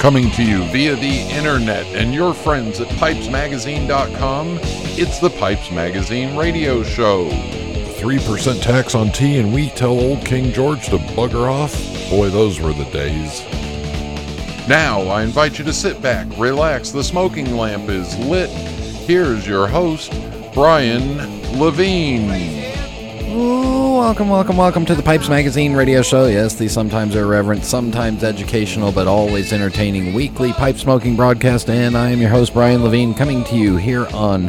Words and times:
Coming 0.00 0.30
to 0.30 0.42
you 0.42 0.64
via 0.68 0.96
the 0.96 1.20
internet 1.28 1.84
and 1.88 2.14
your 2.14 2.32
friends 2.32 2.80
at 2.80 2.88
pipesmagazine.com, 2.88 4.58
it's 4.62 5.18
the 5.18 5.28
Pipes 5.28 5.70
Magazine 5.70 6.34
radio 6.38 6.82
show. 6.82 7.28
3% 7.28 8.62
tax 8.62 8.94
on 8.94 9.10
tea 9.10 9.40
and 9.40 9.52
we 9.52 9.68
tell 9.68 9.90
old 9.90 10.24
King 10.24 10.52
George 10.52 10.86
to 10.86 10.96
bugger 10.96 11.52
off? 11.52 11.74
Boy, 12.08 12.30
those 12.30 12.58
were 12.58 12.72
the 12.72 12.86
days. 12.86 13.42
Now, 14.66 15.02
I 15.02 15.22
invite 15.22 15.58
you 15.58 15.66
to 15.66 15.72
sit 15.74 16.00
back, 16.00 16.26
relax, 16.38 16.92
the 16.92 17.04
smoking 17.04 17.54
lamp 17.54 17.90
is 17.90 18.16
lit. 18.20 18.48
Here's 18.48 19.46
your 19.46 19.66
host, 19.66 20.14
Brian 20.54 21.18
Levine. 21.60 22.59
Welcome, 24.00 24.30
welcome, 24.30 24.56
welcome 24.56 24.86
to 24.86 24.94
the 24.94 25.02
Pipes 25.02 25.28
Magazine 25.28 25.74
radio 25.74 26.00
show. 26.00 26.26
Yes, 26.26 26.54
the 26.54 26.68
sometimes 26.68 27.14
irreverent, 27.14 27.66
sometimes 27.66 28.24
educational, 28.24 28.92
but 28.92 29.06
always 29.06 29.52
entertaining 29.52 30.14
weekly 30.14 30.54
pipe 30.54 30.78
smoking 30.78 31.16
broadcast. 31.16 31.68
And 31.68 31.94
I 31.94 32.08
am 32.08 32.18
your 32.18 32.30
host, 32.30 32.54
Brian 32.54 32.82
Levine, 32.82 33.12
coming 33.12 33.44
to 33.44 33.56
you 33.56 33.76
here 33.76 34.06
on 34.14 34.46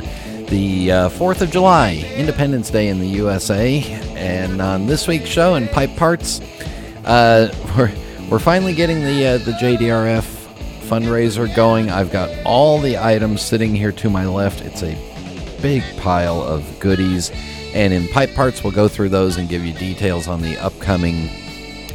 the 0.48 0.91
uh, 0.94 1.10
4th 1.10 1.41
of 1.41 1.52
July, 1.52 1.96
Independence 2.16 2.70
Day 2.70 2.88
in 2.88 3.00
the 3.00 3.08
USA. 3.08 3.84
And 4.16 4.62
on 4.62 4.88
this 4.88 5.05
week's 5.05 5.30
show 5.30 5.55
in 5.55 5.68
Pipe 5.68 5.98
Parts, 5.98 6.40
uh, 7.04 7.54
we're, 7.77 7.91
we're 8.29 8.40
finally 8.40 8.74
getting 8.74 9.02
the, 9.02 9.27
uh, 9.27 9.38
the 9.40 9.52
JDRF 9.52 10.24
fundraiser 10.88 11.54
going. 11.54 11.91
I've 11.91 12.10
got 12.10 12.29
all 12.46 12.79
the 12.79 12.98
items 12.98 13.41
sitting 13.41 13.76
here 13.76 13.91
to 13.91 14.10
my 14.10 14.26
left. 14.26 14.62
It's 14.62 14.82
a 14.82 14.98
big 15.62 15.84
pile 15.98 16.41
of 16.41 16.79
goodies 16.79 17.32
and 17.74 17.94
in 17.94 18.08
Pipe 18.10 18.34
Parts, 18.34 18.64
we'll 18.64 18.74
go 18.74 18.88
through 18.88 19.10
those 19.10 19.38
and 19.38 19.48
give 19.48 19.66
you 19.66 19.74
details 19.74 20.27
on 20.27 20.41
the 20.41 20.58
upcoming 20.58 21.30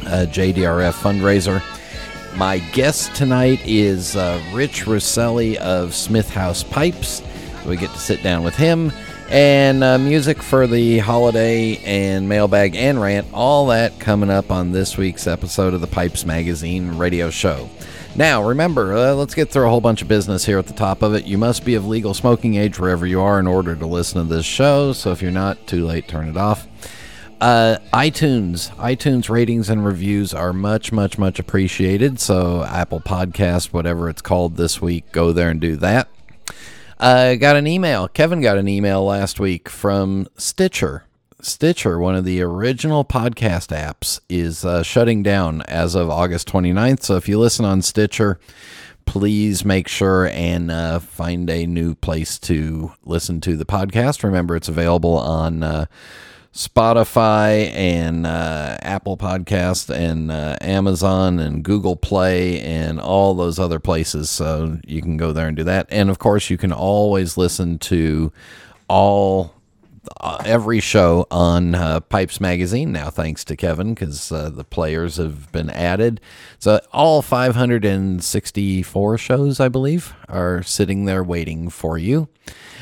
uh, 0.05 0.25
JDRF 0.29 0.93
fundraiser. 0.93 1.61
My 2.37 2.59
guest 2.71 3.15
tonight 3.15 3.59
is 3.65 4.15
uh, 4.15 4.41
Rich 4.53 4.85
Rosseli 4.85 5.55
of 5.57 5.93
Smith 5.93 6.29
House 6.29 6.63
Pipes. 6.63 7.21
We 7.65 7.77
get 7.77 7.91
to 7.91 7.97
sit 7.97 8.23
down 8.23 8.43
with 8.43 8.55
him 8.55 8.91
and 9.29 9.83
uh, 9.83 9.97
music 9.97 10.41
for 10.41 10.67
the 10.67 10.99
holiday 10.99 11.77
and 11.83 12.29
mailbag 12.29 12.75
and 12.75 13.01
rant. 13.01 13.27
All 13.33 13.67
that 13.67 13.99
coming 13.99 14.29
up 14.29 14.51
on 14.51 14.71
this 14.71 14.97
week's 14.97 15.27
episode 15.27 15.73
of 15.73 15.81
the 15.81 15.87
Pipes 15.87 16.25
Magazine 16.25 16.97
radio 16.97 17.29
show. 17.29 17.69
Now, 18.17 18.43
remember, 18.43 18.95
uh, 18.95 19.13
let's 19.13 19.35
get 19.35 19.51
through 19.51 19.67
a 19.67 19.69
whole 19.69 19.79
bunch 19.79 20.01
of 20.01 20.07
business 20.07 20.43
here 20.43 20.57
at 20.57 20.65
the 20.65 20.73
top 20.73 21.03
of 21.03 21.13
it. 21.13 21.25
You 21.25 21.37
must 21.37 21.63
be 21.63 21.75
of 21.75 21.85
legal 21.85 22.15
smoking 22.15 22.55
age 22.55 22.79
wherever 22.79 23.05
you 23.05 23.21
are 23.21 23.39
in 23.39 23.45
order 23.45 23.75
to 23.75 23.85
listen 23.85 24.27
to 24.27 24.35
this 24.35 24.43
show. 24.43 24.91
So 24.91 25.11
if 25.11 25.21
you're 25.21 25.29
not, 25.29 25.67
too 25.67 25.85
late, 25.85 26.07
turn 26.07 26.27
it 26.27 26.35
off. 26.35 26.67
Uh, 27.39 27.77
iTunes, 27.93 28.75
iTunes 28.77 29.29
ratings 29.29 29.69
and 29.69 29.85
reviews 29.85 30.33
are 30.33 30.51
much, 30.51 30.91
much, 30.91 31.19
much 31.19 31.37
appreciated. 31.37 32.19
So 32.19 32.63
Apple 32.63 33.01
Podcast, 33.01 33.71
whatever 33.71 34.09
it's 34.09 34.23
called 34.23 34.57
this 34.57 34.81
week, 34.81 35.11
go 35.11 35.31
there 35.31 35.51
and 35.51 35.61
do 35.61 35.75
that. 35.75 36.09
I 36.99 37.33
uh, 37.33 37.35
got 37.35 37.55
an 37.55 37.67
email. 37.67 38.07
Kevin 38.07 38.41
got 38.41 38.57
an 38.57 38.67
email 38.67 39.05
last 39.05 39.39
week 39.39 39.69
from 39.69 40.27
Stitcher. 40.37 41.06
Stitcher, 41.41 41.99
one 41.99 42.15
of 42.15 42.25
the 42.25 42.41
original 42.41 43.05
podcast 43.05 43.67
apps, 43.67 44.19
is 44.27 44.65
uh, 44.65 44.81
shutting 44.81 45.21
down 45.21 45.61
as 45.63 45.93
of 45.93 46.09
August 46.09 46.47
29th. 46.47 47.03
So 47.03 47.15
if 47.15 47.29
you 47.29 47.37
listen 47.37 47.63
on 47.63 47.83
Stitcher, 47.83 48.39
please 49.05 49.63
make 49.63 49.87
sure 49.87 50.27
and 50.27 50.71
uh, 50.71 50.97
find 50.97 51.47
a 51.49 51.67
new 51.67 51.93
place 51.93 52.39
to 52.39 52.91
listen 53.05 53.39
to 53.41 53.55
the 53.55 53.65
podcast. 53.65 54.23
Remember, 54.23 54.55
it's 54.55 54.67
available 54.67 55.15
on 55.15 55.61
uh, 55.61 55.85
Spotify 56.53 57.71
and 57.71 58.25
uh, 58.25 58.77
Apple 58.81 59.15
Podcast 59.15 59.95
and 59.95 60.31
uh, 60.31 60.57
Amazon 60.59 61.37
and 61.37 61.63
Google 61.63 61.95
Play 61.95 62.61
and 62.61 62.99
all 62.99 63.35
those 63.35 63.59
other 63.59 63.79
places. 63.79 64.31
So 64.31 64.79
you 64.87 65.03
can 65.03 65.17
go 65.17 65.31
there 65.33 65.47
and 65.47 65.55
do 65.55 65.63
that. 65.65 65.85
And 65.91 66.09
of 66.09 66.17
course, 66.17 66.49
you 66.49 66.57
can 66.57 66.73
always 66.73 67.37
listen 67.37 67.77
to 67.79 68.33
all 68.87 69.53
uh, 70.19 70.41
every 70.45 70.79
show 70.79 71.27
on 71.31 71.75
uh, 71.75 71.99
Pipes 71.99 72.39
Magazine 72.39 72.91
now, 72.91 73.09
thanks 73.09 73.43
to 73.45 73.55
Kevin, 73.55 73.93
because 73.93 74.31
uh, 74.31 74.49
the 74.49 74.63
players 74.63 75.17
have 75.17 75.51
been 75.51 75.69
added. 75.69 76.21
So 76.59 76.79
all 76.91 77.21
564 77.21 79.17
shows, 79.17 79.59
I 79.59 79.67
believe, 79.69 80.13
are 80.27 80.63
sitting 80.63 81.05
there 81.05 81.23
waiting 81.23 81.69
for 81.69 81.97
you. 81.97 82.29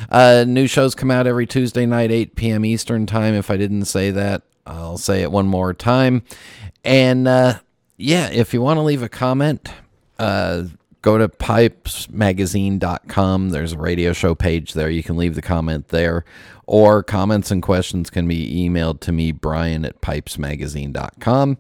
Uh, 0.09 0.45
new 0.47 0.67
shows 0.67 0.95
come 0.95 1.11
out 1.11 1.27
every 1.27 1.45
Tuesday 1.45 1.85
night, 1.85 2.11
8 2.11 2.35
p.m. 2.35 2.65
Eastern 2.65 3.05
Time. 3.05 3.33
If 3.33 3.49
I 3.49 3.57
didn't 3.57 3.85
say 3.85 4.11
that, 4.11 4.43
I'll 4.65 4.97
say 4.97 5.21
it 5.21 5.31
one 5.31 5.47
more 5.47 5.73
time. 5.73 6.23
And 6.83 7.27
uh, 7.27 7.59
yeah, 7.97 8.29
if 8.31 8.53
you 8.53 8.61
want 8.61 8.77
to 8.77 8.81
leave 8.81 9.03
a 9.03 9.09
comment, 9.09 9.69
uh, 10.19 10.63
go 11.05 11.17
to 11.19 11.29
pipesmagazine.com. 11.29 13.49
There's 13.49 13.73
a 13.73 13.77
radio 13.77 14.11
show 14.11 14.33
page 14.33 14.73
there. 14.73 14.89
You 14.89 15.03
can 15.03 15.17
leave 15.17 15.35
the 15.35 15.43
comment 15.43 15.89
there, 15.89 16.25
or 16.65 17.03
comments 17.03 17.51
and 17.51 17.61
questions 17.61 18.09
can 18.09 18.27
be 18.27 18.67
emailed 18.67 19.01
to 19.01 19.11
me, 19.11 19.31
Brian 19.31 19.85
at 19.85 20.01
pipesmagazine.com. 20.01 21.59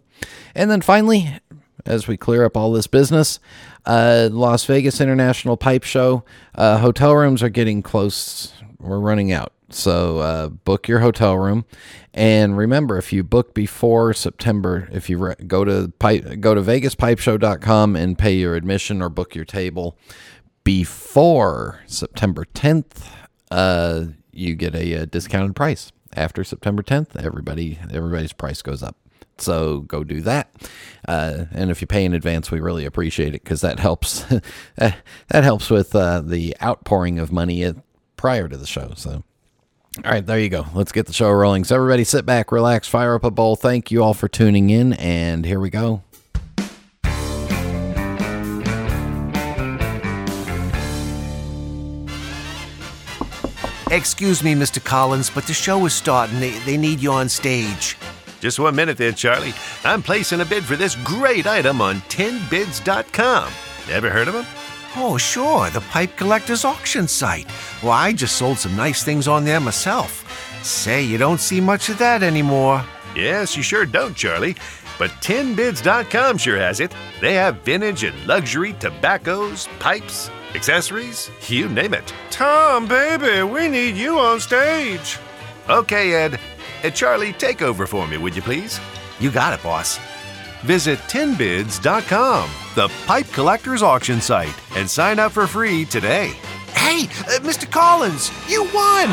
And 0.55 0.71
then 0.71 0.81
finally, 0.81 1.37
as 1.85 2.07
we 2.07 2.17
clear 2.17 2.43
up 2.43 2.57
all 2.57 2.71
this 2.71 2.87
business, 2.87 3.39
uh, 3.85 4.29
Las 4.31 4.65
Vegas 4.65 4.99
International 4.99 5.57
Pipe 5.57 5.83
Show. 5.83 6.23
Uh, 6.55 6.79
hotel 6.79 7.15
rooms 7.15 7.43
are 7.43 7.49
getting 7.49 7.83
close. 7.83 8.51
We're 8.79 8.97
running 8.97 9.31
out. 9.31 9.53
So 9.69 10.19
uh, 10.19 10.47
book 10.49 10.87
your 10.87 10.99
hotel 10.99 11.37
room, 11.37 11.65
and 12.13 12.55
remember, 12.55 12.97
if 12.97 13.11
you 13.11 13.23
book 13.23 13.55
before 13.55 14.13
September, 14.13 14.87
if 14.91 15.09
you 15.09 15.17
re- 15.17 15.35
go 15.47 15.65
to 15.65 15.91
pipe, 15.97 16.39
go 16.39 16.53
to 16.53 16.61
VegasPipeShow.com 16.61 17.95
and 17.95 18.17
pay 18.17 18.35
your 18.35 18.55
admission 18.55 19.01
or 19.01 19.09
book 19.09 19.33
your 19.33 19.45
table 19.45 19.97
before 20.65 21.81
September 21.85 22.43
10th, 22.53 23.07
uh, 23.51 24.05
you 24.33 24.55
get 24.55 24.75
a, 24.75 24.93
a 24.93 25.05
discounted 25.05 25.55
price. 25.55 25.93
After 26.13 26.43
September 26.43 26.81
10th, 26.81 27.15
everybody 27.15 27.77
everybody's 27.91 28.33
price 28.33 28.61
goes 28.61 28.81
up. 28.81 28.97
So 29.37 29.81
go 29.81 30.03
do 30.03 30.21
that. 30.21 30.49
Uh, 31.07 31.45
and 31.51 31.69
if 31.69 31.81
you 31.81 31.87
pay 31.87 32.05
in 32.05 32.13
advance, 32.13 32.51
we 32.51 32.61
really 32.61 32.85
appreciate 32.85 33.35
it 33.35 33.43
because 33.43 33.61
that 33.61 33.79
helps. 33.79 34.23
that 34.75 35.03
helps 35.31 35.69
with 35.69 35.95
uh, 35.95 36.21
the 36.21 36.55
outpouring 36.61 37.19
of 37.19 37.31
money 37.31 37.63
at, 37.63 37.75
prior 38.15 38.47
to 38.47 38.57
the 38.57 38.67
show. 38.67 38.93
So. 38.95 39.23
All 40.03 40.11
right, 40.11 40.25
there 40.25 40.39
you 40.39 40.49
go. 40.49 40.65
Let's 40.73 40.91
get 40.91 41.05
the 41.05 41.13
show 41.13 41.31
rolling. 41.31 41.63
So, 41.63 41.75
everybody 41.75 42.03
sit 42.03 42.25
back, 42.25 42.51
relax, 42.51 42.87
fire 42.87 43.15
up 43.15 43.23
a 43.23 43.31
bowl. 43.31 43.55
Thank 43.55 43.91
you 43.91 44.03
all 44.03 44.13
for 44.13 44.27
tuning 44.27 44.69
in, 44.69 44.93
and 44.93 45.45
here 45.45 45.59
we 45.59 45.69
go. 45.69 46.01
Excuse 53.91 54.43
me, 54.43 54.53
Mr. 54.53 54.83
Collins, 54.83 55.29
but 55.29 55.45
the 55.45 55.53
show 55.53 55.85
is 55.85 55.93
starting. 55.93 56.41
They, 56.41 56.51
they 56.59 56.75
need 56.75 56.99
you 56.99 57.13
on 57.13 57.29
stage. 57.29 57.95
Just 58.41 58.59
one 58.59 58.75
minute 58.75 58.97
there, 58.97 59.13
Charlie. 59.13 59.53
I'm 59.85 60.03
placing 60.03 60.41
a 60.41 60.45
bid 60.45 60.65
for 60.65 60.75
this 60.75 60.95
great 60.97 61.47
item 61.47 61.81
on 61.81 61.97
10bids.com. 62.09 63.53
Ever 63.89 64.09
heard 64.09 64.27
of 64.27 64.33
them? 64.33 64.45
Oh, 64.97 65.17
sure, 65.17 65.69
the 65.71 65.81
Pipe 65.81 66.15
Collectors 66.15 66.63
Auction 66.63 67.07
site. 67.07 67.47
Well, 67.83 67.91
I 67.91 68.13
just 68.13 68.37
sold 68.37 68.57
some 68.57 68.77
nice 68.77 69.03
things 69.03 69.27
on 69.27 69.43
there 69.43 69.59
myself. 69.59 70.23
Say, 70.63 71.03
you 71.03 71.17
don't 71.17 71.39
see 71.39 71.59
much 71.59 71.89
of 71.89 71.97
that 71.97 72.23
anymore. 72.23 72.83
Yes, 73.13 73.57
you 73.57 73.63
sure 73.63 73.85
don't, 73.85 74.15
Charlie. 74.15 74.55
But 74.97 75.11
10bids.com 75.21 76.37
sure 76.37 76.57
has 76.57 76.79
it. 76.79 76.93
They 77.19 77.33
have 77.33 77.61
vintage 77.63 78.03
and 78.03 78.25
luxury 78.25 78.73
tobaccos, 78.79 79.67
pipes, 79.79 80.29
accessories, 80.53 81.29
you 81.47 81.67
name 81.67 81.93
it. 81.93 82.13
Tom, 82.29 82.87
baby, 82.87 83.43
we 83.43 83.67
need 83.67 83.97
you 83.97 84.17
on 84.17 84.39
stage. 84.39 85.19
Okay, 85.69 86.13
Ed. 86.13 86.39
Ed 86.83 86.95
Charlie, 86.95 87.33
take 87.33 87.61
over 87.61 87.85
for 87.85 88.07
me, 88.07 88.17
would 88.17 88.35
you 88.35 88.41
please? 88.41 88.79
You 89.19 89.29
got 89.29 89.53
it, 89.53 89.61
boss. 89.61 89.99
Visit 90.65 90.97
10bids.com, 91.01 92.49
the 92.73 92.87
pipe 93.05 93.27
collector's 93.31 93.83
auction 93.83 94.19
site, 94.19 94.55
and 94.75 94.89
sign 94.89 95.19
up 95.19 95.31
for 95.31 95.45
free 95.45 95.85
today. 95.85 96.33
Hey, 96.73 97.03
uh, 97.03 97.37
Mr. 97.43 97.69
Collins, 97.69 98.31
you 98.49 98.63
won! 98.73 99.11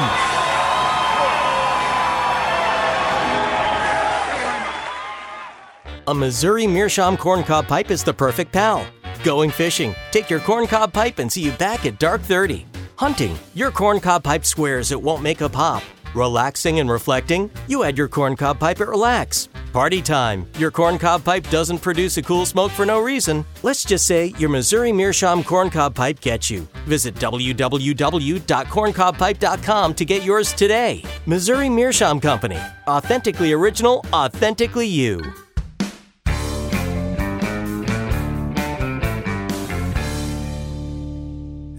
A 6.06 6.14
Missouri 6.14 6.66
Meerschaum 6.66 7.19
corncob 7.19 7.69
pipe 7.69 7.90
is 7.90 8.02
the 8.02 8.14
perfect 8.14 8.50
pal. 8.50 8.87
Going 9.22 9.50
fishing, 9.50 9.94
take 10.10 10.31
your 10.31 10.40
corncob 10.40 10.94
pipe 10.94 11.19
and 11.19 11.31
see 11.31 11.43
you 11.43 11.52
back 11.52 11.84
at 11.84 11.99
dark 11.99 12.22
30. 12.22 12.64
Hunting, 12.96 13.38
your 13.52 13.70
corncob 13.70 14.25
pipe 14.25 14.46
swears 14.46 14.90
it 14.90 15.00
won't 15.00 15.22
make 15.22 15.43
a 15.43 15.50
pop. 15.50 15.82
Relaxing 16.14 16.81
and 16.81 16.91
reflecting, 16.91 17.50
you 17.69 17.85
add 17.85 17.97
your 17.97 18.09
corncob 18.09 18.61
pipe 18.61 18.82
at 18.82 18.88
Relax. 18.88 19.49
Party 19.73 20.03
time, 20.03 20.47
your 20.59 20.70
corncob 20.70 21.25
pipe 21.25 21.49
doesn't 21.49 21.79
produce 21.79 22.19
a 22.19 22.23
cool 22.23 22.44
smoke 22.44 22.70
for 22.70 22.85
no 22.85 23.00
reason. 23.00 23.47
Let's 23.62 23.85
just 23.85 24.06
say 24.06 24.35
your 24.38 24.50
Missouri 24.50 24.93
Meerschaum 24.93 25.43
corncob 25.43 25.94
pipe 25.94 26.20
gets 26.20 26.50
you. 26.50 26.69
Visit 26.85 27.14
www.corncobpipe.com 27.14 29.94
to 29.94 30.05
get 30.05 30.23
yours 30.23 30.53
today. 30.53 31.03
Missouri 31.25 31.70
Meerschaum 31.70 32.20
Company. 32.20 32.59
Authentically 32.87 33.55
original, 33.55 34.05
authentically 34.12 34.87
you. 34.87 35.23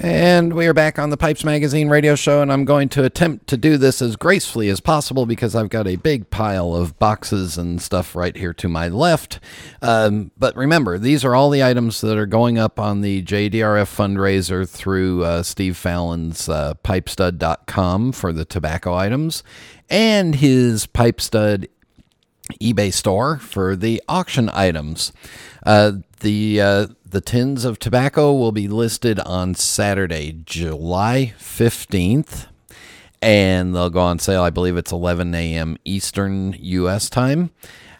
And 0.03 0.51
we 0.51 0.67
are 0.67 0.73
back 0.73 0.99
on 0.99 1.11
the 1.11 1.15
Pipes 1.15 1.45
Magazine 1.45 1.87
radio 1.87 2.15
show, 2.15 2.41
and 2.41 2.51
I'm 2.51 2.65
going 2.65 2.89
to 2.89 3.05
attempt 3.05 3.47
to 3.47 3.55
do 3.55 3.77
this 3.77 4.01
as 4.01 4.17
gracefully 4.17 4.67
as 4.67 4.81
possible 4.81 5.25
because 5.25 5.55
I've 5.55 5.69
got 5.69 5.87
a 5.87 5.95
big 5.95 6.29
pile 6.29 6.75
of 6.75 6.99
boxes 6.99 7.57
and 7.57 7.81
stuff 7.81 8.13
right 8.13 8.35
here 8.35 8.53
to 8.55 8.67
my 8.67 8.89
left. 8.89 9.39
Um, 9.81 10.31
but 10.37 10.57
remember, 10.57 10.99
these 10.99 11.23
are 11.23 11.35
all 11.35 11.49
the 11.49 11.63
items 11.63 12.01
that 12.01 12.17
are 12.17 12.25
going 12.25 12.57
up 12.57 12.81
on 12.81 12.99
the 12.99 13.23
JDRF 13.23 13.95
fundraiser 13.95 14.69
through 14.69 15.23
uh, 15.23 15.41
Steve 15.41 15.77
Fallon's 15.77 16.49
uh, 16.49 16.73
pipestud.com 16.83 18.11
for 18.11 18.33
the 18.33 18.43
tobacco 18.43 18.93
items 18.93 19.41
and 19.89 20.35
his 20.35 20.85
Pipestud 20.85 21.69
eBay 22.61 22.91
store 22.91 23.37
for 23.37 23.77
the 23.77 24.03
auction 24.09 24.49
items. 24.49 25.13
Uh, 25.65 25.93
the 26.19 26.59
uh, 26.59 26.87
the 27.13 27.21
tins 27.21 27.63
of 27.63 27.77
tobacco 27.77 28.33
will 28.33 28.51
be 28.51 28.67
listed 28.67 29.19
on 29.19 29.53
Saturday, 29.53 30.35
July 30.45 31.35
15th, 31.37 32.47
and 33.21 33.75
they'll 33.75 33.91
go 33.91 34.01
on 34.01 34.17
sale. 34.17 34.41
I 34.41 34.49
believe 34.49 34.77
it's 34.77 34.91
11 34.91 35.35
a.m. 35.35 35.77
Eastern 35.85 36.55
U.S. 36.57 37.11
time. 37.11 37.51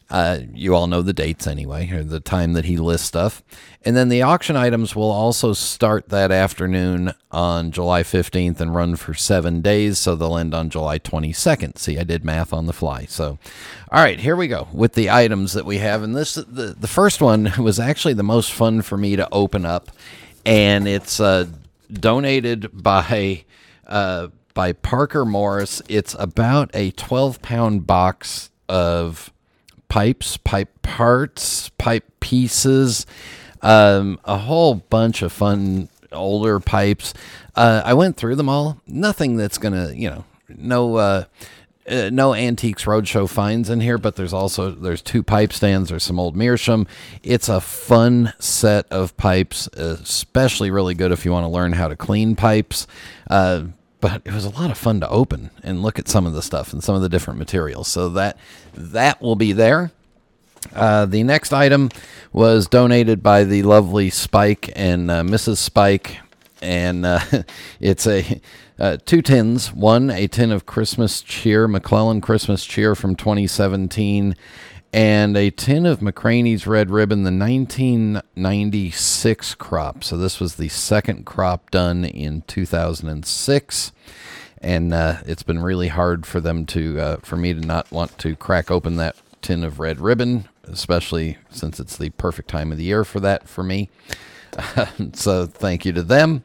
Uh, 0.10 0.40
you 0.54 0.76
all 0.76 0.88
know 0.88 1.02
the 1.02 1.14
dates 1.14 1.48
anyway, 1.48 1.90
or 1.92 2.04
the 2.04 2.20
time 2.20 2.54
that 2.54 2.66
he 2.66 2.78
lists 2.78 3.08
stuff. 3.08 3.44
And 3.84 3.96
then 3.96 4.10
the 4.10 4.22
auction 4.22 4.56
items 4.56 4.96
will 4.96 5.12
also 5.12 5.54
start 5.54 6.10
that 6.10 6.32
afternoon 6.32 7.14
on 7.32 7.72
July 7.72 8.04
15th 8.04 8.60
and 8.62 8.76
run 8.76 8.96
for 8.96 9.14
seven 9.14 9.62
days. 9.62 9.98
So 9.98 10.16
they'll 10.16 10.38
end 10.38 10.54
on 10.54 10.70
July 10.70 11.00
22nd. 11.00 11.78
See, 11.78 11.98
I 11.98 12.04
did 12.04 12.24
math 12.24 12.54
on 12.54 12.66
the 12.66 12.74
fly. 12.74 13.06
So, 13.06 13.40
all 13.92 14.04
right, 14.04 14.20
here 14.20 14.36
we 14.36 14.48
go 14.48 14.68
with 14.72 14.94
the 14.94 15.10
items 15.10 15.54
that 15.54 15.66
we 15.66 15.80
have. 15.80 16.04
And 16.04 16.16
this, 16.16 16.36
the, 16.36 16.76
the 16.80 16.88
first 16.88 17.22
one 17.22 17.52
was 17.58 17.80
actually 17.80 18.14
the 18.14 18.24
most 18.24 18.54
fun 18.54 18.82
for 18.82 18.98
me 18.98 19.16
to 19.16 19.28
open 19.32 19.66
up. 19.66 19.90
And 20.46 20.88
it's 20.88 21.20
uh, 21.20 21.48
donated 21.92 22.70
by. 22.74 23.46
Uh, 23.88 24.30
by 24.54 24.72
Parker 24.72 25.26
Morris. 25.26 25.82
It's 25.90 26.16
about 26.20 26.70
a 26.76 26.92
12 26.92 27.42
pound 27.42 27.88
box 27.88 28.52
of 28.70 29.32
pipes, 29.94 30.38
pipe 30.38 30.81
parts, 30.81 31.69
pipe 31.78 32.04
pieces, 32.19 33.06
um, 33.62 34.19
a 34.25 34.40
whole 34.40 34.74
bunch 34.74 35.22
of 35.22 35.31
fun 35.31 35.88
older 36.12 36.60
pipes. 36.60 37.13
Uh, 37.56 37.84
I 37.86 37.94
went 37.94 38.18
through 38.18 38.36
them 38.38 38.50
all. 38.50 38.81
Nothing 38.88 39.38
that's 39.38 39.60
gonna, 39.60 39.92
you 39.94 40.10
know, 40.10 40.25
no. 40.50 40.95
Uh, 40.95 41.24
uh, 41.86 42.10
no 42.13 42.34
antiques 42.34 42.86
roadshow 42.86 43.30
finds 43.30 43.69
in 43.69 43.81
here, 43.81 43.98
but 43.98 44.16
there's 44.16 44.31
also 44.31 44.72
there's 44.72 45.01
two 45.01 45.22
pipe 45.22 45.51
stands. 45.51 45.90
There's 45.90 46.06
some 46.06 46.18
old 46.18 46.34
meerschaum. 46.34 46.88
It's 47.24 47.50
a 47.50 47.60
fun 47.60 48.31
set 48.39 48.89
of 48.89 49.18
pipes, 49.18 49.68
especially 49.74 50.72
really 50.72 50.94
good 50.96 51.12
if 51.12 51.25
you 51.25 51.34
want 51.34 51.44
to 51.44 51.50
learn 51.50 51.74
how 51.74 51.89
to 51.89 51.98
clean 51.98 52.38
pipes. 52.38 52.88
Uh, 53.30 53.66
but 54.04 54.22
it 54.26 54.34
was 54.34 54.44
a 54.44 54.50
lot 54.50 54.70
of 54.70 54.78
fun 54.78 55.00
to 55.00 55.08
open 55.08 55.50
and 55.64 55.82
look 55.82 55.98
at 55.98 56.10
some 56.10 56.26
of 56.26 56.34
the 56.34 56.42
stuff 56.42 56.74
and 56.74 56.84
some 56.84 56.94
of 56.94 57.02
the 57.02 57.08
different 57.08 57.40
materials. 57.40 57.88
So 57.88 58.10
that 58.10 58.38
that 58.74 59.22
will 59.22 59.38
be 59.38 59.54
there. 59.54 59.94
Uh, 60.76 61.06
the 61.06 61.24
next 61.24 61.54
item 61.54 61.90
was 62.34 62.68
donated 62.68 63.24
by 63.24 63.46
the 63.46 63.64
lovely 63.64 64.10
Spike 64.10 64.74
and 64.76 65.10
uh, 65.10 65.24
Mrs. 65.24 65.56
Spike, 65.56 66.18
and 66.62 67.06
uh, 67.06 67.22
it's 67.80 68.06
a 68.06 68.42
uh, 68.78 68.98
two 69.06 69.22
tins. 69.22 69.72
One, 69.72 70.10
a 70.10 70.28
tin 70.28 70.52
of 70.52 70.66
Christmas 70.66 71.22
cheer, 71.22 71.70
McClelland 71.70 72.24
Christmas 72.24 72.66
cheer 72.66 72.96
from 72.96 73.16
2017, 73.16 74.36
and 74.94 75.36
a 75.36 75.50
tin 75.50 75.88
of 75.88 76.01
McCranie's 76.01 76.68
Red 76.68 76.92
Ribbon, 76.92 77.24
the 77.24 77.31
1996 77.31 79.56
crop. 79.56 80.04
So 80.04 80.18
this 80.18 80.40
was 80.40 80.54
the 80.56 80.69
second 80.69 81.25
crop 81.25 81.72
done 81.72 82.06
in 82.06 82.44
2006. 82.44 83.92
And 84.62 84.94
uh, 84.94 85.18
it's 85.25 85.42
been 85.42 85.63
really 85.63 85.88
hard 85.88 86.28
for 86.28 86.40
them 86.40 86.68
to, 86.68 87.00
uh, 87.00 87.18
for 87.18 87.36
me 87.36 87.56
to 87.56 87.60
not 87.60 87.92
want 87.92 88.19
to 88.19 88.36
crack 88.36 88.69
open 88.69 88.98
that 88.98 89.16
tin 89.42 89.63
of 89.63 89.80
red 89.80 90.00
ribbon, 90.00 90.48
especially 90.66 91.39
since 91.50 91.80
it's 91.80 91.98
the 91.98 92.12
perfect 92.12 92.50
time 92.50 92.72
of 92.72 92.78
the 92.78 92.84
year 92.84 93.04
for 93.04 93.19
that 93.19 93.50
for 93.50 93.63
me. 93.63 93.89
so 95.13 95.48
thank 95.48 95.86
you 95.86 95.94
to 95.94 96.04
them. 96.04 96.44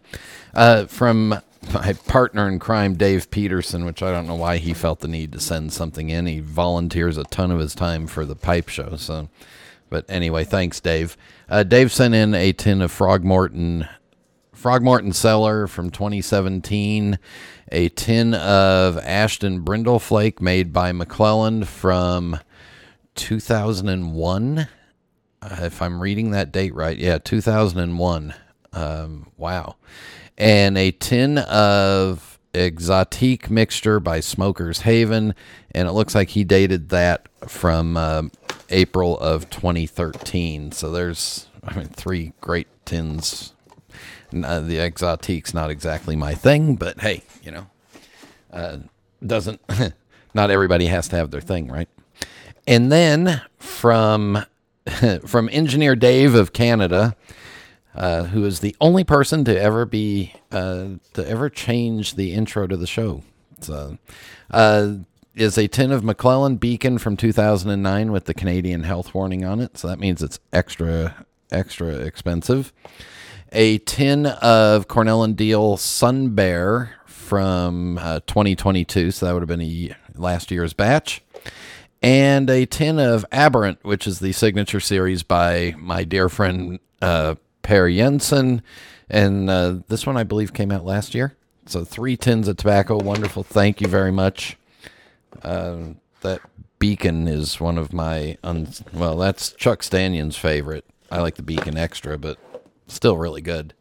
Uh, 0.54 0.86
from 0.86 1.42
my 1.72 1.92
partner 1.92 2.48
in 2.48 2.58
crime, 2.58 2.94
Dave 2.94 3.30
Peterson, 3.30 3.84
which 3.84 4.02
I 4.02 4.10
don't 4.10 4.26
know 4.26 4.34
why 4.34 4.58
he 4.58 4.72
felt 4.72 5.00
the 5.00 5.08
need 5.08 5.32
to 5.32 5.40
send 5.40 5.72
something 5.72 6.08
in. 6.08 6.26
He 6.26 6.40
volunteers 6.40 7.16
a 7.16 7.24
ton 7.24 7.50
of 7.50 7.58
his 7.58 7.74
time 7.74 8.06
for 8.06 8.24
the 8.24 8.36
pipe 8.36 8.68
show. 8.68 8.96
So, 8.96 9.28
but 9.90 10.04
anyway, 10.08 10.44
thanks, 10.44 10.80
Dave. 10.80 11.16
Uh, 11.48 11.62
Dave 11.62 11.92
sent 11.92 12.14
in 12.14 12.34
a 12.34 12.52
tin 12.52 12.80
of 12.80 12.92
Frogmorton, 12.92 13.88
Frogmorton 14.54 15.14
Cellar 15.14 15.66
from 15.66 15.90
2017, 15.90 17.18
a 17.70 17.88
tin 17.90 18.34
of 18.34 18.98
Ashton 18.98 19.60
Brindle 19.60 19.98
Flake 19.98 20.40
made 20.40 20.72
by 20.72 20.92
McClelland 20.92 21.66
from 21.66 22.38
2001. 23.14 24.68
Uh, 25.40 25.56
if 25.60 25.82
I'm 25.82 26.00
reading 26.00 26.30
that 26.32 26.50
date 26.52 26.74
right, 26.74 26.96
yeah, 26.96 27.18
2001. 27.18 28.34
Um, 28.72 29.32
wow 29.36 29.76
and 30.38 30.78
a 30.78 30.92
tin 30.92 31.38
of 31.38 32.38
Exotique 32.54 33.50
mixture 33.50 34.00
by 34.00 34.20
Smokers 34.20 34.80
Haven, 34.80 35.34
and 35.72 35.88
it 35.88 35.92
looks 35.92 36.14
like 36.14 36.30
he 36.30 36.44
dated 36.44 36.88
that 36.88 37.28
from 37.46 37.96
uh, 37.96 38.22
April 38.70 39.18
of 39.18 39.50
2013. 39.50 40.72
So 40.72 40.90
there's, 40.90 41.48
I 41.62 41.76
mean, 41.76 41.88
three 41.88 42.32
great 42.40 42.68
tins. 42.86 43.52
Uh, 44.32 44.60
the 44.60 44.76
Exotique's 44.76 45.52
not 45.52 45.70
exactly 45.70 46.16
my 46.16 46.34
thing, 46.34 46.76
but 46.76 47.00
hey, 47.00 47.22
you 47.42 47.50
know, 47.50 47.66
uh, 48.52 48.78
doesn't. 49.24 49.60
not 50.34 50.50
everybody 50.50 50.86
has 50.86 51.08
to 51.08 51.16
have 51.16 51.30
their 51.30 51.40
thing, 51.40 51.68
right? 51.68 51.88
And 52.66 52.92
then 52.92 53.42
from 53.58 54.44
from 55.26 55.48
Engineer 55.50 55.96
Dave 55.96 56.34
of 56.34 56.52
Canada, 56.52 57.16
uh, 57.94 58.24
who 58.24 58.44
is 58.44 58.60
the 58.60 58.76
only 58.80 59.04
person 59.04 59.44
to 59.44 59.60
ever 59.60 59.84
be 59.84 60.34
uh, 60.52 60.86
to 61.14 61.28
ever 61.28 61.48
change 61.50 62.14
the 62.14 62.32
intro 62.32 62.66
to 62.66 62.76
the 62.76 62.86
show. 62.86 63.22
So, 63.60 63.98
uh, 64.50 64.94
is 65.34 65.56
a 65.56 65.68
tin 65.68 65.92
of 65.92 66.02
McClelland 66.02 66.60
Beacon 66.60 66.98
from 66.98 67.16
2009 67.16 68.12
with 68.12 68.24
the 68.24 68.34
Canadian 68.34 68.82
health 68.82 69.14
warning 69.14 69.44
on 69.44 69.60
it. 69.60 69.78
So 69.78 69.88
that 69.88 69.98
means 69.98 70.22
it's 70.22 70.40
extra 70.52 71.26
extra 71.50 71.88
expensive. 71.88 72.72
A 73.52 73.78
tin 73.78 74.26
of 74.26 74.88
Cornell 74.88 75.22
and 75.22 75.36
Deal 75.36 75.76
Sun 75.76 76.34
Bear 76.34 76.94
from 77.06 77.98
uh, 77.98 78.20
2022. 78.26 79.10
So 79.12 79.26
that 79.26 79.32
would 79.32 79.42
have 79.42 79.48
been 79.48 79.62
a 79.62 79.96
last 80.14 80.50
year's 80.50 80.72
batch 80.72 81.22
and 82.02 82.48
a 82.50 82.66
tin 82.66 82.98
of 82.98 83.24
Aberrant, 83.32 83.78
which 83.82 84.06
is 84.06 84.20
the 84.20 84.32
signature 84.32 84.80
series 84.80 85.22
by 85.22 85.74
my 85.78 86.04
dear 86.04 86.28
friend 86.28 86.78
uh, 87.00 87.36
Per 87.62 87.90
Jensen. 87.90 88.62
And 89.10 89.48
uh, 89.48 89.78
this 89.88 90.06
one, 90.06 90.16
I 90.16 90.24
believe, 90.24 90.52
came 90.52 90.70
out 90.70 90.84
last 90.84 91.14
year. 91.14 91.36
So 91.66 91.84
three 91.84 92.16
tins 92.16 92.48
of 92.48 92.56
tobacco. 92.56 92.98
Wonderful. 92.98 93.42
Thank 93.42 93.80
you 93.80 93.88
very 93.88 94.12
much. 94.12 94.56
Uh, 95.42 95.78
that 96.20 96.40
Beacon 96.78 97.28
is 97.28 97.60
one 97.60 97.78
of 97.78 97.92
my, 97.92 98.38
un- 98.42 98.68
well, 98.92 99.16
that's 99.16 99.52
Chuck 99.52 99.82
Stanion's 99.82 100.36
favorite. 100.36 100.84
I 101.10 101.20
like 101.20 101.36
the 101.36 101.42
Beacon 101.42 101.76
Extra, 101.76 102.18
but 102.18 102.38
still 102.86 103.16
really 103.16 103.42
good. 103.42 103.74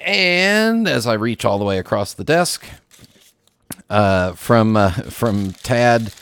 And 0.00 0.86
as 0.86 1.06
I 1.06 1.14
reach 1.14 1.44
all 1.44 1.58
the 1.58 1.64
way 1.64 1.78
across 1.78 2.14
the 2.14 2.24
desk, 2.24 2.64
uh, 3.90 4.32
from 4.32 4.76
uh, 4.76 4.90
from 4.90 5.52
Tad, 5.52 6.12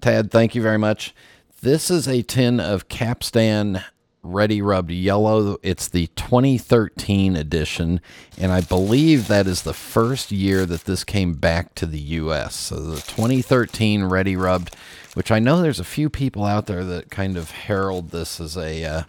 Tad, 0.00 0.30
thank 0.30 0.54
you 0.54 0.62
very 0.62 0.78
much. 0.78 1.14
This 1.62 1.90
is 1.90 2.08
a 2.08 2.22
tin 2.22 2.58
of 2.58 2.88
Capstan 2.88 3.84
Ready 4.22 4.60
Rubbed 4.60 4.90
Yellow. 4.90 5.56
It's 5.62 5.88
the 5.88 6.08
2013 6.08 7.36
edition, 7.36 8.00
and 8.38 8.52
I 8.52 8.60
believe 8.60 9.28
that 9.28 9.46
is 9.46 9.62
the 9.62 9.72
first 9.72 10.30
year 10.30 10.66
that 10.66 10.84
this 10.84 11.04
came 11.04 11.34
back 11.34 11.74
to 11.76 11.86
the 11.86 11.98
U.S. 11.98 12.54
So 12.54 12.76
the 12.76 13.00
2013 13.00 14.04
Ready 14.04 14.36
Rubbed, 14.36 14.76
which 15.14 15.30
I 15.30 15.38
know 15.38 15.62
there's 15.62 15.80
a 15.80 15.84
few 15.84 16.10
people 16.10 16.44
out 16.44 16.66
there 16.66 16.84
that 16.84 17.10
kind 17.10 17.36
of 17.36 17.50
herald 17.50 18.10
this 18.10 18.40
as 18.40 18.56
a 18.56 18.84
uh, 18.84 19.02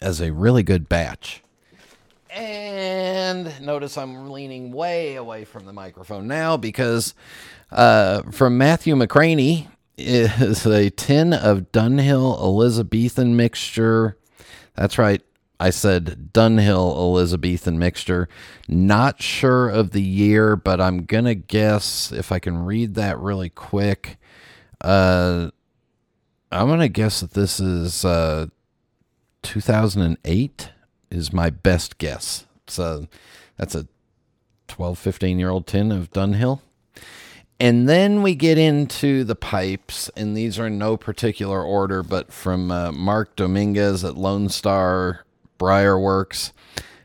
as 0.00 0.20
a 0.20 0.32
really 0.32 0.62
good 0.62 0.88
batch. 0.88 1.42
And 2.30 3.60
notice 3.62 3.96
I'm 3.96 4.30
leaning 4.30 4.72
way 4.72 5.14
away 5.14 5.44
from 5.44 5.64
the 5.64 5.72
microphone 5.72 6.26
now 6.26 6.56
because 6.56 7.14
uh, 7.70 8.22
from 8.32 8.58
Matthew 8.58 8.94
McCraney 8.94 9.68
is 9.96 10.66
a 10.66 10.90
tin 10.90 11.32
of 11.32 11.72
Dunhill 11.72 12.38
Elizabethan 12.38 13.36
mixture 13.36 14.18
that's 14.76 14.98
right. 14.98 15.22
I 15.58 15.70
said 15.70 16.30
Dunhill 16.32 16.94
Elizabethan 16.96 17.78
mixture. 17.78 18.28
Not 18.68 19.22
sure 19.22 19.68
of 19.68 19.92
the 19.92 20.02
year, 20.02 20.54
but 20.54 20.80
I'm 20.80 21.04
going 21.04 21.24
to 21.24 21.34
guess 21.34 22.12
if 22.12 22.30
I 22.30 22.38
can 22.38 22.64
read 22.64 22.94
that 22.94 23.18
really 23.18 23.48
quick. 23.48 24.18
Uh, 24.82 25.50
I'm 26.52 26.66
going 26.68 26.80
to 26.80 26.88
guess 26.88 27.20
that 27.20 27.32
this 27.32 27.58
is 27.58 28.04
uh, 28.04 28.46
2008 29.42 30.72
is 31.10 31.32
my 31.32 31.50
best 31.50 31.98
guess. 31.98 32.44
So 32.66 33.06
that's 33.56 33.74
a 33.74 33.86
12, 34.68 34.98
15 34.98 35.38
year 35.38 35.50
old 35.50 35.66
tin 35.66 35.90
of 35.90 36.10
Dunhill. 36.10 36.60
And 37.58 37.88
then 37.88 38.22
we 38.22 38.34
get 38.34 38.58
into 38.58 39.24
the 39.24 39.34
pipes, 39.34 40.10
and 40.14 40.36
these 40.36 40.58
are 40.58 40.66
in 40.66 40.76
no 40.76 40.98
particular 40.98 41.62
order, 41.62 42.02
but 42.02 42.30
from 42.30 42.70
uh, 42.70 42.92
Mark 42.92 43.34
Dominguez 43.34 44.04
at 44.04 44.16
Lone 44.16 44.50
Star 44.50 45.24
Briarworks, 45.58 46.52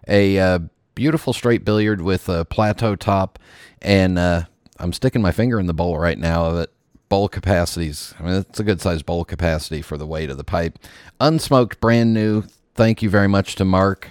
a 0.10 0.38
uh, 0.38 0.60
beautiful 0.94 1.32
straight 1.32 1.64
billiard 1.64 2.02
with 2.02 2.28
a 2.28 2.44
plateau 2.44 2.98
top, 2.98 3.40
and 3.82 4.20
uh, 4.20 4.44
I'm 4.78 4.92
sticking 4.92 5.22
my 5.22 5.32
finger 5.32 5.58
in 5.58 5.68
the 5.68 5.74
bowl 5.74 5.98
right 5.98 6.18
now 6.18 6.46
of 6.46 6.58
it. 6.58 6.72
Bowl 7.08 7.30
capacities. 7.30 8.14
I 8.20 8.24
mean, 8.24 8.34
it's 8.36 8.60
a 8.60 8.64
good 8.64 8.82
sized 8.82 9.06
bowl 9.06 9.26
capacity 9.26 9.82
for 9.82 9.98
the 9.98 10.08
weight 10.08 10.30
of 10.30 10.38
the 10.38 10.44
pipe. 10.44 10.80
Unsmoked, 11.20 11.80
brand 11.80 12.14
new. 12.14 12.44
Thank 12.76 13.02
you 13.02 13.10
very 13.10 13.28
much 13.28 13.56
to 13.56 13.66
Mark. 13.66 14.10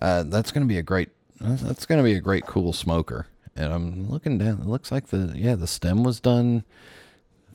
Uh, 0.00 0.22
that's 0.24 0.52
going 0.52 0.66
to 0.66 0.68
be 0.68 0.78
a 0.78 0.82
great. 0.82 1.10
That's 1.40 1.86
going 1.86 1.98
to 1.98 2.04
be 2.04 2.14
a 2.14 2.20
great, 2.20 2.46
cool 2.46 2.72
smoker. 2.72 3.26
And 3.60 3.72
I'm 3.72 4.10
looking 4.10 4.38
down. 4.38 4.60
It 4.60 4.66
looks 4.66 4.90
like 4.90 5.08
the 5.08 5.32
yeah 5.36 5.54
the 5.54 5.66
stem 5.66 6.02
was 6.02 6.20
done. 6.20 6.64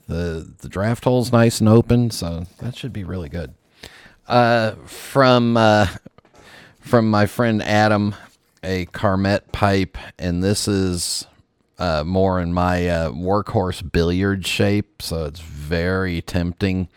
The 0.08 0.54
the 0.60 0.70
draft 0.70 1.04
hole's 1.04 1.32
nice 1.32 1.60
and 1.60 1.68
open, 1.68 2.12
so 2.12 2.46
that 2.60 2.76
should 2.76 2.94
be 2.94 3.04
really 3.04 3.30
good. 3.30 3.54
Uh, 4.28 4.72
from 4.86 5.58
uh, 5.58 5.88
from 6.80 7.10
my 7.10 7.26
friend 7.26 7.62
Adam, 7.64 8.16
a 8.64 8.86
Carmet 8.86 9.52
pipe, 9.52 9.98
and 10.20 10.44
this 10.44 10.68
is 10.68 11.26
uh, 11.80 12.04
more 12.06 12.40
in 12.40 12.54
my 12.54 12.88
uh, 12.88 13.10
workhorse 13.12 13.92
billiard 13.92 14.46
shape, 14.46 15.02
so 15.02 15.26
it's 15.26 15.40
very 15.40 16.22
tempting. 16.22 16.88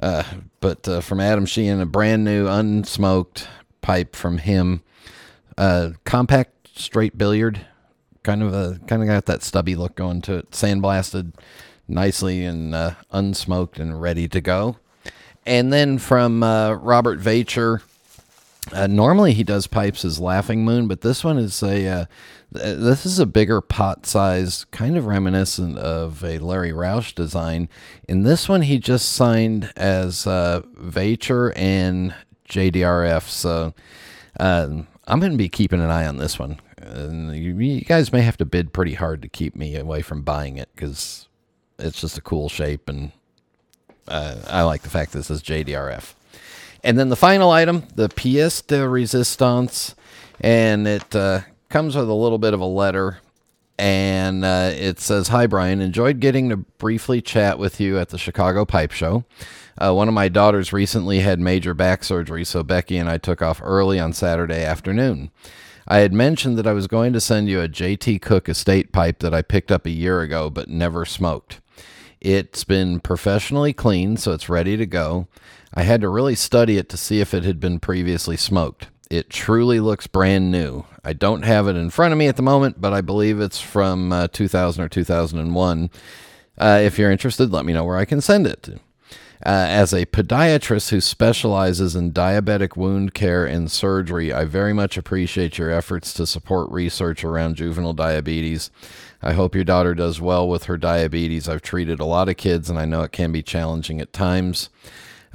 Uh, 0.00 0.24
but 0.60 0.86
uh, 0.88 1.00
from 1.00 1.20
Adam 1.20 1.46
Sheehan, 1.46 1.80
a 1.80 1.86
brand 1.86 2.24
new 2.24 2.46
unsmoked 2.46 3.46
pipe 3.80 4.16
from 4.16 4.38
him, 4.38 4.82
uh, 5.56 5.90
compact 6.04 6.76
straight 6.76 7.16
billiard, 7.16 7.66
kind 8.22 8.42
of 8.42 8.54
a 8.54 8.78
kind 8.86 9.02
of 9.02 9.08
got 9.08 9.26
that 9.26 9.42
stubby 9.42 9.74
look 9.74 9.94
going 9.94 10.22
to 10.22 10.34
it, 10.38 10.50
sandblasted 10.50 11.32
nicely 11.88 12.44
and 12.44 12.74
uh, 12.74 12.94
unsmoked 13.12 13.78
and 13.78 14.00
ready 14.00 14.28
to 14.28 14.40
go. 14.40 14.76
And 15.44 15.72
then 15.72 15.98
from 15.98 16.42
Robert 16.42 17.20
Vacher, 17.20 17.82
uh, 18.70 18.86
normally 18.86 19.32
he 19.32 19.42
does 19.42 19.66
pipes 19.66 20.04
as 20.04 20.20
Laughing 20.20 20.64
Moon, 20.64 20.86
but 20.86 21.00
this 21.00 21.24
one 21.24 21.36
is 21.36 21.62
a 21.62 21.86
uh, 21.88 22.04
this 22.52 23.06
is 23.06 23.18
a 23.18 23.26
bigger 23.26 23.60
pot 23.60 24.06
size, 24.06 24.66
kind 24.66 24.96
of 24.96 25.06
reminiscent 25.06 25.78
of 25.78 26.22
a 26.22 26.38
Larry 26.38 26.70
Roush 26.70 27.14
design. 27.14 27.68
In 28.08 28.22
this 28.22 28.48
one, 28.48 28.62
he 28.62 28.78
just 28.78 29.10
signed 29.10 29.72
as 29.74 30.26
uh, 30.26 30.60
Vacher 30.78 31.52
and 31.56 32.14
JDRF. 32.48 33.22
So 33.22 33.74
uh, 34.38 34.68
I'm 35.06 35.20
going 35.20 35.32
to 35.32 35.38
be 35.38 35.48
keeping 35.48 35.80
an 35.80 35.90
eye 35.90 36.06
on 36.06 36.18
this 36.18 36.38
one. 36.38 36.60
And 36.92 37.34
you, 37.34 37.56
you 37.58 37.80
guys 37.80 38.12
may 38.12 38.20
have 38.20 38.36
to 38.36 38.44
bid 38.44 38.72
pretty 38.72 38.94
hard 38.94 39.22
to 39.22 39.28
keep 39.28 39.56
me 39.56 39.76
away 39.76 40.02
from 40.02 40.22
buying 40.22 40.58
it 40.58 40.68
because 40.74 41.26
it's 41.78 42.00
just 42.00 42.18
a 42.18 42.22
cool 42.22 42.48
shape, 42.48 42.88
and 42.88 43.12
uh, 44.06 44.36
I 44.46 44.62
like 44.62 44.82
the 44.82 44.90
fact 44.90 45.12
this 45.12 45.30
is 45.30 45.42
JDRF. 45.42 46.14
And 46.84 46.98
then 46.98 47.08
the 47.08 47.16
final 47.16 47.50
item, 47.50 47.84
the 47.94 48.08
pièce 48.08 48.66
de 48.66 48.78
résistance, 48.78 49.94
and 50.40 50.86
it 50.86 51.14
uh, 51.14 51.40
comes 51.68 51.96
with 51.96 52.08
a 52.08 52.14
little 52.14 52.38
bit 52.38 52.54
of 52.54 52.60
a 52.60 52.66
letter. 52.66 53.18
And 53.78 54.44
uh, 54.44 54.72
it 54.74 55.00
says, 55.00 55.28
Hi, 55.28 55.46
Brian. 55.46 55.80
Enjoyed 55.80 56.20
getting 56.20 56.50
to 56.50 56.58
briefly 56.58 57.22
chat 57.22 57.58
with 57.58 57.80
you 57.80 57.98
at 57.98 58.10
the 58.10 58.18
Chicago 58.18 58.64
Pipe 58.64 58.92
Show. 58.92 59.24
Uh, 59.78 59.94
one 59.94 60.08
of 60.08 60.14
my 60.14 60.28
daughters 60.28 60.72
recently 60.72 61.20
had 61.20 61.40
major 61.40 61.72
back 61.72 62.04
surgery, 62.04 62.44
so 62.44 62.62
Becky 62.62 62.98
and 62.98 63.08
I 63.08 63.16
took 63.16 63.40
off 63.40 63.60
early 63.64 63.98
on 63.98 64.12
Saturday 64.12 64.62
afternoon. 64.62 65.30
I 65.86 65.98
had 65.98 66.12
mentioned 66.12 66.56
that 66.58 66.66
I 66.66 66.72
was 66.72 66.86
going 66.86 67.12
to 67.12 67.20
send 67.20 67.48
you 67.48 67.60
a 67.60 67.68
JT 67.68 68.22
Cook 68.22 68.48
estate 68.48 68.92
pipe 68.92 69.18
that 69.20 69.34
I 69.34 69.42
picked 69.42 69.72
up 69.72 69.86
a 69.86 69.90
year 69.90 70.20
ago 70.20 70.50
but 70.50 70.68
never 70.68 71.04
smoked. 71.04 71.60
It's 72.20 72.62
been 72.62 73.00
professionally 73.00 73.72
cleaned, 73.72 74.20
so 74.20 74.32
it's 74.32 74.48
ready 74.48 74.76
to 74.76 74.86
go. 74.86 75.26
I 75.74 75.82
had 75.82 76.00
to 76.02 76.08
really 76.08 76.36
study 76.36 76.78
it 76.78 76.88
to 76.90 76.96
see 76.96 77.20
if 77.20 77.34
it 77.34 77.44
had 77.44 77.58
been 77.58 77.80
previously 77.80 78.36
smoked. 78.36 78.88
It 79.10 79.28
truly 79.28 79.80
looks 79.80 80.06
brand 80.06 80.50
new. 80.50 80.84
I 81.04 81.14
don't 81.14 81.42
have 81.42 81.66
it 81.66 81.76
in 81.76 81.90
front 81.90 82.12
of 82.12 82.18
me 82.18 82.28
at 82.28 82.36
the 82.36 82.42
moment, 82.42 82.80
but 82.80 82.92
I 82.92 83.00
believe 83.00 83.40
it's 83.40 83.60
from 83.60 84.12
uh, 84.12 84.28
2000 84.28 84.84
or 84.84 84.88
2001. 84.88 85.90
Uh, 86.56 86.80
if 86.82 86.98
you're 86.98 87.10
interested, 87.10 87.52
let 87.52 87.64
me 87.64 87.72
know 87.72 87.84
where 87.84 87.98
I 87.98 88.04
can 88.04 88.20
send 88.20 88.46
it. 88.46 88.68
Uh, 89.44 89.66
as 89.68 89.92
a 89.92 90.06
podiatrist 90.06 90.90
who 90.90 91.00
specializes 91.00 91.96
in 91.96 92.12
diabetic 92.12 92.76
wound 92.76 93.12
care 93.12 93.44
and 93.44 93.70
surgery, 93.72 94.32
I 94.32 94.44
very 94.44 94.72
much 94.72 94.96
appreciate 94.96 95.58
your 95.58 95.70
efforts 95.70 96.14
to 96.14 96.26
support 96.26 96.70
research 96.70 97.24
around 97.24 97.56
juvenile 97.56 97.92
diabetes. 97.92 98.70
I 99.20 99.32
hope 99.32 99.56
your 99.56 99.64
daughter 99.64 99.94
does 99.94 100.20
well 100.20 100.48
with 100.48 100.64
her 100.64 100.76
diabetes. 100.76 101.48
I've 101.48 101.62
treated 101.62 101.98
a 101.98 102.04
lot 102.04 102.28
of 102.28 102.36
kids, 102.36 102.70
and 102.70 102.78
I 102.78 102.84
know 102.84 103.02
it 103.02 103.10
can 103.10 103.32
be 103.32 103.42
challenging 103.42 104.00
at 104.00 104.12
times. 104.12 104.68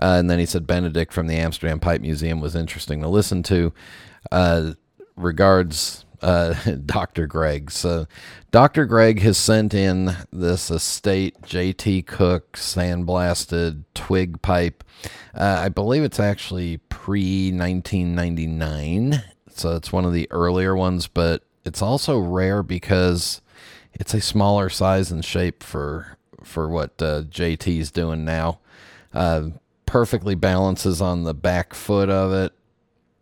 Uh, 0.02 0.16
and 0.20 0.30
then 0.30 0.40
he 0.40 0.46
said 0.46 0.68
Benedict 0.68 1.12
from 1.12 1.28
the 1.28 1.36
Amsterdam 1.36 1.80
Pipe 1.80 2.02
Museum 2.02 2.40
was 2.40 2.56
interesting 2.56 3.02
to 3.02 3.10
listen 3.10 3.44
to. 3.44 3.74
Uh, 4.32 4.72
regards, 5.18 6.06
uh, 6.22 6.54
Dr. 6.86 7.28
Greg. 7.28 7.72
So, 7.72 8.08
Dr. 8.52 8.86
Greg 8.86 9.20
has 9.22 9.38
sent 9.38 9.74
in 9.74 10.16
this 10.32 10.72
estate 10.72 11.42
JT 11.42 12.06
Cook 12.08 12.54
sandblasted 12.54 13.84
twig 13.94 14.42
pipe. 14.42 14.84
Uh, 15.34 15.62
I 15.64 15.70
believe 15.70 16.04
it's 16.04 16.20
actually 16.20 16.78
pre 16.90 17.52
1999. 17.52 19.24
So, 19.50 19.76
it's 19.76 19.92
one 19.92 20.06
of 20.06 20.14
the 20.14 20.28
earlier 20.32 20.76
ones, 20.76 21.08
but 21.08 21.44
it's 21.66 21.82
also 21.82 22.18
rare 22.18 22.64
because 22.64 23.42
it's 23.94 24.14
a 24.14 24.22
smaller 24.22 24.70
size 24.70 25.12
and 25.12 25.24
shape 25.24 25.64
for 25.64 26.18
for 26.44 26.70
what 26.70 27.02
uh, 27.02 27.24
JT's 27.24 27.92
doing 27.92 28.24
now. 28.24 28.60
Uh, 29.14 29.50
perfectly 29.86 30.36
balances 30.36 31.02
on 31.02 31.24
the 31.24 31.34
back 31.34 31.74
foot 31.74 32.10
of 32.10 32.32
it, 32.32 32.54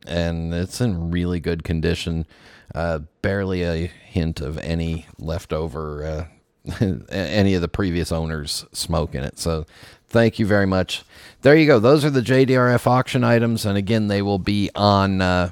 and 0.06 0.54
it's 0.54 0.82
in 0.82 1.12
really 1.12 1.40
good 1.40 1.64
condition. 1.64 2.26
Uh, 2.74 3.00
barely 3.22 3.64
a 3.64 3.88
hint 3.88 4.42
of 4.42 4.58
any 4.60 5.06
leftover, 5.18 6.30
uh, 6.72 6.76
any 7.10 7.54
of 7.54 7.62
the 7.62 7.68
previous 7.68 8.12
owners' 8.12 8.66
smoke 8.72 9.16
in 9.16 9.24
it. 9.24 9.38
So, 9.40 9.66
thank 10.08 10.40
you 10.40 10.46
very 10.46 10.66
much. 10.66 11.04
There 11.42 11.56
you 11.56 11.68
go. 11.68 11.80
Those 11.80 12.04
are 12.04 12.10
the 12.10 12.22
JDRF 12.22 12.88
auction 12.88 13.24
items, 13.24 13.66
and 13.66 13.78
again, 13.78 14.08
they 14.08 14.22
will 14.22 14.40
be 14.40 14.70
on 14.76 15.22
uh, 15.22 15.52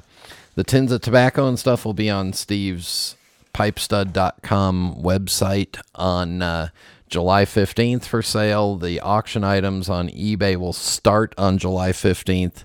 the 0.54 0.64
tins 0.64 0.92
of 0.92 1.00
tobacco 1.00 1.48
and 1.48 1.58
stuff 1.58 1.84
will 1.84 1.94
be 1.94 2.08
on 2.08 2.32
Steve's 2.32 3.16
pipestud.com 3.52 4.96
website 5.00 5.80
on 5.94 6.42
uh, 6.42 6.68
July 7.08 7.44
15th 7.44 8.04
for 8.04 8.22
sale. 8.22 8.76
The 8.76 9.00
auction 9.00 9.42
items 9.42 9.88
on 9.88 10.08
eBay 10.10 10.56
will 10.56 10.72
start 10.72 11.34
on 11.36 11.58
July 11.58 11.90
15th. 11.90 12.64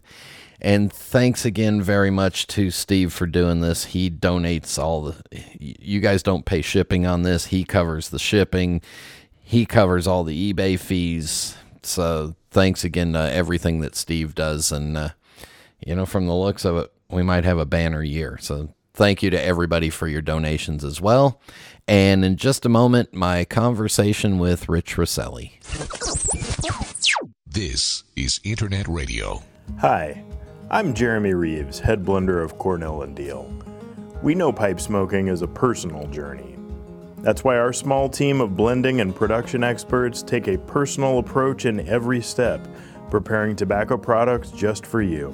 And 0.62 0.92
thanks 0.92 1.46
again 1.46 1.82
very 1.82 2.10
much 2.10 2.48
to 2.48 2.70
Steve 2.70 3.14
for 3.14 3.26
doing 3.26 3.62
this. 3.62 3.86
He 3.86 4.10
donates 4.10 4.78
all 4.78 5.02
the, 5.02 5.16
you 5.60 6.02
guys 6.02 6.22
don't 6.22 6.46
pay 6.46 6.62
shipping 6.62 7.06
on 7.06 7.24
this. 7.24 7.46
He 7.46 7.64
covers 7.64 8.10
the 8.10 8.20
shipping, 8.20 8.82
he 9.42 9.66
covers 9.66 10.06
all 10.06 10.24
the 10.24 10.54
eBay 10.54 10.78
fees. 10.78 11.56
So 11.82 12.36
thanks 12.52 12.84
again 12.84 13.14
to 13.14 13.32
everything 13.32 13.80
that 13.80 13.96
Steve 13.96 14.36
does. 14.36 14.72
And, 14.72 14.98
uh, 14.98 15.10
you 15.86 15.96
know, 15.96 16.06
from 16.06 16.28
the 16.28 16.36
looks 16.36 16.66
of 16.66 16.78
it, 16.78 16.92
we 17.10 17.24
might 17.24 17.46
have 17.46 17.58
a 17.58 17.66
banner 17.66 18.04
year. 18.04 18.38
So 18.42 18.74
thank 18.94 19.24
you 19.24 19.30
to 19.30 19.42
everybody 19.42 19.90
for 19.90 20.08
your 20.08 20.22
donations 20.22 20.84
as 20.84 21.00
well. 21.00 21.42
And 21.88 22.24
in 22.24 22.36
just 22.36 22.66
a 22.66 22.70
moment, 22.70 23.14
my 23.14 23.46
conversation 23.46 24.38
with 24.40 24.68
Rich 24.68 24.98
Rosseli. 24.98 25.54
This 27.48 28.04
is 28.16 28.40
Internet 28.44 28.88
Radio. 28.88 29.42
Hi, 29.80 30.24
I'm 30.72 30.94
Jeremy 30.94 31.34
Reeves, 31.34 31.80
head 31.80 32.04
blender 32.04 32.44
of 32.44 32.58
Cornell 32.58 33.02
and 33.02 33.16
Deal. 33.16 33.52
We 34.22 34.36
know 34.36 34.52
pipe 34.52 34.80
smoking 34.80 35.28
is 35.28 35.42
a 35.42 35.48
personal 35.48 36.06
journey. 36.08 36.58
That's 37.20 37.44
why 37.44 37.58
our 37.58 37.74
small 37.74 38.08
team 38.08 38.40
of 38.40 38.56
blending 38.56 39.02
and 39.02 39.16
production 39.16 39.64
experts 39.64 40.22
take 40.22 40.48
a 40.48 40.60
personal 40.60 41.18
approach 41.18 41.66
in 41.66 41.88
every 41.88 42.22
step, 42.22 42.68
preparing 43.10 43.56
tobacco 43.56 43.98
products 43.98 44.52
just 44.52 44.86
for 44.86 45.02
you. 45.02 45.30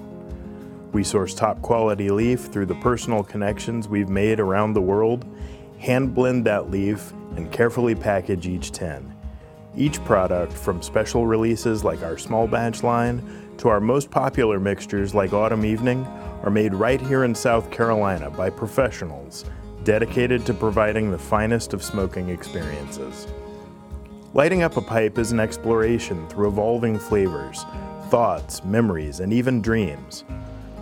We 0.93 1.03
source 1.03 1.33
top 1.33 1.61
quality 1.61 2.09
leaf 2.09 2.45
through 2.45 2.67
the 2.67 2.75
personal 2.75 3.21
connections 3.21 3.89
we've 3.89 4.07
made 4.07 4.39
around 4.39 4.71
the 4.71 4.81
world 4.81 5.25
hand 5.79 6.15
blend 6.15 6.45
that 6.45 6.71
leaf, 6.71 7.11
and 7.35 7.51
carefully 7.51 7.95
package 7.95 8.47
each 8.47 8.71
tin. 8.71 9.14
Each 9.77 10.01
product, 10.05 10.53
from 10.53 10.81
special 10.81 11.27
releases 11.27 11.83
like 11.83 12.01
our 12.01 12.17
small 12.17 12.47
batch 12.47 12.81
line 12.81 13.21
to 13.57 13.67
our 13.67 13.81
most 13.81 14.09
popular 14.09 14.59
mixtures 14.59 15.13
like 15.13 15.33
Autumn 15.33 15.65
Evening, 15.65 16.05
are 16.43 16.49
made 16.49 16.73
right 16.73 17.01
here 17.01 17.25
in 17.25 17.35
South 17.35 17.69
Carolina 17.71 18.29
by 18.29 18.49
professionals 18.49 19.43
dedicated 19.83 20.45
to 20.45 20.53
providing 20.53 21.11
the 21.11 21.17
finest 21.17 21.73
of 21.73 21.83
smoking 21.83 22.29
experiences. 22.29 23.27
Lighting 24.33 24.63
up 24.63 24.77
a 24.77 24.81
pipe 24.81 25.17
is 25.17 25.31
an 25.31 25.39
exploration 25.39 26.27
through 26.27 26.47
evolving 26.47 26.97
flavors, 26.97 27.65
thoughts, 28.09 28.63
memories, 28.63 29.19
and 29.19 29.33
even 29.33 29.61
dreams. 29.61 30.23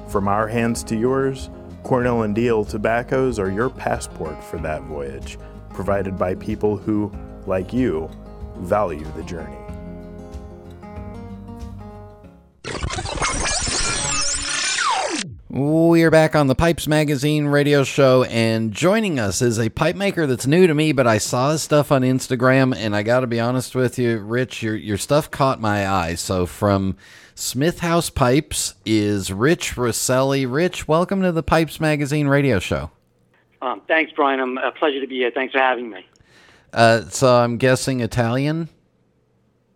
From 0.08 0.28
our 0.28 0.48
hands 0.48 0.84
to 0.86 0.96
yours, 0.96 1.50
Cornell 1.84 2.24
and 2.24 2.34
Deal 2.34 2.64
tobaccos 2.64 3.40
are 3.40 3.52
your 3.52 3.70
passport 3.70 4.44
for 4.44 4.58
that 4.60 4.84
voyage, 4.84 5.38
provided 5.72 6.18
by 6.18 6.36
people 6.36 6.78
who, 6.78 7.12
like 7.46 7.74
you, 7.74 8.10
value 8.56 9.06
the 9.16 9.24
journey. 9.24 9.58
We 15.50 16.02
are 16.02 16.10
back 16.10 16.36
on 16.36 16.48
the 16.48 16.56
Pipes 16.56 16.88
Magazine 16.88 17.46
radio 17.46 17.84
show, 17.84 18.24
and 18.24 18.72
joining 18.72 19.20
us 19.20 19.40
is 19.40 19.60
a 19.60 19.70
pipe 19.70 19.96
maker 19.96 20.26
that's 20.26 20.48
new 20.48 20.66
to 20.66 20.74
me, 20.74 20.94
but 20.94 21.06
I 21.06 21.20
saw 21.20 21.52
his 21.52 21.62
stuff 21.62 21.92
on 21.92 22.02
Instagram, 22.02 22.76
and 22.76 22.96
I 22.96 23.04
got 23.04 23.20
to 23.20 23.28
be 23.28 23.40
honest 23.40 23.76
with 23.76 24.00
you, 24.00 24.18
Rich, 24.18 24.64
your 24.64 24.76
your 24.76 24.98
stuff 24.98 25.30
caught 25.30 25.62
my 25.62 25.88
eye. 25.88 26.16
So 26.16 26.48
from 26.48 26.98
Smith 27.36 27.82
House 27.82 28.10
Pipes 28.10 28.74
is 28.84 29.32
Rich 29.32 29.76
Rosseli. 29.76 30.52
Rich, 30.52 30.88
welcome 30.88 31.22
to 31.22 31.32
the 31.32 31.44
Pipes 31.44 31.80
Magazine 31.80 32.28
radio 32.28 32.58
show. 32.58 32.90
Um, 33.62 33.82
thanks, 33.88 34.12
Brian. 34.16 34.40
I'm 34.40 34.58
a 34.58 34.72
pleasure 34.72 35.02
to 35.02 35.08
be 35.08 35.18
here. 35.18 35.30
Thanks 35.32 35.54
for 35.54 35.60
having 35.60 35.88
me. 35.88 36.04
Uh, 36.74 37.02
so 37.10 37.36
I'm 37.36 37.58
guessing 37.58 38.00
Italian. 38.00 38.70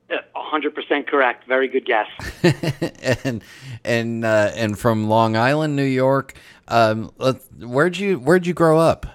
Uh, 0.09 0.17
100% 0.35 1.07
correct. 1.07 1.47
Very 1.47 1.67
good 1.67 1.85
guess. 1.85 2.07
and 3.23 3.43
and 3.83 4.25
uh, 4.25 4.51
and 4.55 4.77
from 4.77 5.07
Long 5.07 5.35
Island, 5.35 5.75
New 5.75 5.83
York. 5.83 6.33
Um, 6.67 7.11
where'd 7.59 7.97
you 7.97 8.19
where'd 8.19 8.47
you 8.47 8.53
grow 8.53 8.79
up? 8.79 9.05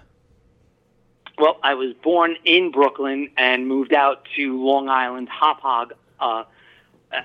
Well, 1.38 1.58
I 1.62 1.74
was 1.74 1.92
born 1.94 2.36
in 2.44 2.70
Brooklyn 2.70 3.30
and 3.36 3.66
moved 3.66 3.92
out 3.92 4.26
to 4.36 4.62
Long 4.62 4.88
Island, 4.88 5.28
Hauppauge, 5.28 5.90
uh, 6.20 6.44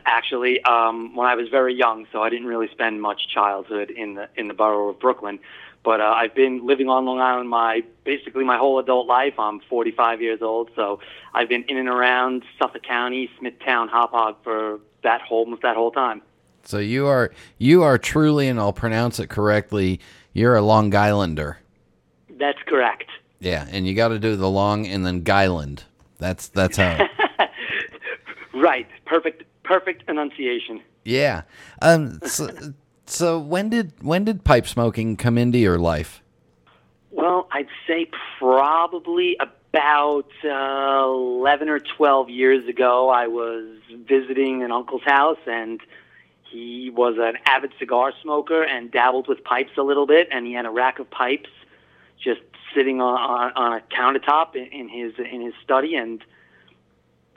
actually, 0.06 0.62
um, 0.64 1.16
when 1.16 1.28
I 1.28 1.36
was 1.36 1.50
very 1.50 1.76
young. 1.76 2.08
So 2.12 2.24
I 2.24 2.30
didn't 2.30 2.48
really 2.48 2.70
spend 2.70 3.02
much 3.02 3.28
childhood 3.28 3.92
in 3.92 4.16
the 4.16 4.30
in 4.36 4.48
the 4.48 4.54
borough 4.54 4.90
of 4.90 5.00
Brooklyn. 5.00 5.40
But 5.88 6.02
uh, 6.02 6.14
I've 6.18 6.36
been 6.36 6.68
living 6.68 6.90
on 6.90 7.06
Long 7.06 7.22
Island 7.22 7.48
my 7.48 7.82
basically 8.04 8.44
my 8.44 8.58
whole 8.58 8.78
adult 8.78 9.08
life. 9.08 9.40
I'm 9.40 9.62
45 9.70 10.22
years 10.22 10.42
old, 10.42 10.70
so 10.76 11.00
I've 11.34 11.48
been 11.48 11.64
in 11.70 11.78
and 11.78 11.88
around 11.88 12.44
Suffolk 12.60 12.84
County, 12.84 13.30
Smithtown, 13.40 13.88
Hauppauge 13.88 14.36
for 14.44 14.82
that 15.04 15.22
whole 15.22 15.46
almost 15.46 15.62
that 15.62 15.78
whole 15.78 15.92
time. 15.92 16.22
So 16.66 16.78
you 16.78 17.08
are 17.08 17.32
you 17.58 17.84
are 17.84 17.98
truly, 17.98 18.50
and 18.50 18.60
I'll 18.60 18.74
pronounce 18.74 19.18
it 19.18 19.30
correctly. 19.30 20.02
You're 20.34 20.58
a 20.58 20.62
Long 20.62 20.94
Islander. 20.94 21.60
That's 22.32 22.60
correct. 22.68 23.10
Yeah, 23.40 23.66
and 23.72 23.88
you 23.88 23.96
got 23.96 24.10
to 24.10 24.20
do 24.20 24.36
the 24.36 24.50
Long 24.50 24.86
and 24.86 25.06
then 25.06 25.24
Guyland. 25.24 25.86
That's 26.18 26.50
that's 26.50 26.76
how. 26.76 27.08
right. 28.54 28.90
Perfect. 29.06 29.44
Perfect 29.64 30.04
enunciation. 30.10 30.82
Yeah. 31.06 31.44
Um. 31.82 32.20
So, 32.26 32.50
so 33.08 33.40
when 33.40 33.70
did 33.70 33.94
when 34.04 34.24
did 34.24 34.44
pipe 34.44 34.68
smoking 34.68 35.18
come 35.18 35.38
into 35.38 35.58
your 35.58 35.78
life? 35.78 36.22
Well, 37.12 37.48
I'd 37.52 37.68
say 37.88 38.10
probably 38.38 39.38
about 39.40 40.30
uh, 40.44 41.08
eleven 41.08 41.70
or 41.70 41.80
twelve 41.80 42.30
years 42.30 42.68
ago. 42.68 43.10
I 43.10 43.28
was 43.28 43.66
visiting 44.08 44.64
an 44.64 44.72
uncle's 44.72 45.04
house, 45.04 45.40
and 45.48 45.82
he 46.44 46.90
was 46.90 47.16
an 47.20 47.38
avid 47.46 47.74
cigar 47.80 48.14
smoker 48.22 48.64
and 48.64 48.92
dabbled 48.92 49.28
with 49.28 49.44
pipes 49.44 49.72
a 49.78 49.84
little 49.84 50.06
bit. 50.06 50.28
And 50.32 50.46
he 50.46 50.54
had 50.54 50.66
a 50.66 50.70
rack 50.70 51.00
of 51.00 51.10
pipes 51.10 51.50
just 52.24 52.42
sitting 52.76 53.02
on 53.02 53.18
on, 53.18 53.52
on 53.56 53.74
a 53.74 53.82
countertop 53.96 54.56
in, 54.56 54.66
in 54.68 54.90
his 54.90 55.14
in 55.20 55.42
his 55.42 55.54
study. 55.64 55.96
And 55.96 56.24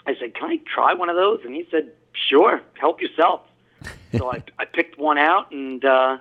I 0.06 0.14
said, 0.18 0.34
"Can 0.34 0.50
I 0.50 0.60
try 0.72 0.94
one 0.94 1.08
of 1.08 1.16
those?" 1.16 1.40
And 1.44 1.54
he 1.54 1.66
said, 1.70 1.92
"Sure, 2.12 2.60
help 2.74 3.00
yourself." 3.00 3.42
So 4.16 4.32
I, 4.32 4.42
I 4.58 4.64
picked 4.64 4.98
one 4.98 5.18
out 5.18 5.50
and 5.52 5.84
uh, 5.84 6.18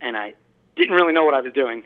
and 0.00 0.16
I 0.16 0.34
didn't 0.76 0.94
really 0.94 1.12
know 1.12 1.24
what 1.24 1.34
I 1.34 1.40
was 1.40 1.52
doing. 1.52 1.84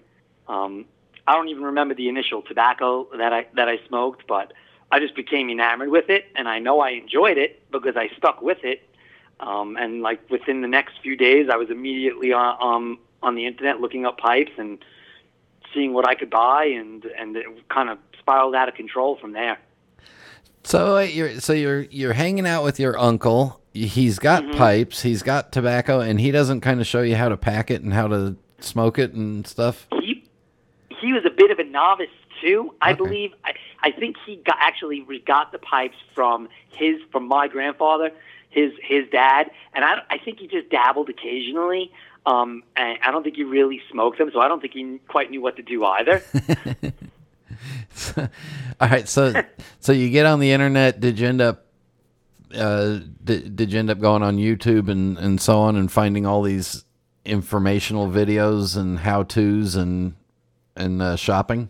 Um, 0.49 0.85
I 1.27 1.35
don't 1.35 1.49
even 1.49 1.63
remember 1.65 1.95
the 1.95 2.09
initial 2.09 2.43
tobacco 2.43 3.07
that 3.17 3.33
I 3.33 3.47
that 3.55 3.69
I 3.69 3.79
smoked, 3.87 4.27
but 4.27 4.53
I 4.91 4.99
just 4.99 5.15
became 5.15 5.51
enamored 5.51 5.91
with 5.91 6.09
it, 6.09 6.27
and 6.35 6.49
I 6.49 6.59
know 6.59 6.81
I 6.81 6.91
enjoyed 6.91 7.39
it 7.39 7.71
because 7.71 7.97
I 7.97 8.09
stuck 8.17 8.41
with 8.41 8.65
it. 8.65 8.83
Um, 9.41 9.77
and 9.77 10.03
like 10.03 10.29
within 10.31 10.63
the 10.63 10.69
next 10.69 10.95
few 11.03 11.17
days, 11.17 11.49
I 11.53 11.57
was 11.57 11.71
immediately 11.71 12.33
on 12.33 12.57
um, 12.61 12.99
on 13.23 13.35
the 13.35 13.47
internet 13.47 13.81
looking 13.81 14.07
up 14.07 14.19
pipes 14.19 14.53
and 14.57 14.79
seeing 15.75 15.93
what 15.93 16.09
I 16.09 16.15
could 16.15 16.31
buy, 16.31 16.65
and 16.65 17.05
and 17.05 17.37
it 17.37 17.47
kind 17.69 17.91
of 17.91 17.99
spiraled 18.19 18.55
out 18.55 18.69
of 18.69 18.75
control 18.75 19.17
from 19.17 19.33
there. 19.33 19.59
So 20.65 20.99
uh, 20.99 21.01
you're 21.01 21.41
so 21.41 21.53
you're 21.53 21.83
you're 21.83 22.13
hanging 22.13 22.47
out 22.47 22.65
with 22.65 22.79
your 22.79 22.99
uncle, 22.99 23.61
he's 23.73 24.19
got 24.19 24.43
mm-hmm. 24.43 24.59
pipes, 24.59 25.03
he's 25.03 25.23
got 25.23 25.53
tobacco, 25.53 26.01
and 26.01 26.21
he 26.21 26.31
doesn't 26.31 26.61
kind 26.61 26.81
of 26.81 26.87
show 26.87 27.03
you 27.03 27.17
how 27.17 27.29
to 27.29 27.37
pack 27.37 27.71
it 27.71 27.83
and 27.83 27.93
how 27.93 28.09
to 28.09 28.37
smoke 28.61 28.99
it 28.99 29.13
and 29.13 29.47
stuff. 29.47 29.87
He 30.01 30.29
he 31.01 31.13
was 31.13 31.25
a 31.25 31.31
bit 31.31 31.51
of 31.51 31.59
a 31.59 31.65
novice 31.65 32.09
too. 32.41 32.75
I 32.81 32.93
okay. 32.93 32.99
believe 32.99 33.33
I, 33.45 33.55
I 33.83 33.91
think 33.93 34.17
he 34.27 34.37
got 34.37 34.57
actually 34.59 35.07
got 35.27 35.53
the 35.53 35.59
pipes 35.59 35.97
from 36.15 36.49
his 36.71 37.01
from 37.13 37.29
my 37.29 37.49
grandfather, 37.49 38.11
his 38.51 38.73
his 38.83 39.09
dad, 39.11 39.51
and 39.75 39.85
I 39.85 40.03
I 40.11 40.19
think 40.19 40.39
he 40.39 40.47
just 40.47 40.71
dabbled 40.71 41.09
occasionally. 41.09 41.93
Um, 42.27 42.63
and 42.77 42.99
I 43.03 43.11
don't 43.11 43.23
think 43.23 43.37
he 43.37 43.45
really 43.45 43.81
smoked 43.91 44.19
them, 44.19 44.31
so 44.35 44.41
I 44.41 44.49
don't 44.49 44.61
think 44.61 44.75
he 44.75 45.01
quite 45.09 45.31
knew 45.31 45.41
what 45.41 45.57
to 45.57 45.63
do 45.63 45.85
either. 45.85 46.23
All 48.17 48.89
right, 48.89 49.09
so 49.09 49.43
so 49.81 49.93
you 49.93 50.11
get 50.11 50.27
on 50.27 50.41
the 50.41 50.53
internet. 50.53 51.01
Did 51.01 51.19
you 51.19 51.29
end 51.29 51.41
up 51.41 51.67
uh, 52.55 53.01
did, 53.25 53.57
did 53.57 53.73
you 53.73 53.79
end 53.79 53.91
up 53.91 54.01
going 54.01 54.23
on 54.23 54.37
YouTube 54.37 54.89
and, 54.89 55.19
and 55.19 55.41
so 55.41 55.59
on 55.59 55.77
and 55.77 55.91
finding 55.91 56.27
all 56.27 56.43
these 56.43 56.85
informational 57.25 58.09
videos 58.09 58.77
and 58.77 58.99
how 59.01 59.23
tos 59.23 59.75
and 59.75 60.15
and 60.77 61.03
uh, 61.03 61.17
shopping? 61.17 61.69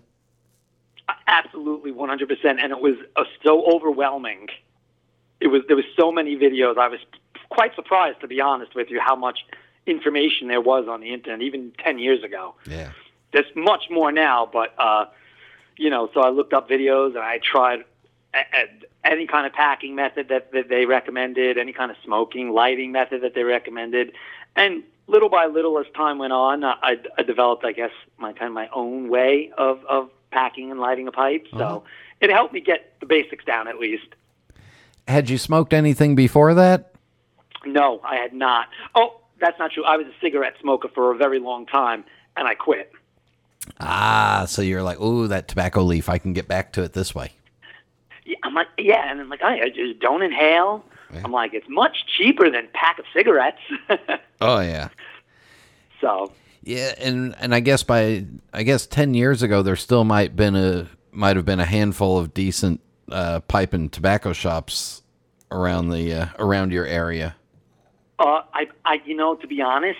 Absolutely, 1.26 1.90
one 1.90 2.08
hundred 2.08 2.28
percent. 2.28 2.60
And 2.60 2.72
it 2.72 2.80
was 2.80 2.94
uh, 3.16 3.24
so 3.42 3.64
overwhelming. 3.66 4.48
It 5.40 5.48
was 5.48 5.62
there 5.66 5.76
was 5.76 5.86
so 5.96 6.12
many 6.12 6.36
videos. 6.36 6.78
I 6.78 6.88
was 6.88 7.00
quite 7.50 7.74
surprised, 7.74 8.20
to 8.20 8.28
be 8.28 8.40
honest 8.40 8.74
with 8.74 8.90
you, 8.90 9.00
how 9.00 9.16
much 9.16 9.40
information 9.86 10.48
there 10.48 10.60
was 10.60 10.86
on 10.88 11.00
the 11.00 11.12
internet 11.12 11.42
even 11.42 11.72
ten 11.78 11.98
years 11.98 12.22
ago. 12.22 12.54
Yeah, 12.68 12.90
there's 13.32 13.46
much 13.56 13.84
more 13.90 14.12
now, 14.12 14.48
but 14.52 14.74
uh, 14.78 15.06
you 15.78 15.90
know. 15.90 16.10
So 16.12 16.20
I 16.20 16.30
looked 16.30 16.52
up 16.52 16.68
videos 16.68 17.10
and 17.10 17.18
I 17.18 17.38
tried 17.38 17.84
any 19.04 19.26
kind 19.26 19.46
of 19.46 19.52
packing 19.52 19.94
method 19.94 20.28
that, 20.28 20.52
that 20.52 20.68
they 20.68 20.84
recommended, 20.86 21.58
any 21.58 21.72
kind 21.72 21.90
of 21.90 21.96
smoking, 22.04 22.50
lighting 22.50 22.92
method 22.92 23.22
that 23.22 23.34
they 23.34 23.42
recommended. 23.42 24.12
And 24.54 24.82
little 25.06 25.28
by 25.28 25.46
little, 25.46 25.78
as 25.78 25.86
time 25.96 26.18
went 26.18 26.32
on, 26.32 26.64
I, 26.64 26.96
I 27.16 27.22
developed, 27.22 27.64
I 27.64 27.72
guess, 27.72 27.90
my 28.18 28.32
kind 28.32 28.48
of 28.48 28.52
my 28.52 28.68
own 28.72 29.08
way 29.08 29.50
of, 29.56 29.84
of 29.86 30.10
packing 30.30 30.70
and 30.70 30.78
lighting 30.78 31.08
a 31.08 31.12
pipe. 31.12 31.46
So 31.52 31.58
uh-huh. 31.58 31.80
it 32.20 32.30
helped 32.30 32.52
me 32.52 32.60
get 32.60 32.94
the 33.00 33.06
basics 33.06 33.44
down 33.44 33.66
at 33.68 33.78
least. 33.78 34.08
Had 35.06 35.30
you 35.30 35.38
smoked 35.38 35.72
anything 35.72 36.14
before 36.14 36.54
that? 36.54 36.92
No, 37.64 38.00
I 38.04 38.16
had 38.16 38.34
not. 38.34 38.68
Oh, 38.94 39.20
that's 39.40 39.58
not 39.58 39.72
true. 39.72 39.84
I 39.84 39.96
was 39.96 40.06
a 40.06 40.12
cigarette 40.20 40.54
smoker 40.60 40.88
for 40.94 41.10
a 41.12 41.16
very 41.16 41.38
long 41.38 41.64
time, 41.64 42.04
and 42.36 42.46
I 42.46 42.54
quit. 42.54 42.92
Ah, 43.80 44.46
so 44.48 44.62
you're 44.62 44.82
like, 44.82 45.00
ooh, 45.00 45.28
that 45.28 45.48
tobacco 45.48 45.82
leaf. 45.82 46.08
I 46.08 46.18
can 46.18 46.32
get 46.32 46.48
back 46.48 46.72
to 46.74 46.82
it 46.82 46.92
this 46.92 47.14
way. 47.14 47.32
I'm 48.42 48.54
like, 48.54 48.68
yeah, 48.78 49.10
and 49.10 49.20
I'm 49.20 49.28
like, 49.28 49.42
I 49.42 49.68
just 49.70 50.00
don't 50.00 50.22
inhale. 50.22 50.84
Yeah. 51.12 51.22
I'm 51.24 51.32
like, 51.32 51.54
it's 51.54 51.68
much 51.68 52.04
cheaper 52.06 52.50
than 52.50 52.68
pack 52.74 52.98
of 52.98 53.06
cigarettes. 53.14 53.60
oh 54.40 54.60
yeah. 54.60 54.88
So. 56.00 56.32
Yeah, 56.62 56.92
and 56.98 57.34
and 57.40 57.54
I 57.54 57.60
guess 57.60 57.82
by 57.82 58.26
I 58.52 58.62
guess 58.62 58.86
ten 58.86 59.14
years 59.14 59.42
ago 59.42 59.62
there 59.62 59.76
still 59.76 60.04
might 60.04 60.36
been 60.36 60.54
a 60.54 60.86
might 61.12 61.36
have 61.36 61.46
been 61.46 61.60
a 61.60 61.64
handful 61.64 62.18
of 62.18 62.34
decent 62.34 62.80
uh, 63.10 63.40
pipe 63.40 63.72
and 63.72 63.90
tobacco 63.90 64.34
shops 64.34 65.02
around 65.50 65.90
the 65.90 66.12
uh, 66.12 66.26
around 66.38 66.72
your 66.72 66.84
area. 66.84 67.36
Uh, 68.18 68.42
I, 68.52 68.66
I, 68.84 69.00
you 69.04 69.16
know, 69.16 69.36
to 69.36 69.46
be 69.46 69.62
honest, 69.62 69.98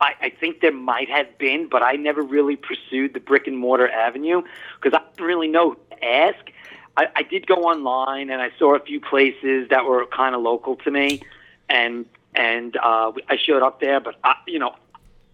I, 0.00 0.12
I 0.20 0.28
think 0.30 0.60
there 0.60 0.72
might 0.72 1.08
have 1.08 1.38
been, 1.38 1.68
but 1.68 1.82
I 1.82 1.92
never 1.92 2.22
really 2.22 2.56
pursued 2.56 3.14
the 3.14 3.20
brick 3.20 3.46
and 3.46 3.56
mortar 3.56 3.88
avenue 3.88 4.42
because 4.80 4.98
I 4.98 5.02
didn't 5.10 5.26
really 5.26 5.48
know 5.48 5.70
who 5.70 5.78
to 5.90 6.04
ask. 6.04 6.50
I, 6.96 7.08
I 7.16 7.22
did 7.22 7.46
go 7.46 7.56
online 7.56 8.30
and 8.30 8.40
I 8.40 8.50
saw 8.58 8.74
a 8.76 8.80
few 8.80 9.00
places 9.00 9.68
that 9.70 9.84
were 9.84 10.06
kind 10.06 10.34
of 10.34 10.42
local 10.42 10.76
to 10.76 10.90
me, 10.90 11.22
and 11.68 12.06
and 12.34 12.76
uh, 12.76 13.12
I 13.28 13.36
showed 13.36 13.62
up 13.62 13.80
there, 13.80 14.00
but 14.00 14.16
I, 14.24 14.34
you 14.46 14.58
know, 14.58 14.74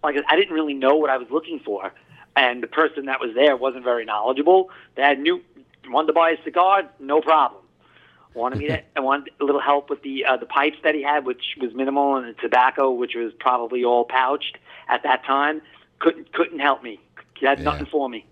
like 0.03 0.15
I 0.27 0.35
didn't 0.35 0.53
really 0.53 0.73
know 0.73 0.95
what 0.95 1.09
I 1.09 1.17
was 1.17 1.29
looking 1.29 1.59
for, 1.59 1.91
and 2.35 2.63
the 2.63 2.67
person 2.67 3.05
that 3.05 3.19
was 3.19 3.33
there 3.35 3.55
wasn't 3.55 3.83
very 3.83 4.05
knowledgeable. 4.05 4.69
They 4.95 5.03
had 5.03 5.19
new 5.19 5.41
wanted 5.87 6.07
to 6.07 6.13
buy 6.13 6.31
a 6.31 6.43
cigar, 6.43 6.89
no 6.99 7.21
problem. 7.21 7.60
Wanted 8.33 8.59
me 8.59 8.67
to, 8.67 8.81
I 8.95 8.99
wanted 8.99 9.33
a 9.39 9.43
little 9.43 9.61
help 9.61 9.89
with 9.89 10.01
the 10.03 10.25
uh, 10.25 10.37
the 10.37 10.45
pipes 10.45 10.77
that 10.83 10.95
he 10.95 11.03
had, 11.03 11.25
which 11.25 11.55
was 11.59 11.73
minimal, 11.73 12.15
and 12.15 12.27
the 12.27 12.41
tobacco, 12.41 12.91
which 12.91 13.15
was 13.15 13.33
probably 13.39 13.83
all 13.83 14.05
pouched 14.05 14.57
at 14.89 15.03
that 15.03 15.25
time. 15.25 15.61
Couldn't 15.99 16.31
couldn't 16.33 16.59
help 16.59 16.83
me. 16.83 16.99
He 17.37 17.45
had 17.45 17.59
yeah. 17.59 17.65
nothing 17.65 17.87
for 17.87 18.07
me. 18.07 18.25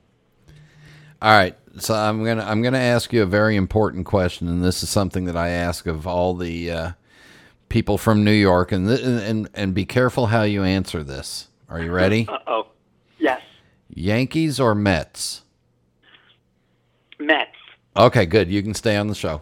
All 1.21 1.31
right, 1.31 1.55
so 1.77 1.93
I'm 1.93 2.23
gonna 2.23 2.45
I'm 2.45 2.61
gonna 2.61 2.77
ask 2.77 3.11
you 3.11 3.21
a 3.23 3.25
very 3.25 3.55
important 3.55 4.05
question, 4.05 4.47
and 4.47 4.63
this 4.63 4.83
is 4.83 4.89
something 4.89 5.25
that 5.25 5.35
I 5.35 5.49
ask 5.49 5.85
of 5.85 6.07
all 6.07 6.33
the 6.33 6.71
uh, 6.71 6.91
people 7.67 7.97
from 7.97 8.23
New 8.23 8.31
York, 8.31 8.71
and 8.71 8.87
th- 8.87 9.01
and 9.01 9.49
and 9.53 9.73
be 9.73 9.85
careful 9.85 10.27
how 10.27 10.43
you 10.43 10.63
answer 10.63 11.03
this. 11.03 11.49
Are 11.67 11.81
you 11.81 11.91
ready? 11.91 12.27
Uh 12.39 12.39
oh. 12.47 12.67
Yeah. 13.17 13.39
Yankees 13.93 14.59
or 14.59 14.73
Mets? 14.73 15.41
Mets. 17.19 17.51
Okay, 17.97 18.25
good. 18.25 18.49
You 18.49 18.63
can 18.63 18.73
stay 18.73 18.95
on 18.95 19.07
the 19.07 19.15
show. 19.15 19.41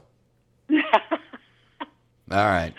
All 2.32 2.38
right. 2.38 2.74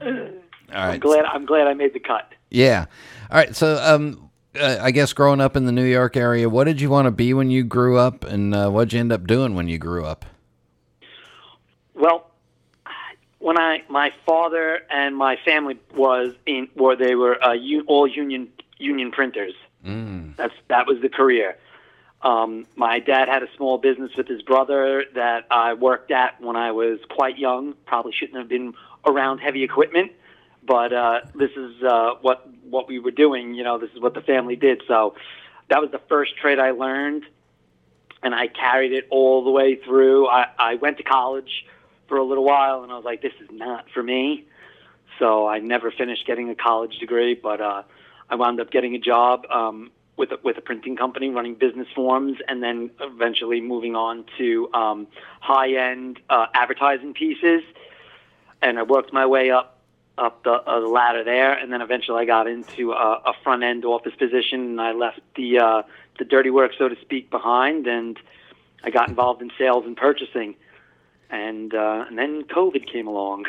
All 0.00 0.08
right. 0.08 0.94
I'm 0.94 1.00
glad. 1.00 1.24
I'm 1.24 1.44
glad 1.46 1.66
I 1.66 1.74
made 1.74 1.92
the 1.94 2.00
cut. 2.00 2.32
Yeah. 2.50 2.86
All 3.30 3.36
right. 3.38 3.54
So, 3.54 3.76
um, 3.82 4.30
uh, 4.58 4.78
I 4.80 4.90
guess 4.90 5.12
growing 5.12 5.40
up 5.40 5.56
in 5.56 5.64
the 5.66 5.72
New 5.72 5.84
York 5.84 6.16
area, 6.16 6.48
what 6.48 6.64
did 6.64 6.80
you 6.80 6.90
want 6.90 7.06
to 7.06 7.10
be 7.10 7.34
when 7.34 7.50
you 7.50 7.64
grew 7.64 7.98
up, 7.98 8.24
and 8.24 8.54
uh, 8.54 8.70
what 8.70 8.84
did 8.84 8.92
you 8.94 9.00
end 9.00 9.12
up 9.12 9.26
doing 9.26 9.54
when 9.54 9.68
you 9.68 9.78
grew 9.78 10.04
up? 10.04 10.24
Well, 11.94 12.30
when 13.38 13.58
I 13.58 13.82
my 13.88 14.12
father 14.24 14.82
and 14.90 15.16
my 15.16 15.36
family 15.44 15.78
was 15.94 16.34
in, 16.46 16.68
where 16.74 16.96
they 16.96 17.14
were 17.14 17.42
uh, 17.44 17.52
u- 17.52 17.84
all 17.86 18.06
union 18.06 18.48
union 18.78 19.10
printers. 19.10 19.54
Mm. 19.84 20.36
That's 20.36 20.54
that 20.68 20.86
was 20.86 21.00
the 21.00 21.08
career. 21.08 21.56
Um, 22.22 22.66
my 22.76 23.00
dad 23.00 23.28
had 23.28 23.42
a 23.42 23.48
small 23.56 23.78
business 23.78 24.12
with 24.16 24.28
his 24.28 24.42
brother 24.42 25.04
that 25.14 25.46
I 25.50 25.74
worked 25.74 26.10
at 26.10 26.40
when 26.40 26.56
I 26.56 26.70
was 26.70 27.00
quite 27.10 27.36
young. 27.38 27.74
Probably 27.86 28.12
shouldn't 28.12 28.38
have 28.38 28.48
been 28.48 28.74
around 29.04 29.38
heavy 29.38 29.64
equipment, 29.64 30.12
but 30.62 30.92
uh, 30.92 31.20
this 31.34 31.50
is 31.56 31.82
uh, 31.82 32.14
what 32.20 32.48
what 32.62 32.86
we 32.88 33.00
were 33.00 33.10
doing. 33.10 33.54
You 33.54 33.64
know, 33.64 33.78
this 33.78 33.90
is 33.90 34.00
what 34.00 34.14
the 34.14 34.20
family 34.20 34.54
did. 34.54 34.82
So 34.86 35.16
that 35.68 35.80
was 35.80 35.90
the 35.90 36.00
first 36.08 36.36
trade 36.36 36.60
I 36.60 36.70
learned, 36.70 37.24
and 38.22 38.34
I 38.34 38.46
carried 38.46 38.92
it 38.92 39.08
all 39.10 39.42
the 39.42 39.50
way 39.50 39.76
through. 39.76 40.28
I, 40.28 40.46
I 40.58 40.74
went 40.76 40.98
to 40.98 41.02
college 41.02 41.66
for 42.06 42.18
a 42.18 42.24
little 42.24 42.44
while, 42.44 42.84
and 42.84 42.92
I 42.92 42.96
was 42.96 43.04
like, 43.04 43.22
this 43.22 43.32
is 43.40 43.48
not 43.50 43.86
for 43.90 44.02
me. 44.02 44.44
So 45.18 45.46
I 45.46 45.58
never 45.58 45.90
finished 45.90 46.26
getting 46.26 46.50
a 46.50 46.54
college 46.54 46.98
degree, 46.98 47.34
but 47.34 47.60
uh, 47.60 47.82
I 48.30 48.34
wound 48.36 48.60
up 48.60 48.70
getting 48.70 48.94
a 48.94 48.98
job 48.98 49.46
um, 49.50 49.90
with 50.16 50.30
a, 50.32 50.38
with 50.42 50.58
a 50.58 50.60
printing 50.60 50.96
company, 50.96 51.30
running 51.30 51.54
business 51.54 51.88
forms, 51.94 52.38
and 52.48 52.62
then 52.62 52.90
eventually 53.00 53.60
moving 53.60 53.96
on 53.96 54.24
to 54.38 54.68
um, 54.74 55.06
high 55.40 55.72
end 55.72 56.20
uh, 56.30 56.46
advertising 56.54 57.14
pieces. 57.14 57.62
And 58.60 58.78
I 58.78 58.82
worked 58.82 59.12
my 59.12 59.26
way 59.26 59.50
up 59.50 59.78
up 60.18 60.44
the, 60.44 60.52
uh, 60.52 60.80
the 60.80 60.86
ladder 60.86 61.24
there, 61.24 61.54
and 61.54 61.72
then 61.72 61.80
eventually 61.80 62.22
I 62.22 62.24
got 62.26 62.46
into 62.46 62.92
a, 62.92 63.22
a 63.24 63.32
front 63.42 63.62
end 63.62 63.84
office 63.84 64.14
position, 64.14 64.60
and 64.60 64.80
I 64.80 64.92
left 64.92 65.20
the 65.36 65.58
uh, 65.58 65.82
the 66.18 66.24
dirty 66.24 66.50
work, 66.50 66.72
so 66.78 66.88
to 66.88 66.96
speak, 67.00 67.30
behind, 67.30 67.86
and 67.86 68.18
I 68.84 68.90
got 68.90 69.08
involved 69.08 69.40
in 69.40 69.50
sales 69.58 69.84
and 69.86 69.96
purchasing, 69.96 70.54
and 71.30 71.74
uh, 71.74 72.04
and 72.06 72.18
then 72.18 72.44
COVID 72.44 72.90
came 72.90 73.06
along. 73.06 73.46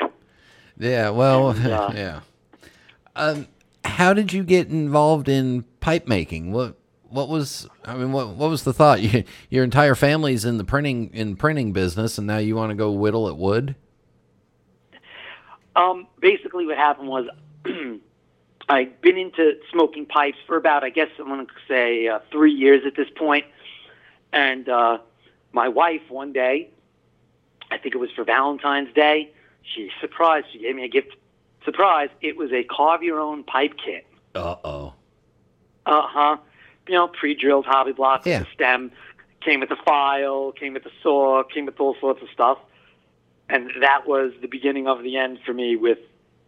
Yeah. 0.77 1.09
Well. 1.09 1.49
And, 1.49 1.67
uh, 1.67 1.91
yeah. 1.95 2.21
Um, 3.15 3.47
how 3.83 4.13
did 4.13 4.33
you 4.33 4.43
get 4.43 4.69
involved 4.69 5.29
in 5.29 5.63
pipe 5.79 6.07
making? 6.07 6.51
What 6.51 6.77
what 7.09 7.29
was 7.29 7.67
I 7.85 7.95
mean 7.95 8.11
what 8.11 8.29
what 8.29 8.49
was 8.49 8.63
the 8.63 8.73
thought? 8.73 9.01
You, 9.03 9.23
your 9.49 9.63
entire 9.63 9.95
family's 9.95 10.45
in 10.45 10.57
the 10.57 10.63
printing 10.63 11.09
in 11.13 11.35
printing 11.35 11.73
business, 11.73 12.17
and 12.17 12.27
now 12.27 12.37
you 12.37 12.55
want 12.55 12.71
to 12.71 12.75
go 12.75 12.91
whittle 12.91 13.27
at 13.27 13.37
wood? 13.37 13.75
Um, 15.75 16.07
basically, 16.19 16.65
what 16.65 16.77
happened 16.77 17.07
was 17.09 17.27
I'd 18.69 19.01
been 19.01 19.17
into 19.17 19.53
smoking 19.71 20.05
pipes 20.05 20.37
for 20.47 20.55
about, 20.55 20.83
I 20.83 20.89
guess, 20.89 21.09
I'm 21.19 21.27
going 21.27 21.45
to 21.45 21.51
say 21.67 22.07
uh, 22.07 22.19
three 22.31 22.53
years 22.53 22.83
at 22.85 22.95
this 22.95 23.09
point. 23.15 23.45
And 24.31 24.69
uh, 24.69 24.99
my 25.51 25.67
wife, 25.67 26.01
one 26.09 26.33
day, 26.33 26.69
I 27.71 27.77
think 27.77 27.95
it 27.95 27.97
was 27.97 28.11
for 28.15 28.23
Valentine's 28.23 28.93
Day, 28.93 29.31
she 29.63 29.89
surprised. 29.99 30.47
She 30.51 30.59
gave 30.59 30.75
me 30.75 30.85
a 30.85 30.89
gift 30.89 31.15
surprise. 31.65 32.09
It 32.21 32.37
was 32.37 32.51
a 32.51 32.63
carve 32.63 33.03
your 33.03 33.19
own 33.19 33.43
pipe 33.43 33.73
kit. 33.83 34.05
Uh 34.35 34.55
oh. 34.63 34.93
Uh 35.85 36.01
huh. 36.05 36.37
You 36.87 36.95
know, 36.95 37.07
pre-drilled 37.07 37.65
hobby 37.65 37.93
blocks, 37.93 38.25
Yeah. 38.25 38.43
stem, 38.53 38.91
came 39.41 39.59
with 39.61 39.71
a 39.71 39.75
file, 39.85 40.51
came 40.51 40.73
with 40.73 40.85
a 40.85 40.91
saw, 41.01 41.43
came 41.43 41.65
with 41.65 41.79
all 41.79 41.95
sorts 41.99 42.21
of 42.21 42.29
stuff, 42.29 42.57
and 43.49 43.69
that 43.81 44.05
was 44.07 44.33
the 44.41 44.47
beginning 44.47 44.87
of 44.87 45.01
the 45.03 45.17
end 45.17 45.39
for 45.45 45.53
me 45.53 45.75
with 45.75 45.99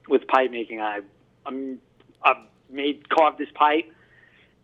with 0.08 0.28
pipe 0.28 0.52
making. 0.52 0.82
I 0.82 1.02
I'm, 1.46 1.80
I 2.24 2.34
made 2.70 3.10
carved 3.10 3.38
this 3.38 3.50
pipe. 3.54 3.92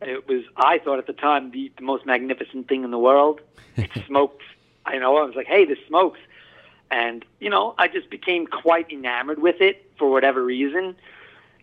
It 0.01 0.27
was 0.27 0.43
I 0.57 0.79
thought 0.79 0.97
at 0.99 1.07
the 1.07 1.13
time 1.13 1.51
the, 1.51 1.71
the 1.77 1.83
most 1.83 2.05
magnificent 2.05 2.67
thing 2.67 2.83
in 2.83 2.91
the 2.91 2.99
world. 2.99 3.39
It 3.77 3.89
smoked. 4.07 4.41
I 4.85 4.97
know. 4.97 5.15
I 5.17 5.23
was 5.23 5.35
like, 5.35 5.45
hey, 5.47 5.63
this 5.65 5.77
smokes. 5.87 6.19
And 6.91 7.25
you 7.39 7.49
know, 7.49 7.73
I 7.77 7.87
just 7.87 8.09
became 8.09 8.45
quite 8.45 8.91
enamored 8.91 9.41
with 9.41 9.61
it 9.61 9.91
for 9.97 10.11
whatever 10.11 10.43
reason. 10.43 10.95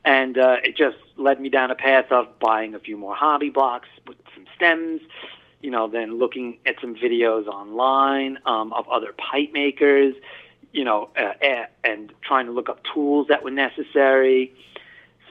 And 0.05 0.39
uh, 0.39 0.57
it 0.65 0.77
just 0.77 0.97
led 1.17 1.41
me 1.41 1.51
down 1.51 1.71
a 1.71 1.75
path 1.75 2.11
of 2.11 2.39
buying 2.39 2.75
a 2.75 2.79
few 2.79 2.97
more 2.97 3.15
hobby 3.15 3.51
blocks 3.51 3.89
with 4.07 4.17
some 4.35 4.47
stems 4.57 5.03
you 5.61 5.71
know 5.71 5.89
then 5.89 6.19
looking 6.19 6.59
at 6.67 6.77
some 6.81 6.95
videos 6.95 7.47
online 7.47 8.39
um, 8.47 8.73
of 8.73 8.89
other 8.89 9.13
pipe 9.13 9.53
makers 9.53 10.15
you 10.73 10.85
know 10.85 11.11
uh, 11.17 11.65
and 11.85 12.13
trying 12.23 12.47
to 12.47 12.53
look 12.53 12.69
up 12.69 12.81
tools 12.95 13.27
that 13.29 13.43
were 13.43 13.51
necessary. 13.51 14.55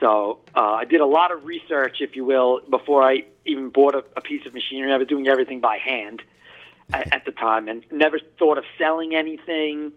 So 0.00 0.38
uh, 0.54 0.74
i 0.74 0.84
did 0.84 1.00
a 1.00 1.06
lot 1.06 1.32
of 1.32 1.44
research 1.44 2.00
if 2.00 2.14
you 2.14 2.24
will 2.24 2.60
before 2.70 3.02
i 3.02 3.24
even 3.44 3.70
bought 3.70 3.94
a, 3.94 4.04
a 4.16 4.20
piece 4.20 4.46
of 4.46 4.54
machinery. 4.54 4.92
I 4.92 4.96
was 4.96 5.08
doing 5.08 5.26
everything 5.26 5.60
by 5.60 5.78
hand 5.78 6.22
at, 6.92 7.24
the 7.24 7.32
time 7.32 7.68
and 7.68 7.84
never 7.90 8.18
thought 8.38 8.58
of 8.58 8.64
selling 8.78 9.14
anything 9.14 9.92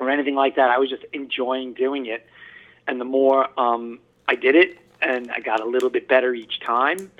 or 0.00 0.10
anything 0.10 0.34
like 0.34 0.56
that 0.56 0.70
i 0.70 0.78
was 0.78 0.88
just 0.88 1.04
enjoying 1.12 1.74
doing 1.74 2.06
it 2.06 2.26
and 2.86 3.00
the 3.00 3.04
more 3.04 3.48
um, 3.58 3.98
I 4.28 4.34
did 4.34 4.54
it, 4.54 4.78
and 5.00 5.30
I 5.30 5.40
got 5.40 5.60
a 5.60 5.64
little 5.64 5.90
bit 5.90 6.08
better 6.08 6.34
each 6.34 6.60
time. 6.60 7.10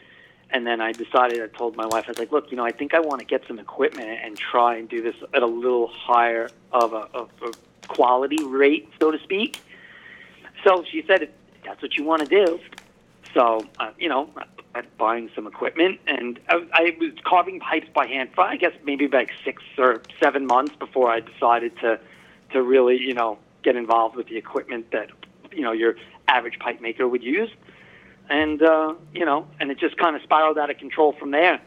And 0.50 0.66
then 0.66 0.80
I 0.80 0.92
decided, 0.92 1.42
I 1.42 1.48
told 1.48 1.76
my 1.76 1.86
wife, 1.86 2.04
I 2.06 2.10
was 2.12 2.18
like, 2.18 2.30
look, 2.30 2.50
you 2.50 2.56
know, 2.56 2.64
I 2.64 2.70
think 2.70 2.94
I 2.94 3.00
want 3.00 3.18
to 3.20 3.26
get 3.26 3.42
some 3.48 3.58
equipment 3.58 4.20
and 4.22 4.38
try 4.38 4.76
and 4.76 4.88
do 4.88 5.02
this 5.02 5.16
at 5.34 5.42
a 5.42 5.46
little 5.46 5.88
higher 5.88 6.48
of 6.72 6.92
a, 6.92 7.08
of 7.14 7.30
a 7.42 7.52
quality 7.88 8.42
rate, 8.44 8.88
so 9.00 9.10
to 9.10 9.18
speak. 9.18 9.60
So 10.64 10.84
she 10.88 11.02
said, 11.06 11.28
that's 11.64 11.82
what 11.82 11.96
you 11.96 12.04
want 12.04 12.22
to 12.22 12.28
do. 12.28 12.60
So, 13.36 13.66
uh, 13.78 13.90
you 13.98 14.08
know, 14.08 14.30
I, 14.74 14.82
buying 14.96 15.30
some 15.34 15.46
equipment, 15.46 16.00
and 16.06 16.40
I, 16.48 16.66
I 16.72 16.96
was 16.98 17.12
carving 17.22 17.60
pipes 17.60 17.88
by 17.94 18.06
hand 18.06 18.30
for, 18.34 18.44
I 18.44 18.56
guess, 18.56 18.72
maybe 18.84 19.08
like 19.08 19.30
six 19.44 19.62
or 19.76 20.02
seven 20.22 20.46
months 20.46 20.74
before 20.76 21.10
I 21.10 21.20
decided 21.20 21.76
to, 21.80 22.00
to 22.52 22.62
really, 22.62 22.96
you 22.96 23.12
know, 23.12 23.38
get 23.62 23.76
involved 23.76 24.16
with 24.16 24.28
the 24.28 24.38
equipment 24.38 24.90
that 24.92 25.10
you 25.52 25.60
know 25.60 25.72
your 25.72 25.96
average 26.28 26.58
pipe 26.58 26.80
maker 26.80 27.06
would 27.06 27.22
use, 27.22 27.50
and 28.30 28.62
uh, 28.62 28.94
you 29.12 29.26
know, 29.26 29.46
and 29.60 29.70
it 29.70 29.78
just 29.78 29.98
kind 29.98 30.16
of 30.16 30.22
spiraled 30.22 30.56
out 30.56 30.70
of 30.70 30.78
control 30.78 31.12
from 31.12 31.32
there. 31.32 31.60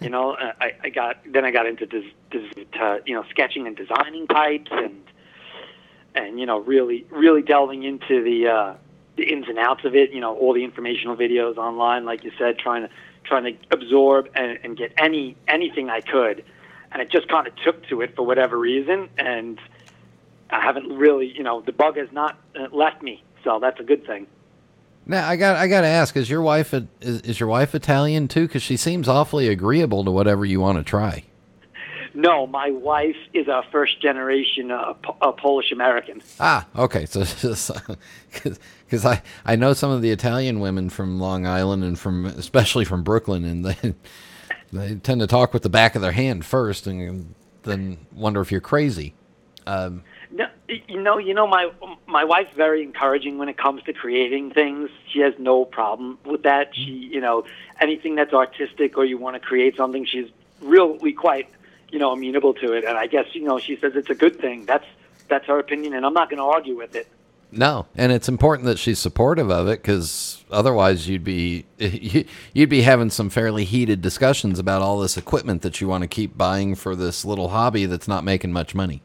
You 0.00 0.10
know, 0.10 0.32
uh, 0.32 0.52
I, 0.60 0.72
I 0.82 0.88
got 0.88 1.18
then 1.30 1.44
I 1.44 1.50
got 1.50 1.66
into 1.66 1.86
des, 1.86 2.10
des, 2.30 2.64
to, 2.72 3.02
you 3.06 3.14
know 3.14 3.24
sketching 3.30 3.66
and 3.66 3.76
designing 3.76 4.26
pipes 4.26 4.70
and 4.72 5.02
and 6.14 6.40
you 6.40 6.46
know 6.46 6.58
really 6.58 7.06
really 7.10 7.42
delving 7.42 7.84
into 7.84 8.24
the 8.24 8.48
uh, 8.48 8.74
the 9.16 9.24
ins 9.24 9.48
and 9.48 9.58
outs 9.58 9.84
of 9.84 9.94
it. 9.94 10.12
You 10.12 10.20
know, 10.20 10.36
all 10.36 10.54
the 10.54 10.64
informational 10.64 11.16
videos 11.16 11.56
online, 11.56 12.04
like 12.04 12.24
you 12.24 12.32
said, 12.38 12.58
trying 12.58 12.82
to 12.82 12.90
trying 13.24 13.44
to 13.44 13.54
absorb 13.70 14.28
and, 14.34 14.58
and 14.62 14.76
get 14.76 14.92
any 14.98 15.36
anything 15.48 15.90
I 15.90 16.00
could, 16.00 16.44
and 16.92 17.02
it 17.02 17.10
just 17.10 17.28
kind 17.28 17.46
of 17.46 17.54
took 17.56 17.86
to 17.88 18.00
it 18.02 18.14
for 18.14 18.24
whatever 18.24 18.58
reason, 18.58 19.08
and 19.18 19.58
I 20.50 20.60
haven't 20.60 20.88
really, 20.96 21.32
you 21.34 21.42
know, 21.42 21.60
the 21.60 21.72
bug 21.72 21.96
has 21.96 22.12
not 22.12 22.38
uh, 22.54 22.68
left 22.72 23.02
me, 23.02 23.22
so 23.42 23.58
that's 23.60 23.80
a 23.80 23.84
good 23.84 24.06
thing. 24.06 24.26
Now 25.06 25.28
I 25.28 25.36
got 25.36 25.56
I 25.56 25.68
got 25.68 25.82
to 25.82 25.86
ask: 25.86 26.16
Is 26.16 26.30
your 26.30 26.42
wife 26.42 26.72
is, 26.72 27.20
is 27.20 27.40
your 27.40 27.48
wife 27.48 27.74
Italian 27.74 28.28
too? 28.28 28.46
Because 28.46 28.62
she 28.62 28.76
seems 28.76 29.08
awfully 29.08 29.48
agreeable 29.48 30.04
to 30.04 30.10
whatever 30.10 30.44
you 30.44 30.60
want 30.60 30.78
to 30.78 30.84
try. 30.84 31.24
No, 32.14 32.46
my 32.46 32.70
wife 32.70 33.16
is 33.32 33.48
a 33.48 33.62
first 33.72 34.00
generation 34.00 34.70
uh, 34.70 34.94
uh, 35.20 35.32
Polish 35.32 35.72
American. 35.72 36.22
Ah, 36.38 36.66
okay. 36.76 37.06
So 37.06 37.24
because 38.32 39.04
I 39.04 39.20
I 39.44 39.56
know 39.56 39.72
some 39.72 39.90
of 39.90 40.00
the 40.00 40.10
Italian 40.10 40.60
women 40.60 40.90
from 40.90 41.18
Long 41.18 41.46
Island 41.46 41.82
and 41.82 41.98
from 41.98 42.24
especially 42.26 42.84
from 42.84 43.02
Brooklyn, 43.02 43.44
and 43.44 43.64
they 43.64 43.94
they 44.72 44.94
tend 44.96 45.20
to 45.20 45.26
talk 45.26 45.52
with 45.52 45.62
the 45.62 45.68
back 45.68 45.96
of 45.96 46.02
their 46.02 46.12
hand 46.12 46.44
first, 46.44 46.86
and 46.86 47.34
then 47.62 47.98
wonder 48.12 48.40
if 48.40 48.52
you're 48.52 48.60
crazy. 48.60 49.14
Um, 49.66 50.02
No, 50.30 50.46
you 50.68 51.00
know, 51.00 51.18
you 51.18 51.34
know, 51.34 51.46
my 51.46 51.70
my 52.06 52.24
wife's 52.24 52.54
very 52.54 52.82
encouraging 52.82 53.38
when 53.38 53.48
it 53.48 53.56
comes 53.56 53.82
to 53.84 53.92
creating 53.92 54.50
things. 54.50 54.90
She 55.12 55.20
has 55.20 55.34
no 55.38 55.64
problem 55.64 56.18
with 56.24 56.42
that. 56.44 56.74
She, 56.74 56.90
you 57.12 57.20
know, 57.20 57.44
anything 57.80 58.14
that's 58.14 58.32
artistic 58.32 58.96
or 58.98 59.04
you 59.04 59.18
want 59.18 59.34
to 59.34 59.40
create 59.40 59.76
something, 59.76 60.04
she's 60.04 60.28
really 60.60 61.12
quite, 61.12 61.48
you 61.94 62.00
know, 62.00 62.10
amenable 62.10 62.52
to 62.54 62.72
it. 62.72 62.84
And 62.84 62.98
I 62.98 63.06
guess 63.06 63.26
you 63.34 63.44
know, 63.44 63.60
she 63.60 63.76
says 63.76 63.92
it's 63.94 64.10
a 64.10 64.16
good 64.16 64.40
thing. 64.40 64.66
That's 64.66 64.84
that's 65.28 65.46
her 65.46 65.60
opinion, 65.60 65.94
and 65.94 66.04
I'm 66.04 66.12
not 66.12 66.28
going 66.28 66.38
to 66.38 66.44
argue 66.44 66.76
with 66.76 66.96
it. 66.96 67.06
No, 67.52 67.86
and 67.94 68.10
it's 68.10 68.28
important 68.28 68.66
that 68.66 68.80
she's 68.80 68.98
supportive 68.98 69.48
of 69.48 69.68
it 69.68 69.80
because 69.80 70.44
otherwise 70.50 71.08
you'd 71.08 71.22
be 71.22 71.66
you'd 72.52 72.68
be 72.68 72.82
having 72.82 73.10
some 73.10 73.30
fairly 73.30 73.64
heated 73.64 74.02
discussions 74.02 74.58
about 74.58 74.82
all 74.82 74.98
this 74.98 75.16
equipment 75.16 75.62
that 75.62 75.80
you 75.80 75.86
want 75.86 76.02
to 76.02 76.08
keep 76.08 76.36
buying 76.36 76.74
for 76.74 76.96
this 76.96 77.24
little 77.24 77.50
hobby 77.50 77.86
that's 77.86 78.08
not 78.08 78.24
making 78.24 78.52
much 78.52 78.74
money. 78.74 79.00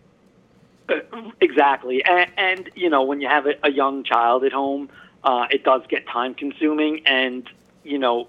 Exactly, 1.41 2.03
and, 2.03 2.31
and 2.37 2.69
you 2.75 2.89
know, 2.89 3.03
when 3.03 3.21
you 3.21 3.27
have 3.27 3.45
a, 3.45 3.53
a 3.61 3.71
young 3.71 4.03
child 4.03 4.43
at 4.43 4.51
home, 4.51 4.89
uh, 5.23 5.45
it 5.51 5.63
does 5.63 5.83
get 5.87 6.07
time 6.07 6.33
consuming, 6.33 7.05
and 7.05 7.47
you 7.83 7.99
know, 7.99 8.27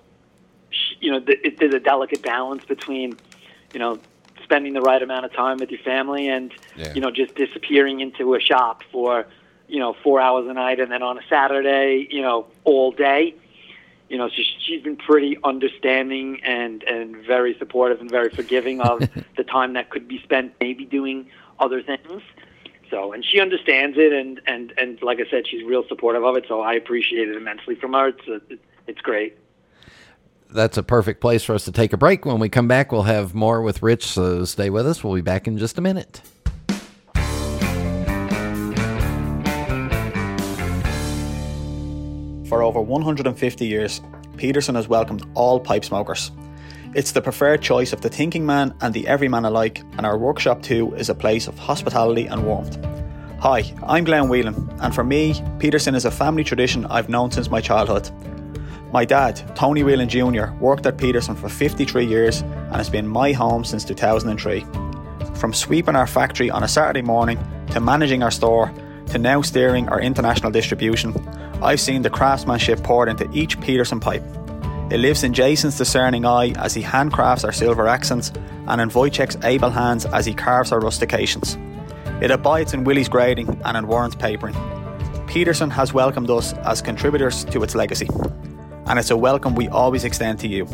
she, 0.69 0.97
you 1.01 1.11
know, 1.11 1.21
th- 1.21 1.57
there's 1.59 1.75
a 1.75 1.81
delicate 1.81 2.23
balance 2.23 2.65
between, 2.67 3.17
you 3.73 3.79
know, 3.81 3.99
spending 4.51 4.73
the 4.73 4.81
right 4.81 5.01
amount 5.01 5.25
of 5.25 5.33
time 5.33 5.59
with 5.59 5.71
your 5.71 5.81
family 5.81 6.29
and, 6.29 6.53
Yeah. 6.77 6.93
you 6.93 7.01
know, 7.01 7.13
just 7.13 7.37
disappearing 7.37 8.01
into 8.01 8.35
a 8.35 8.41
shop 8.41 8.83
for, 8.91 9.27
you 9.69 9.79
know, 9.79 9.93
four 10.03 10.21
hours 10.21 10.49
a 10.49 10.53
night, 10.53 10.81
and 10.81 10.91
then 10.91 11.03
on 11.05 11.17
a 11.19 11.23
Saturday, 11.29 12.09
you 12.11 12.21
know, 12.21 12.47
all 12.65 12.91
day. 12.91 13.35
You 14.09 14.19
know, 14.19 14.29
so 14.29 14.43
she's 14.67 14.83
been 14.83 14.97
pretty 14.97 15.39
understanding 15.45 16.41
and 16.45 16.83
and 16.83 17.15
very 17.25 17.55
supportive 17.61 18.01
and 18.01 18.11
very 18.11 18.29
forgiving 18.31 18.81
of 18.81 19.09
the 19.37 19.45
time 19.45 19.75
that 19.75 19.91
could 19.91 20.09
be 20.09 20.21
spent 20.21 20.53
maybe 20.61 20.85
doing 20.85 21.31
other 21.61 21.81
things. 21.81 22.21
So, 22.91 23.13
and 23.13 23.25
she 23.25 23.39
understands 23.39 23.97
it, 23.99 24.13
and 24.13 24.41
and 24.49 24.73
and 24.77 25.01
like 25.01 25.21
I 25.21 25.31
said, 25.31 25.47
she's 25.47 25.63
real 25.63 25.85
supportive 25.87 26.25
of 26.25 26.37
it. 26.37 26.47
So 26.49 26.61
I 26.61 26.73
appreciate 26.73 27.29
it 27.29 27.37
immensely 27.37 27.77
from 27.77 27.93
her. 27.93 28.09
It's 28.09 28.27
a, 28.27 28.41
it's 28.89 29.01
great. 29.01 29.39
That's 30.53 30.77
a 30.77 30.83
perfect 30.83 31.21
place 31.21 31.45
for 31.45 31.55
us 31.55 31.65
to 31.67 31.73
take 31.73 31.93
a 31.93 31.97
break. 31.97 32.27
When 32.27 32.41
we 32.41 32.49
come 32.49 32.67
back, 32.67 32.91
we'll 32.91 33.03
have 33.03 33.35
more 33.35 33.63
with 33.63 33.83
Rich, 33.83 34.07
so 34.07 34.45
stay 34.45 34.69
with 34.69 34.87
us. 34.87 35.05
We'll 35.05 35.15
be 35.15 35.21
back 35.21 35.47
in 35.47 35.59
just 35.59 35.79
a 35.79 35.81
minute. 35.81 36.23
For 42.49 42.65
over 42.65 42.81
150 42.81 43.65
years, 43.65 44.01
Peterson 44.37 44.75
has 44.75 44.89
welcomed 44.89 45.25
all 45.35 45.61
pipe 45.61 45.85
smokers. 45.85 46.33
It's 46.97 47.13
the 47.13 47.23
preferred 47.23 47.63
choice 47.63 47.93
of 47.93 48.01
the 48.01 48.09
thinking 48.09 48.45
man 48.45 48.75
and 48.81 48.93
the 48.93 49.07
everyman 49.07 49.45
alike, 49.45 49.85
and 49.97 50.05
our 50.05 50.19
workshop 50.19 50.63
too 50.63 50.93
is 50.97 51.09
a 51.09 51.15
place 51.15 51.47
of 51.47 51.57
hospitality 51.61 52.27
and 52.27 52.45
warmth. 52.45 52.77
Hi, 53.39 53.73
I'm 53.87 54.03
Glenn 54.03 54.29
Whelan, 54.29 54.69
and 54.81 54.93
for 54.93 55.05
me, 55.05 55.41
Peterson 55.61 55.95
is 55.95 56.05
a 56.05 56.11
family 56.11 56.43
tradition 56.43 56.87
I've 56.87 57.09
known 57.09 57.31
since 57.31 57.49
my 57.49 57.61
childhood. 57.61 58.11
My 58.93 59.05
dad, 59.05 59.41
Tony 59.55 59.85
Whelan 59.85 60.09
Jr., 60.09 60.51
worked 60.59 60.85
at 60.85 60.99
Peterson 60.99 61.37
for 61.37 61.49
53 61.49 62.05
years 62.05 62.41
and 62.41 62.75
has 62.75 62.91
been 62.91 63.07
my 63.07 63.33
home 63.33 63.65
since 63.65 63.85
2003. 63.85 64.67
From 65.37 65.55
sweeping 65.55 65.95
our 65.95 66.09
factory 66.09 66.51
on 66.51 66.65
a 66.65 66.69
Saturday 66.69 67.03
morning 67.03 67.39
to 67.71 67.79
managing 67.79 68.25
our 68.25 68.33
store 68.33 68.73
to 69.07 69.19
now 69.19 69.43
steering 69.43 69.89
our 69.89 70.01
international 70.01 70.51
distribution, 70.51 71.15
I've 71.63 71.81
seen 71.81 72.03
the 72.03 72.11
craftsmanship 72.11 72.83
poured 72.83 73.09
into 73.09 73.31
each 73.33 73.61
Peterson 73.61 74.01
pipe. 74.01 74.25
It 74.91 74.99
lives 74.99 75.23
in 75.23 75.35
Jason's 75.35 75.79
discerning 75.79 76.27
eye 76.27 76.51
as 76.57 76.75
he 76.75 76.83
handcrafts 76.83 77.45
our 77.45 77.53
silver 77.53 77.87
accents 77.87 78.33
and 78.67 78.81
in 78.81 78.91
Wojciech's 78.91 79.37
able 79.45 79.71
hands 79.71 80.05
as 80.07 80.27
he 80.27 80.35
carves 80.35 80.73
our 80.73 80.81
rustications. 80.81 81.57
It 82.21 82.33
abides 82.33 82.75
in 82.75 82.83
Willie's 82.83 83.09
grading 83.09 83.61
and 83.65 83.77
in 83.77 83.87
Warren's 83.87 84.17
papering. 84.17 84.57
Peterson 85.29 85.71
has 85.71 85.95
welcomed 85.95 86.29
us 86.29 86.55
as 86.55 86.83
contributors 86.83 87.45
to 87.47 87.63
its 87.63 87.77
legacy, 87.77 88.09
and 88.87 88.99
it's 88.99 89.11
a 89.11 89.17
welcome 89.17 89.55
we 89.55 89.69
always 89.69 90.05
extend 90.05 90.39
to 90.41 90.49
you. 90.49 90.67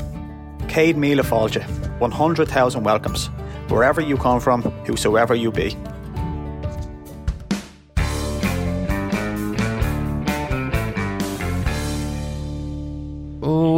Céad 0.68 0.96
Míle 0.96 1.22
Fáilte, 1.22 1.62
100,000 1.98 2.82
welcomes, 2.82 3.28
wherever 3.68 4.00
you 4.00 4.16
come 4.16 4.40
from, 4.40 4.62
whosoever 4.84 5.34
you 5.34 5.50
be. 5.50 5.76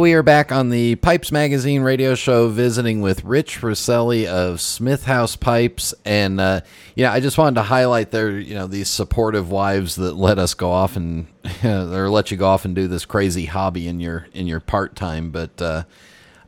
We 0.09 0.15
are 0.15 0.23
back 0.23 0.51
on 0.51 0.71
the 0.71 0.95
Pipes 0.95 1.31
Magazine 1.31 1.83
radio 1.83 2.15
show 2.15 2.49
visiting 2.49 3.01
with 3.01 3.23
Rich 3.23 3.61
Rosseli 3.61 4.25
of 4.25 4.59
Smith 4.59 5.05
House 5.05 5.35
Pipes. 5.35 5.93
And, 6.03 6.41
uh, 6.41 6.61
yeah, 6.95 7.13
I 7.13 7.19
just 7.19 7.37
wanted 7.37 7.57
to 7.57 7.61
highlight 7.61 8.09
their, 8.09 8.31
you 8.31 8.55
know, 8.55 8.65
these 8.65 8.89
supportive 8.89 9.51
wives 9.51 9.97
that 9.97 10.15
let 10.15 10.39
us 10.39 10.55
go 10.55 10.71
off 10.71 10.95
and, 10.95 11.27
or 11.63 12.09
let 12.09 12.31
you 12.31 12.37
go 12.37 12.47
off 12.47 12.65
and 12.65 12.73
do 12.73 12.87
this 12.87 13.05
crazy 13.05 13.45
hobby 13.45 13.87
in 13.87 13.99
your, 13.99 14.25
in 14.33 14.47
your 14.47 14.59
part 14.59 14.95
time. 14.95 15.29
But, 15.29 15.61
uh, 15.61 15.83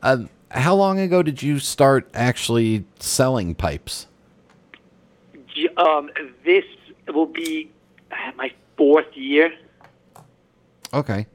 uh, 0.02 0.24
how 0.50 0.74
long 0.74 0.98
ago 0.98 1.22
did 1.22 1.40
you 1.40 1.60
start 1.60 2.10
actually 2.14 2.84
selling 2.98 3.54
pipes? 3.54 4.08
Um, 5.76 6.10
this 6.44 6.64
will 7.06 7.26
be 7.26 7.70
my 8.36 8.50
fourth 8.76 9.16
year. 9.16 9.52
Okay. 10.92 11.28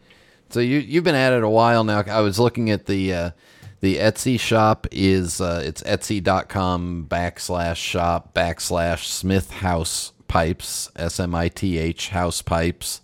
So 0.49 0.59
you 0.59 0.79
you've 0.79 1.03
been 1.03 1.15
at 1.15 1.33
it 1.33 1.43
a 1.43 1.49
while 1.49 1.83
now. 1.83 2.01
I 2.01 2.21
was 2.21 2.39
looking 2.39 2.69
at 2.69 2.85
the 2.85 3.13
uh, 3.13 3.31
the 3.79 3.97
Etsy 3.97 4.39
shop 4.39 4.87
is 4.91 5.41
uh, 5.41 5.61
it's 5.65 5.83
etsy.com 5.83 7.07
backslash 7.09 7.75
shop 7.75 8.33
backslash 8.33 9.05
Smith 9.05 9.51
House 9.51 10.13
Pipes 10.27 10.89
S 10.95 11.19
M 11.19 11.35
I 11.35 11.49
T 11.49 11.77
H 11.77 12.09
House 12.09 12.41
Pipes, 12.41 13.01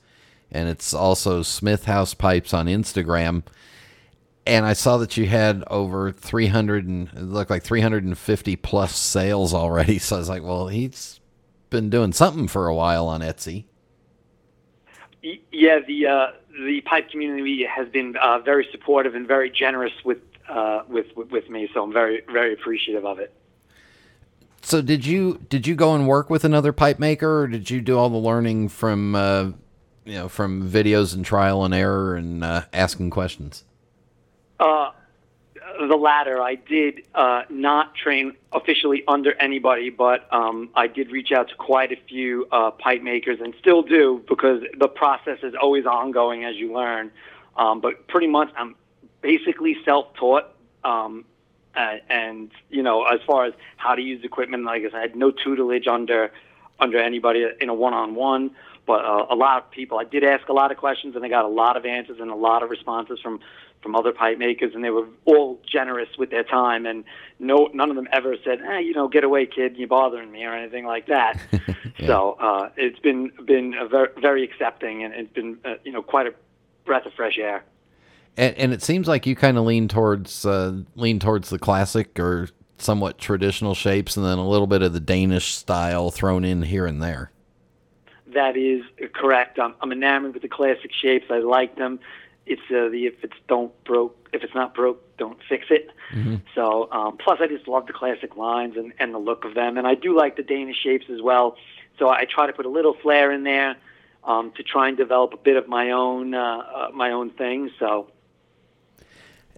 and 0.51 0.69
it's 0.69 0.93
also 0.93 1.41
Smith 1.41 1.85
House 1.85 2.13
Pipes 2.13 2.53
on 2.53 2.67
Instagram. 2.67 3.43
And 4.45 4.65
I 4.65 4.73
saw 4.73 4.97
that 4.97 5.15
you 5.15 5.25
had 5.25 5.63
over 5.67 6.11
300 6.11 6.85
and 6.85 7.07
it 7.07 7.21
looked 7.21 7.49
like 7.49 7.63
350 7.63 8.55
plus 8.57 8.93
sales 8.93 9.53
already. 9.53 9.99
So 9.99 10.17
I 10.17 10.19
was 10.19 10.27
like, 10.27 10.43
well, 10.43 10.67
he's 10.67 11.21
been 11.69 11.89
doing 11.89 12.11
something 12.11 12.49
for 12.49 12.67
a 12.67 12.75
while 12.75 13.07
on 13.07 13.21
Etsy. 13.21 13.63
Yeah, 15.21 15.79
the 15.87 16.07
uh, 16.07 16.27
the 16.53 16.81
pipe 16.81 17.09
community 17.09 17.65
has 17.65 17.87
been 17.89 18.15
uh, 18.21 18.39
very 18.39 18.67
supportive 18.71 19.15
and 19.15 19.27
very 19.27 19.49
generous 19.49 19.93
with, 20.05 20.19
uh, 20.49 20.83
with 20.87 21.07
with 21.15 21.49
me. 21.49 21.69
So 21.73 21.83
I'm 21.83 21.93
very 21.93 22.21
very 22.31 22.53
appreciative 22.53 23.05
of 23.05 23.19
it. 23.19 23.33
So 24.61 24.81
did 24.81 25.05
you 25.05 25.41
did 25.49 25.67
you 25.67 25.75
go 25.75 25.93
and 25.93 26.07
work 26.07 26.29
with 26.29 26.43
another 26.43 26.71
pipe 26.71 26.99
maker, 26.99 27.41
or 27.41 27.47
did 27.47 27.69
you 27.69 27.81
do 27.81 27.97
all 27.97 28.09
the 28.09 28.17
learning 28.17 28.69
from 28.69 29.15
uh, 29.15 29.43
you 30.05 30.15
know 30.15 30.29
from 30.29 30.69
videos 30.69 31.13
and 31.13 31.25
trial 31.25 31.65
and 31.65 31.73
error 31.73 32.15
and 32.15 32.43
uh, 32.43 32.63
asking 32.71 33.09
questions? 33.09 33.63
The 35.79 35.95
latter, 35.95 36.41
I 36.41 36.55
did 36.55 37.03
uh, 37.15 37.43
not 37.49 37.95
train 37.95 38.33
officially 38.51 39.03
under 39.07 39.33
anybody, 39.41 39.89
but 39.89 40.31
um, 40.31 40.69
I 40.75 40.87
did 40.87 41.11
reach 41.11 41.31
out 41.31 41.49
to 41.49 41.55
quite 41.55 41.91
a 41.91 41.97
few 42.07 42.47
uh, 42.51 42.71
pipe 42.71 43.01
makers 43.01 43.39
and 43.41 43.53
still 43.59 43.81
do 43.81 44.23
because 44.27 44.61
the 44.77 44.87
process 44.87 45.39
is 45.41 45.55
always 45.59 45.85
ongoing 45.85 46.43
as 46.43 46.55
you 46.55 46.73
learn. 46.73 47.11
Um, 47.57 47.81
but 47.81 48.07
pretty 48.07 48.27
much, 48.27 48.49
I'm 48.55 48.75
basically 49.21 49.77
self-taught. 49.83 50.53
Um, 50.83 51.25
and 51.75 52.51
you 52.69 52.83
know, 52.83 53.03
as 53.05 53.19
far 53.25 53.45
as 53.45 53.53
how 53.77 53.95
to 53.95 54.01
use 54.01 54.23
equipment, 54.23 54.63
like 54.63 54.83
I 54.83 54.85
said, 54.85 54.95
I 54.95 55.01
had 55.01 55.15
no 55.15 55.31
tutelage 55.31 55.87
under 55.87 56.31
under 56.79 56.99
anybody 56.99 57.47
in 57.59 57.69
a 57.69 57.73
one-on-one. 57.73 58.51
But 58.85 59.05
uh, 59.05 59.27
a 59.29 59.35
lot 59.35 59.63
of 59.63 59.71
people, 59.71 59.97
I 59.97 60.03
did 60.03 60.23
ask 60.23 60.49
a 60.49 60.53
lot 60.53 60.71
of 60.71 60.77
questions, 60.77 61.15
and 61.15 61.23
I 61.23 61.29
got 61.29 61.45
a 61.45 61.49
lot 61.49 61.77
of 61.77 61.85
answers 61.85 62.19
and 62.19 62.29
a 62.29 62.35
lot 62.35 62.63
of 62.63 62.69
responses 62.69 63.19
from 63.21 63.39
from 63.83 63.95
other 63.95 64.13
pipe 64.13 64.39
makers, 64.39 64.73
and 64.73 64.83
they 64.83 64.89
were 64.89 65.07
all 65.25 65.59
generous 65.69 66.09
with 66.17 66.31
their 66.31 66.43
time, 66.43 66.85
and 66.85 67.03
no, 67.37 67.69
none 67.73 67.89
of 67.89 67.95
them 67.95 68.07
ever 68.11 68.35
said, 68.43 68.61
"eh, 68.61 68.79
you 68.79 68.93
know, 68.93 69.07
get 69.07 69.23
away, 69.23 69.45
kid, 69.45 69.77
you're 69.77 69.87
bothering 69.87 70.31
me," 70.31 70.45
or 70.45 70.53
anything 70.53 70.85
like 70.85 71.07
that. 71.07 71.39
So 72.05 72.37
uh, 72.39 72.69
it's 72.75 72.99
been 72.99 73.31
been 73.45 73.75
a 73.75 73.87
very 73.87 74.09
very 74.19 74.43
accepting, 74.43 75.03
and 75.03 75.13
it's 75.13 75.31
been 75.31 75.57
uh, 75.63 75.75
you 75.83 75.91
know 75.91 76.01
quite 76.01 76.27
a 76.27 76.33
breath 76.85 77.05
of 77.05 77.13
fresh 77.13 77.37
air. 77.37 77.63
And, 78.35 78.55
and 78.57 78.73
it 78.73 78.81
seems 78.81 79.07
like 79.07 79.25
you 79.25 79.35
kind 79.35 79.57
of 79.57 79.65
lean 79.65 79.87
towards 79.87 80.45
uh, 80.45 80.81
lean 80.95 81.19
towards 81.19 81.49
the 81.49 81.59
classic 81.59 82.19
or 82.19 82.49
somewhat 82.77 83.17
traditional 83.17 83.75
shapes, 83.75 84.17
and 84.17 84.25
then 84.25 84.37
a 84.37 84.47
little 84.47 84.67
bit 84.67 84.81
of 84.81 84.93
the 84.93 84.99
Danish 84.99 85.53
style 85.53 86.11
thrown 86.11 86.43
in 86.43 86.63
here 86.63 86.85
and 86.85 87.01
there. 87.01 87.31
That 88.27 88.57
is 88.57 88.81
correct. 89.13 89.59
I'm, 89.59 89.75
I'm 89.81 89.91
enamored 89.91 90.33
with 90.33 90.41
the 90.41 90.49
classic 90.49 90.91
shapes. 90.91 91.25
I 91.29 91.37
like 91.37 91.77
them. 91.77 91.99
It's 92.45 92.61
uh, 92.69 92.89
the 92.89 93.05
if 93.07 93.23
it's 93.23 93.35
don't 93.47 93.71
broke 93.85 94.29
if 94.33 94.43
it's 94.43 94.55
not 94.55 94.73
broke, 94.73 95.17
don't 95.17 95.39
fix 95.47 95.67
it. 95.69 95.89
So 96.55 96.91
um, 96.91 97.17
plus, 97.17 97.39
I 97.41 97.47
just 97.47 97.67
love 97.67 97.87
the 97.87 97.93
classic 97.93 98.35
lines 98.35 98.75
and, 98.77 98.93
and 98.99 99.13
the 99.13 99.19
look 99.19 99.45
of 99.45 99.53
them, 99.53 99.77
and 99.77 99.87
I 99.87 99.95
do 99.95 100.15
like 100.15 100.35
the 100.35 100.43
Danish 100.43 100.77
shapes 100.77 101.05
as 101.09 101.21
well. 101.21 101.55
So 101.99 102.09
I 102.09 102.25
try 102.25 102.47
to 102.47 102.53
put 102.53 102.65
a 102.65 102.69
little 102.69 102.95
flair 102.95 103.31
in 103.31 103.43
there 103.43 103.75
um, 104.23 104.51
to 104.57 104.63
try 104.63 104.87
and 104.87 104.97
develop 104.97 105.33
a 105.33 105.37
bit 105.37 105.57
of 105.57 105.67
my 105.67 105.91
own 105.91 106.33
uh, 106.33 106.39
uh, 106.39 106.89
my 106.93 107.11
own 107.11 107.29
thing. 107.29 107.71
So 107.79 108.09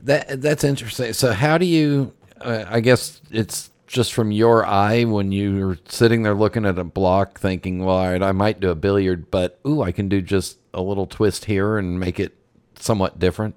That 0.01 0.41
that's 0.41 0.63
interesting. 0.63 1.13
So 1.13 1.33
how 1.33 1.57
do 1.57 1.65
you? 1.65 2.13
Uh, 2.39 2.65
I 2.67 2.81
guess 2.81 3.21
it's 3.31 3.71
just 3.87 4.13
from 4.13 4.31
your 4.31 4.65
eye 4.65 5.05
when 5.05 5.31
you're 5.31 5.77
sitting 5.87 6.23
there 6.23 6.33
looking 6.33 6.65
at 6.65 6.77
a 6.77 6.83
block, 6.83 7.39
thinking, 7.39 7.85
"Well, 7.85 7.95
all 7.95 8.11
right, 8.11 8.21
I 8.21 8.31
might 8.31 8.59
do 8.59 8.69
a 8.69 8.75
billiard, 8.75 9.31
but 9.31 9.59
ooh, 9.65 9.81
I 9.81 9.91
can 9.91 10.09
do 10.09 10.21
just 10.21 10.57
a 10.73 10.81
little 10.81 11.07
twist 11.07 11.45
here 11.45 11.77
and 11.77 11.99
make 11.99 12.19
it 12.19 12.35
somewhat 12.79 13.19
different." 13.19 13.55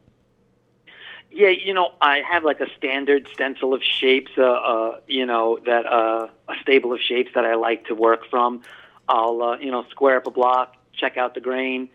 Yeah, 1.30 1.50
you 1.50 1.74
know, 1.74 1.92
I 2.00 2.20
have 2.28 2.42
like 2.42 2.60
a 2.60 2.66
standard 2.76 3.28
stencil 3.32 3.74
of 3.74 3.82
shapes, 3.82 4.32
uh, 4.38 4.42
uh, 4.42 5.00
you 5.06 5.26
know, 5.26 5.58
that 5.66 5.86
uh, 5.86 6.28
a 6.48 6.54
stable 6.62 6.92
of 6.92 7.00
shapes 7.00 7.30
that 7.34 7.44
I 7.44 7.54
like 7.54 7.86
to 7.86 7.94
work 7.94 8.28
from. 8.30 8.62
I'll, 9.08 9.42
uh, 9.42 9.58
you 9.58 9.70
know, 9.70 9.84
square 9.90 10.16
up 10.16 10.26
a 10.26 10.30
block, 10.30 10.74
check 10.92 11.16
out 11.16 11.34
the 11.34 11.40
grain, 11.40 11.90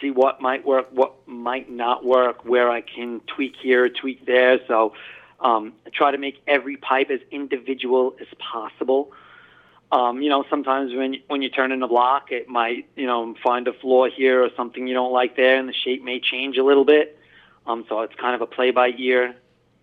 see 0.00 0.10
what 0.10 0.40
might 0.40 0.64
work, 0.64 0.88
what 0.90 1.26
might 1.26 1.70
not 1.70 2.04
work, 2.04 2.44
where 2.44 2.70
I 2.70 2.80
can 2.80 3.20
tweak 3.26 3.56
here, 3.60 3.88
tweak 3.88 4.26
there. 4.26 4.58
So 4.66 4.94
um, 5.40 5.74
I 5.86 5.90
try 5.90 6.10
to 6.10 6.18
make 6.18 6.40
every 6.46 6.76
pipe 6.76 7.10
as 7.10 7.20
individual 7.30 8.14
as 8.20 8.28
possible. 8.38 9.12
Um, 9.92 10.22
you 10.22 10.30
know, 10.30 10.42
sometimes 10.48 10.94
when 10.94 11.16
when 11.28 11.42
you 11.42 11.50
turn 11.50 11.70
in 11.70 11.82
a 11.82 11.88
block, 11.88 12.32
it 12.32 12.48
might, 12.48 12.88
you 12.96 13.06
know, 13.06 13.34
find 13.44 13.68
a 13.68 13.74
flaw 13.74 14.06
here 14.08 14.42
or 14.42 14.48
something 14.56 14.86
you 14.86 14.94
don't 14.94 15.12
like 15.12 15.36
there, 15.36 15.58
and 15.58 15.68
the 15.68 15.74
shape 15.74 16.02
may 16.02 16.18
change 16.18 16.56
a 16.56 16.64
little 16.64 16.86
bit. 16.86 17.18
Um, 17.66 17.84
so 17.90 18.00
it's 18.00 18.14
kind 18.14 18.34
of 18.34 18.40
a 18.40 18.46
play 18.46 18.70
by 18.70 18.94
ear 18.96 19.36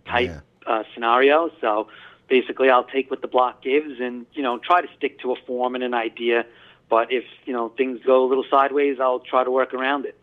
type 0.06 0.42
uh, 0.66 0.84
scenario. 0.96 1.52
So 1.62 1.90
basically, 2.28 2.72
I'll 2.72 2.86
take 2.86 3.12
what 3.12 3.22
the 3.22 3.28
block 3.28 3.62
gives 3.62 4.00
and 4.00 4.26
you 4.34 4.42
know 4.42 4.58
try 4.58 4.82
to 4.82 4.88
stick 4.98 5.20
to 5.20 5.32
a 5.32 5.36
form 5.46 5.76
and 5.76 5.84
an 5.84 5.94
idea. 5.94 6.44
But 6.90 7.12
if 7.12 7.26
you 7.46 7.54
know 7.54 7.70
things 7.70 8.00
go 8.04 8.26
a 8.26 8.28
little 8.28 8.46
sideways, 8.50 9.00
I'll 9.00 9.20
try 9.20 9.44
to 9.44 9.52
work 9.52 9.76
around 9.76 10.06
it. 10.06 10.18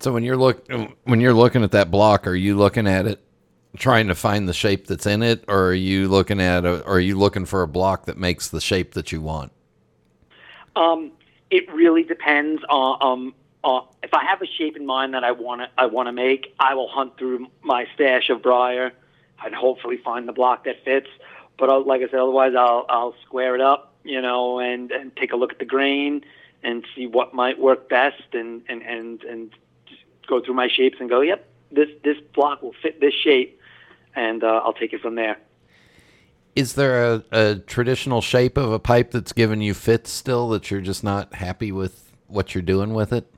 So 0.00 0.12
when 0.12 0.24
you're 0.24 0.36
look 0.36 0.66
when 1.04 1.20
you're 1.20 1.34
looking 1.34 1.62
at 1.62 1.70
that 1.70 1.92
block, 1.92 2.26
are 2.26 2.34
you 2.34 2.56
looking 2.56 2.88
at 2.88 3.06
it 3.06 3.20
trying 3.76 4.08
to 4.08 4.14
find 4.14 4.48
the 4.48 4.52
shape 4.52 4.86
that's 4.86 5.06
in 5.06 5.22
it, 5.22 5.44
or 5.48 5.68
are 5.68 5.74
you 5.74 6.08
looking 6.08 6.40
at 6.40 6.64
a, 6.64 6.82
or 6.82 6.96
are 6.96 7.00
you 7.00 7.18
looking 7.18 7.46
for 7.46 7.62
a 7.62 7.68
block 7.68 8.06
that 8.06 8.18
makes 8.18 8.48
the 8.48 8.60
shape 8.60 8.94
that 8.94 9.12
you 9.12 9.20
want? 9.20 9.52
Um, 10.76 11.12
it 11.50 11.72
really 11.72 12.02
depends 12.02 12.62
on 12.68 12.98
um, 13.00 13.34
uh, 13.64 13.82
if 14.02 14.12
I 14.12 14.24
have 14.24 14.42
a 14.42 14.46
shape 14.46 14.76
in 14.76 14.86
mind 14.86 15.14
that 15.14 15.24
I 15.24 15.32
want 15.32 15.60
to 15.60 15.68
I 15.78 15.86
want 15.86 16.08
to 16.08 16.12
make, 16.12 16.54
I 16.58 16.74
will 16.74 16.88
hunt 16.88 17.16
through 17.16 17.46
my 17.62 17.86
stash 17.94 18.28
of 18.30 18.42
briar 18.42 18.92
and 19.44 19.54
hopefully 19.54 19.96
find 19.96 20.28
the 20.28 20.32
block 20.32 20.64
that 20.64 20.84
fits. 20.84 21.08
But 21.58 21.68
uh, 21.68 21.80
like 21.80 22.00
I 22.02 22.06
said, 22.06 22.20
otherwise 22.20 22.54
I'll 22.56 22.86
I'll 22.88 23.14
square 23.24 23.54
it 23.54 23.60
up, 23.60 23.94
you 24.04 24.20
know, 24.20 24.58
and 24.58 24.90
and 24.90 25.14
take 25.16 25.32
a 25.32 25.36
look 25.36 25.52
at 25.52 25.58
the 25.58 25.64
grain 25.64 26.24
and 26.62 26.84
see 26.94 27.06
what 27.06 27.34
might 27.34 27.58
work 27.58 27.88
best, 27.88 28.22
and 28.32 28.62
and 28.68 28.82
and 28.82 29.22
and 29.24 29.54
go 30.26 30.40
through 30.40 30.54
my 30.54 30.68
shapes 30.68 30.96
and 31.00 31.08
go, 31.08 31.20
yep, 31.20 31.48
this 31.70 31.88
this 32.02 32.18
block 32.34 32.62
will 32.62 32.74
fit 32.82 33.00
this 33.00 33.14
shape, 33.14 33.60
and 34.14 34.42
uh, 34.44 34.60
I'll 34.64 34.72
take 34.72 34.92
it 34.92 35.00
from 35.00 35.14
there. 35.14 35.38
Is 36.54 36.74
there 36.74 37.04
a, 37.04 37.24
a 37.32 37.54
traditional 37.56 38.20
shape 38.20 38.58
of 38.58 38.72
a 38.72 38.78
pipe 38.78 39.10
that's 39.10 39.32
given 39.32 39.60
you 39.62 39.72
fits 39.72 40.10
still 40.10 40.48
that 40.50 40.70
you're 40.70 40.82
just 40.82 41.02
not 41.02 41.34
happy 41.34 41.72
with 41.72 42.12
what 42.26 42.54
you're 42.54 42.62
doing 42.62 42.92
with 42.92 43.12
it? 43.12 43.32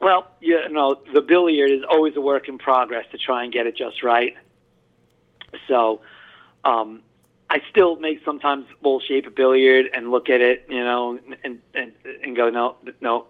Well, 0.00 0.30
you 0.40 0.68
know, 0.68 1.00
the 1.12 1.22
billiard 1.22 1.70
is 1.70 1.82
always 1.88 2.14
a 2.16 2.20
work 2.20 2.48
in 2.48 2.58
progress 2.58 3.06
to 3.12 3.18
try 3.18 3.42
and 3.42 3.52
get 3.52 3.66
it 3.66 3.76
just 3.76 4.02
right. 4.02 4.34
So, 5.66 6.02
um, 6.64 7.02
I 7.48 7.60
still 7.70 7.96
make 7.96 8.24
sometimes 8.24 8.66
bowl 8.82 9.00
shape 9.00 9.26
a 9.26 9.30
billiard 9.30 9.86
and 9.94 10.10
look 10.10 10.28
at 10.28 10.40
it, 10.40 10.66
you 10.68 10.82
know, 10.82 11.18
and 11.44 11.60
and 11.74 11.92
and 12.22 12.36
go, 12.36 12.50
no, 12.50 12.76
no, 13.00 13.26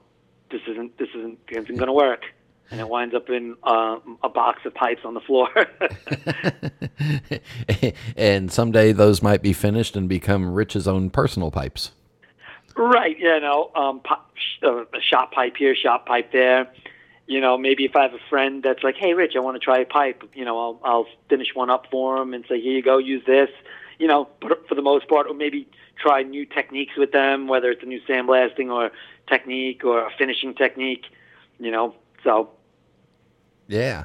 this 0.50 0.62
isn't 0.66 0.96
this 0.98 1.08
isn't, 1.14 1.38
isn't 1.48 1.76
going 1.76 1.86
to 1.86 1.92
work, 1.92 2.24
and 2.70 2.80
it 2.80 2.88
winds 2.88 3.14
up 3.14 3.30
in 3.30 3.56
uh, 3.62 3.98
a 4.22 4.28
box 4.28 4.64
of 4.64 4.74
pipes 4.74 5.02
on 5.04 5.14
the 5.14 5.20
floor. 5.20 5.48
and 8.16 8.50
someday 8.50 8.92
those 8.92 9.22
might 9.22 9.42
be 9.42 9.52
finished 9.52 9.96
and 9.96 10.08
become 10.08 10.52
Rich's 10.52 10.88
own 10.88 11.10
personal 11.10 11.50
pipes. 11.50 11.92
Right, 12.76 13.18
you 13.18 13.40
know, 13.40 13.70
um, 13.74 14.00
pop, 14.00 14.30
uh, 14.62 14.82
a 14.82 15.00
shop 15.00 15.32
pipe 15.32 15.56
here, 15.56 15.74
shop 15.74 16.06
pipe 16.06 16.32
there. 16.32 16.70
You 17.26 17.40
know, 17.40 17.56
maybe 17.56 17.84
if 17.84 17.96
I 17.96 18.02
have 18.02 18.14
a 18.14 18.20
friend 18.28 18.62
that's 18.62 18.82
like, 18.84 18.96
"Hey, 18.96 19.14
Rich, 19.14 19.32
I 19.34 19.40
want 19.40 19.56
to 19.56 19.64
try 19.64 19.78
a 19.78 19.86
pipe," 19.86 20.22
you 20.34 20.44
know, 20.44 20.58
I'll 20.58 20.80
I'll 20.84 21.06
finish 21.28 21.48
one 21.54 21.70
up 21.70 21.86
for 21.90 22.18
him 22.18 22.34
and 22.34 22.44
say, 22.48 22.60
"Here 22.60 22.72
you 22.72 22.82
go, 22.82 22.98
use 22.98 23.24
this." 23.24 23.48
You 23.98 24.06
know, 24.06 24.28
but 24.40 24.68
for 24.68 24.74
the 24.74 24.82
most 24.82 25.08
part, 25.08 25.26
or 25.26 25.34
maybe 25.34 25.66
try 25.96 26.22
new 26.22 26.44
techniques 26.44 26.92
with 26.96 27.12
them, 27.12 27.48
whether 27.48 27.70
it's 27.70 27.82
a 27.82 27.86
new 27.86 28.00
sandblasting 28.02 28.70
or 28.70 28.92
technique 29.26 29.84
or 29.84 30.06
a 30.06 30.10
finishing 30.18 30.54
technique. 30.54 31.06
You 31.58 31.70
know, 31.70 31.94
so 32.26 32.50
yeah. 33.68 34.04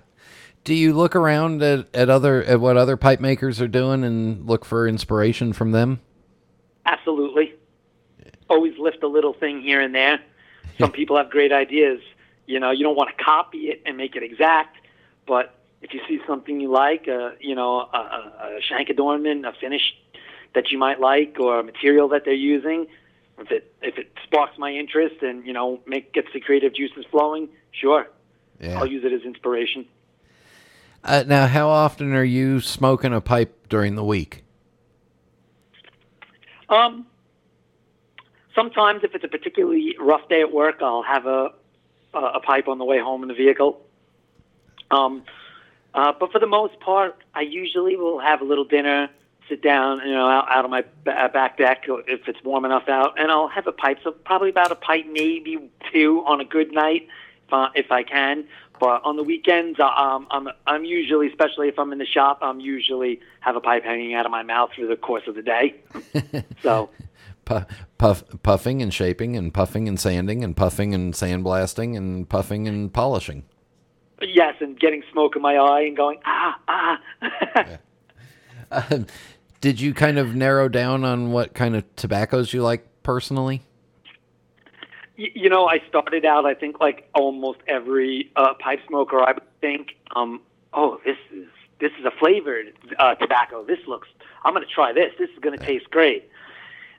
Do 0.63 0.75
you 0.75 0.93
look 0.93 1.15
around 1.15 1.63
at, 1.63 1.87
at 1.93 2.09
other 2.09 2.43
at 2.43 2.59
what 2.59 2.77
other 2.77 2.95
pipe 2.95 3.19
makers 3.19 3.59
are 3.59 3.67
doing 3.67 4.03
and 4.03 4.47
look 4.47 4.63
for 4.63 4.87
inspiration 4.87 5.53
from 5.53 5.71
them? 5.71 5.99
Absolutely. 6.85 7.55
Always 8.47 8.77
lift 8.77 9.01
a 9.01 9.07
little 9.07 9.33
thing 9.33 9.61
here 9.61 9.81
and 9.81 9.93
there. 9.93 10.19
Some 10.79 10.91
people 10.99 11.17
have 11.17 11.31
great 11.31 11.51
ideas. 11.51 11.99
You 12.45 12.59
know, 12.59 12.69
you 12.69 12.83
don't 12.83 12.95
want 12.95 13.09
to 13.15 13.23
copy 13.23 13.69
it 13.69 13.81
and 13.85 13.97
make 13.97 14.15
it 14.15 14.23
exact, 14.23 14.77
but 15.25 15.55
if 15.81 15.93
you 15.93 16.01
see 16.07 16.19
something 16.27 16.59
you 16.59 16.71
like, 16.71 17.07
uh, 17.07 17.31
you 17.39 17.55
know, 17.55 17.89
a, 17.93 17.97
a, 17.97 18.57
a 18.57 18.61
shank 18.61 18.89
adornment, 18.89 19.45
a 19.45 19.53
finish 19.53 19.95
that 20.53 20.69
you 20.71 20.77
might 20.77 20.99
like, 20.99 21.37
or 21.39 21.59
a 21.59 21.63
material 21.63 22.09
that 22.09 22.23
they're 22.25 22.33
using, 22.33 22.87
if 23.41 23.51
it 23.51 23.73
if 23.81 23.97
it 23.97 24.11
sparks 24.23 24.57
my 24.57 24.71
interest 24.71 25.21
and 25.21 25.45
you 25.45 25.53
know 25.53 25.79
make 25.85 26.13
gets 26.13 26.27
the 26.33 26.39
creative 26.39 26.73
juices 26.73 27.05
flowing, 27.11 27.49
sure, 27.71 28.07
yeah. 28.59 28.79
I'll 28.79 28.87
use 28.87 29.03
it 29.03 29.13
as 29.13 29.21
inspiration. 29.23 29.85
Uh, 31.03 31.23
now, 31.25 31.47
how 31.47 31.67
often 31.67 32.13
are 32.13 32.23
you 32.23 32.61
smoking 32.61 33.13
a 33.13 33.21
pipe 33.21 33.67
during 33.69 33.95
the 33.95 34.03
week? 34.03 34.43
Um, 36.69 37.07
sometimes 38.55 39.03
if 39.03 39.15
it's 39.15 39.23
a 39.23 39.27
particularly 39.27 39.95
rough 39.99 40.27
day 40.29 40.41
at 40.41 40.53
work, 40.53 40.77
I'll 40.81 41.03
have 41.03 41.25
a 41.25 41.49
a 42.13 42.39
pipe 42.41 42.67
on 42.67 42.77
the 42.77 42.85
way 42.85 42.99
home 42.99 43.21
in 43.23 43.29
the 43.29 43.33
vehicle. 43.33 43.81
Um, 44.91 45.23
uh, 45.93 46.11
but 46.19 46.31
for 46.31 46.39
the 46.39 46.47
most 46.47 46.79
part, 46.79 47.15
I 47.33 47.41
usually 47.41 47.95
will 47.95 48.19
have 48.19 48.41
a 48.41 48.43
little 48.43 48.65
dinner, 48.65 49.09
sit 49.51 49.61
down, 49.61 49.99
you 49.99 50.13
know, 50.13 50.27
out, 50.29 50.49
out 50.49 50.63
on 50.63 50.71
my 50.71 50.85
uh, 51.05 51.27
back 51.27 51.57
deck 51.57 51.83
if 52.07 52.27
it's 52.27 52.41
warm 52.43 52.63
enough 52.63 52.87
out, 52.87 53.19
and 53.19 53.29
I'll 53.29 53.49
have 53.49 53.67
a 53.67 53.73
pipe. 53.73 53.97
So 54.01 54.11
probably 54.11 54.49
about 54.49 54.71
a 54.71 54.75
pipe, 54.75 55.05
maybe 55.11 55.69
two 55.91 56.23
on 56.25 56.39
a 56.39 56.45
good 56.45 56.71
night, 56.71 57.07
if 57.47 57.53
I, 57.53 57.69
if 57.75 57.91
I 57.91 58.03
can. 58.03 58.45
But 58.79 59.03
on 59.03 59.17
the 59.17 59.23
weekends, 59.23 59.77
um, 59.79 60.25
I'm 60.31 60.47
I'm 60.65 60.85
usually, 60.85 61.27
especially 61.27 61.67
if 61.67 61.77
I'm 61.77 61.91
in 61.91 61.99
the 61.99 62.05
shop, 62.05 62.39
I'm 62.41 62.61
usually 62.61 63.19
have 63.41 63.57
a 63.57 63.61
pipe 63.61 63.83
hanging 63.83 64.13
out 64.13 64.25
of 64.25 64.31
my 64.31 64.41
mouth 64.41 64.71
through 64.73 64.87
the 64.87 64.95
course 64.95 65.23
of 65.27 65.35
the 65.35 65.43
day. 65.43 65.75
so. 66.63 66.89
Puff, 67.43 67.65
puff, 67.97 68.23
puffing 68.43 68.83
and 68.83 68.93
shaping 68.93 69.35
and 69.35 69.51
puffing 69.51 69.87
and 69.87 69.99
sanding 69.99 70.43
and 70.43 70.55
puffing 70.55 70.93
and 70.93 71.15
sandblasting 71.15 71.97
and 71.97 72.29
puffing 72.29 72.67
and 72.67 72.93
polishing. 72.93 73.43
Yes, 74.21 74.55
and 74.61 74.79
getting 74.79 75.01
smoke 75.11 75.35
in 75.35 75.41
my 75.41 75.55
eye 75.55 75.81
and 75.81 75.97
going 75.97 76.19
ah 76.23 76.59
ah. 76.67 76.99
yeah. 77.55 77.77
uh, 78.71 78.99
did 79.61 79.79
you 79.79 79.93
kind 79.93 80.17
of 80.17 80.35
narrow 80.35 80.67
down 80.67 81.05
on 81.05 81.31
what 81.31 81.53
kind 81.53 81.75
of 81.75 81.95
tobaccos 81.95 82.51
you 82.51 82.63
like 82.63 82.85
personally? 83.03 83.61
You 85.15 85.49
know, 85.49 85.67
I 85.67 85.81
started 85.87 86.25
out. 86.25 86.45
I 86.45 86.55
think 86.55 86.79
like 86.79 87.07
almost 87.13 87.59
every 87.67 88.31
uh, 88.35 88.55
pipe 88.55 88.79
smoker, 88.87 89.21
I 89.21 89.33
would 89.33 89.59
think, 89.61 89.95
um, 90.15 90.41
oh, 90.73 90.99
this 91.05 91.17
is 91.31 91.47
this 91.79 91.91
is 91.99 92.05
a 92.05 92.11
flavored 92.11 92.73
uh, 92.97 93.15
tobacco. 93.15 93.63
This 93.63 93.79
looks. 93.87 94.07
I'm 94.43 94.53
going 94.53 94.65
to 94.67 94.73
try 94.73 94.93
this. 94.93 95.13
This 95.19 95.29
is 95.29 95.39
going 95.39 95.57
to 95.57 95.63
taste 95.63 95.89
great. 95.91 96.29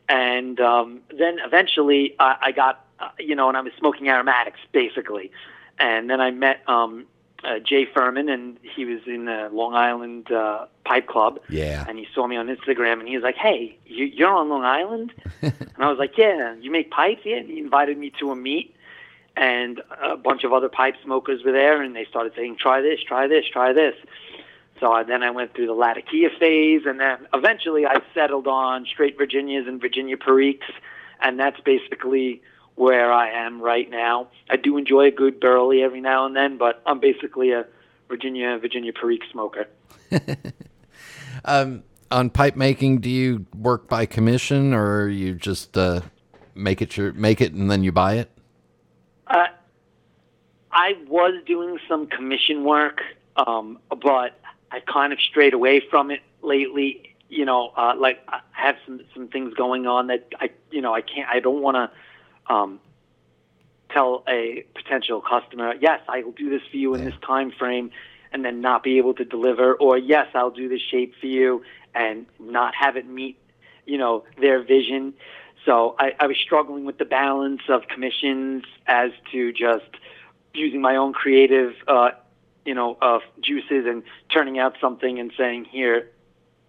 And 0.09 0.61
um, 0.61 1.01
then 1.17 1.39
eventually, 1.45 2.15
I, 2.21 2.37
I 2.43 2.53
got 2.53 2.87
uh, 3.01 3.09
you 3.19 3.35
know, 3.35 3.49
and 3.49 3.57
I 3.57 3.61
was 3.61 3.73
smoking 3.79 4.09
aromatics 4.09 4.61
basically. 4.71 5.33
And 5.79 6.09
then 6.09 6.21
I 6.21 6.31
met 6.31 6.63
um, 6.69 7.07
uh, 7.45 7.59
Jay 7.59 7.87
Furman, 7.87 8.29
and 8.29 8.59
he 8.63 8.85
was 8.85 9.01
in 9.07 9.25
the 9.25 9.49
Long 9.53 9.75
Island 9.75 10.31
uh, 10.31 10.67
Pipe 10.85 11.07
Club. 11.07 11.41
Yeah. 11.49 11.85
And 11.89 11.99
he 11.99 12.07
saw 12.15 12.27
me 12.27 12.37
on 12.37 12.49
Instagram, 12.49 13.01
and 13.01 13.09
he 13.09 13.17
was 13.17 13.25
like, 13.25 13.37
"Hey, 13.37 13.77
you, 13.87 14.07
you're 14.07 14.35
on 14.35 14.49
Long 14.49 14.65
Island?" 14.65 15.13
and 15.43 15.55
I 15.79 15.89
was 15.89 15.99
like, 15.99 16.17
"Yeah, 16.17 16.55
you 16.61 16.71
make 16.71 16.91
pipes?" 16.91 17.23
Yeah. 17.25 17.37
And 17.37 17.51
he 17.51 17.59
invited 17.59 17.99
me 17.99 18.13
to 18.21 18.31
a 18.31 18.37
meet, 18.37 18.75
and 19.37 19.81
a 20.03 20.17
bunch 20.17 20.45
of 20.45 20.53
other 20.53 20.69
pipe 20.69 20.95
smokers 21.03 21.45
were 21.45 21.53
there, 21.53 21.83
and 21.83 21.97
they 21.97 22.05
started 22.05 22.33
saying, 22.37 22.57
"Try 22.57 22.81
this, 22.81 23.01
try 23.03 23.27
this, 23.27 23.45
try 23.51 23.73
this." 23.73 23.95
So 24.81 24.93
I, 24.93 25.05
then 25.05 25.23
I 25.23 25.31
went 25.31 25.55
through 25.55 25.67
the 25.67 25.75
Latakia 25.75 26.29
phase, 26.41 26.83
and 26.87 26.99
then 26.99 27.27
eventually 27.33 27.87
I 27.87 28.01
settled 28.15 28.49
on 28.49 28.85
straight 28.85 29.17
Virginias 29.17 29.67
and 29.69 29.81
Virginia 29.81 30.17
Periques, 30.17 30.67
and 31.21 31.39
that's 31.39 31.61
basically 31.61 32.43
where 32.83 33.13
I 33.13 33.31
am 33.31 33.63
right 33.63 33.89
now. 33.89 34.27
I 34.51 34.57
do 34.57 34.77
enjoy 34.77 35.07
a 35.07 35.11
good 35.13 35.39
burley 35.39 35.85
every 35.85 36.01
now 36.01 36.27
and 36.27 36.35
then, 36.35 36.59
but 36.59 36.83
I'm 36.85 36.99
basically 36.99 37.53
a 37.53 37.65
Virginia 38.09 38.59
Virginia 38.59 38.93
Perique 38.93 39.23
smoker. 39.31 39.69
um, 41.45 41.85
on 42.11 42.29
pipe 42.29 42.57
making, 42.57 42.99
do 42.99 43.09
you 43.09 43.47
work 43.57 43.89
by 43.89 44.05
commission 44.05 44.75
or 44.75 45.07
you 45.09 45.33
just 45.33 45.79
uh, 45.79 46.01
make 46.57 46.83
it 46.83 46.97
your 46.97 47.13
make 47.13 47.41
it 47.41 47.53
and 47.53 47.71
then 47.71 47.85
you 47.85 47.93
buy 47.93 48.15
it? 48.15 48.33
Uh, 49.29 49.47
I 50.73 50.95
was 51.07 51.41
doing 51.47 51.79
some 51.89 52.09
commission 52.09 52.65
work, 52.65 53.01
um, 53.37 53.79
but 53.91 54.41
I 54.73 54.81
kind 54.81 55.13
of 55.13 55.21
strayed 55.21 55.55
away 55.55 55.81
from 55.89 56.11
it 56.11 56.21
lately. 56.43 57.15
You 57.29 57.45
know, 57.45 57.73
uh, 57.77 57.95
like 57.97 58.19
I 58.27 58.41
have 58.51 58.75
some 58.85 59.03
some 59.15 59.29
things 59.29 59.55
going 59.55 59.87
on 59.87 60.09
that 60.09 60.27
I 60.41 60.51
you 60.73 60.81
know 60.81 60.93
I 60.93 61.01
can't 61.01 61.29
I 61.29 61.39
don't 61.39 61.63
want 61.63 61.77
to 61.77 61.89
um, 62.53 62.81
tell 63.95 64.25
a 64.29 64.65
potential 64.75 65.21
customer, 65.21 65.75
yes, 65.81 66.01
I 66.09 66.23
will 66.25 66.33
do 66.33 66.49
this 66.51 66.63
for 66.71 66.77
you 66.77 66.95
in 66.95 67.05
this 67.05 67.19
time 67.27 67.51
frame, 67.51 67.91
and 68.33 68.45
then 68.45 68.61
not 68.61 68.83
be 68.83 68.99
able 68.99 69.15
to 69.15 69.25
deliver, 69.25 69.75
or 69.75 69.99
yes, 69.99 70.27
I'll 70.35 70.51
do 70.51 70.69
this 70.69 70.81
shape 70.93 71.13
for 71.21 71.27
you 71.27 71.63
and 71.95 72.27
not 72.39 72.75
have 72.75 72.97
it 72.97 73.07
meet, 73.07 73.37
you 73.85 73.99
know, 73.99 74.25
their 74.41 74.63
vision. 74.63 75.15
So 75.67 75.95
I, 75.99 76.07
I 76.19 76.27
was 76.27 76.39
struggling 76.39 76.85
with 76.85 76.99
the 76.99 77.05
balance 77.05 77.63
of 77.69 77.89
commissions 77.89 78.65
as 78.87 79.11
to 79.33 79.53
just 79.53 79.91
using 80.55 80.81
my 80.81 80.97
own 80.97 81.13
creative, 81.13 81.75
uh, 81.87 82.11
you 82.65 82.75
know, 82.75 82.97
uh, 83.03 83.19
juices 83.41 83.85
and 83.87 84.03
turning 84.35 84.59
out 84.59 84.77
something 84.81 85.19
and 85.21 85.33
saying, 85.37 85.67
here, 85.67 86.11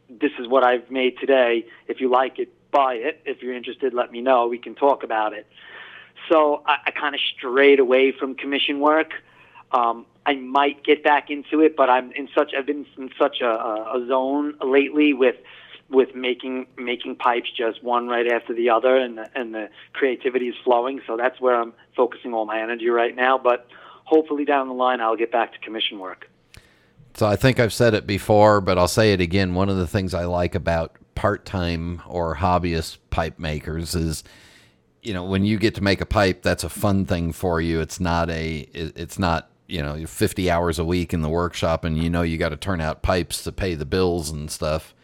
this 0.10 0.32
is 0.40 0.48
what 0.48 0.64
I've 0.64 0.92
made 0.92 1.18
today. 1.18 1.66
If 1.88 2.02
you 2.02 2.10
like 2.10 2.40
it, 2.40 2.50
buy 2.72 2.96
it. 2.96 3.22
If 3.26 3.42
you're 3.42 3.56
interested, 3.56 3.94
let 3.94 4.12
me 4.12 4.20
know. 4.20 4.48
We 4.48 4.58
can 4.58 4.76
talk 4.76 5.04
about 5.04 5.34
it. 5.34 5.48
So 6.30 6.64
I, 6.66 6.78
I 6.88 6.92
kind 6.92 7.16
of 7.16 7.22
strayed 7.38 7.80
away 7.80 8.12
from 8.12 8.36
commission 8.36 8.80
work. 8.80 9.12
Um, 9.72 10.06
I 10.26 10.36
might 10.36 10.84
get 10.84 11.04
back 11.04 11.30
into 11.30 11.60
it, 11.62 11.76
but 11.76 11.90
I'm 11.90 12.12
in 12.14 12.30
such 12.36 12.54
I've 12.58 12.66
been 12.66 12.86
in 12.98 13.10
such 13.18 13.42
a, 13.42 13.48
a 13.48 14.06
zone 14.08 14.56
lately 14.62 15.14
with 15.14 15.36
with 15.90 16.16
making 16.16 16.68
making 16.78 17.16
pipes 17.18 17.50
just 17.56 17.84
one 17.84 18.08
right 18.08 18.28
after 18.32 18.54
the 18.54 18.70
other, 18.70 18.96
and 18.96 19.18
the, 19.18 19.30
and 19.36 19.54
the 19.54 19.70
creativity 19.92 20.48
is 20.48 20.56
flowing. 20.64 21.02
So 21.06 21.18
that's 21.18 21.40
where 21.42 21.60
I'm 21.60 21.74
focusing 21.96 22.34
all 22.34 22.46
my 22.46 22.62
energy 22.62 22.90
right 22.90 23.16
now. 23.16 23.38
But 23.38 23.68
hopefully 24.06 24.46
down 24.46 24.68
the 24.68 24.74
line, 24.74 25.02
I'll 25.02 25.18
get 25.18 25.32
back 25.32 25.54
to 25.54 25.60
commission 25.60 26.00
work. 26.00 26.30
So 27.16 27.28
I 27.28 27.36
think 27.36 27.60
I've 27.60 27.74
said 27.74 27.94
it 27.94 28.08
before, 28.08 28.60
but 28.62 28.78
I'll 28.78 28.88
say 28.88 29.14
it 29.14 29.22
again. 29.22 29.54
One 29.54 29.70
of 29.70 29.78
the 29.78 29.88
things 29.88 30.14
I 30.14 30.26
like 30.26 30.56
about 30.56 30.98
part-time 31.14 32.02
or 32.08 32.36
hobbyist 32.38 32.98
pipe 33.12 33.38
makers 33.38 33.94
is 33.94 34.24
you 35.04 35.14
know 35.14 35.24
when 35.24 35.46
you 35.46 35.60
get 35.60 35.76
to 35.76 35.84
make 35.84 36.02
a 36.02 36.06
pipe 36.06 36.42
that's 36.42 36.64
a 36.64 36.70
fun 36.70 37.06
thing 37.06 37.32
for 37.32 37.62
you. 37.62 37.82
It's 37.82 38.00
not 38.00 38.30
a 38.30 38.68
it's 38.74 39.20
not 39.20 39.50
you 39.68 39.82
know 39.82 40.06
50 40.06 40.50
hours 40.50 40.80
a 40.80 40.86
week 40.86 41.14
in 41.14 41.22
the 41.22 41.30
workshop 41.30 41.84
and 41.84 42.02
you 42.02 42.10
know 42.10 42.22
you 42.22 42.38
got 42.38 42.50
to 42.50 42.58
turn 42.58 42.82
out 42.82 43.02
pipes 43.02 43.44
to 43.44 43.52
pay 43.52 43.76
the 43.76 43.86
bills 43.86 44.30
and 44.30 44.50
stuff. 44.50 44.96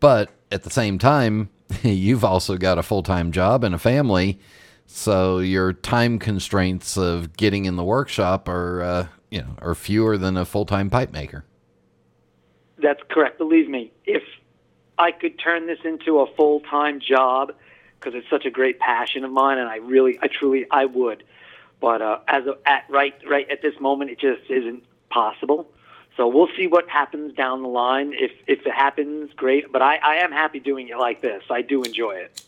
But 0.00 0.30
at 0.50 0.62
the 0.62 0.70
same 0.70 0.98
time 0.98 1.50
you've 1.82 2.24
also 2.24 2.56
got 2.56 2.78
a 2.78 2.82
full-time 2.82 3.32
job 3.32 3.64
and 3.64 3.74
a 3.74 3.78
family. 3.78 4.38
So 4.86 5.38
your 5.38 5.72
time 5.72 6.18
constraints 6.18 6.98
of 6.98 7.36
getting 7.36 7.64
in 7.64 7.76
the 7.76 7.84
workshop 7.84 8.48
are 8.48 8.82
uh, 8.82 9.06
you 9.30 9.40
know 9.40 9.56
are 9.58 9.74
fewer 9.74 10.18
than 10.18 10.36
a 10.36 10.44
full-time 10.44 10.90
pipe 10.90 11.12
maker. 11.12 11.44
That's 12.78 13.00
correct. 13.08 13.38
Believe 13.38 13.68
me 13.68 13.92
if 14.04 14.22
I 14.98 15.12
could 15.12 15.38
turn 15.38 15.66
this 15.66 15.78
into 15.84 16.20
a 16.20 16.26
full 16.34 16.60
time 16.60 17.00
job 17.00 17.52
because 18.02 18.18
it's 18.18 18.28
such 18.28 18.44
a 18.44 18.50
great 18.50 18.78
passion 18.78 19.24
of 19.24 19.30
mine, 19.30 19.58
and 19.58 19.68
I 19.68 19.76
really, 19.76 20.18
I 20.20 20.26
truly, 20.26 20.66
I 20.70 20.86
would. 20.86 21.22
But 21.80 22.02
uh, 22.02 22.20
as 22.28 22.46
a, 22.46 22.56
at 22.66 22.84
right 22.88 23.14
right 23.28 23.48
at 23.50 23.62
this 23.62 23.78
moment, 23.80 24.10
it 24.10 24.18
just 24.18 24.50
isn't 24.50 24.84
possible. 25.10 25.68
So 26.16 26.28
we'll 26.28 26.48
see 26.56 26.66
what 26.66 26.88
happens 26.88 27.34
down 27.34 27.62
the 27.62 27.68
line. 27.68 28.12
If 28.14 28.32
if 28.46 28.66
it 28.66 28.72
happens, 28.72 29.32
great. 29.34 29.72
But 29.72 29.82
I, 29.82 29.96
I 29.96 30.14
am 30.16 30.30
happy 30.30 30.60
doing 30.60 30.88
it 30.88 30.98
like 30.98 31.20
this. 31.20 31.42
I 31.50 31.62
do 31.62 31.82
enjoy 31.82 32.12
it. 32.12 32.42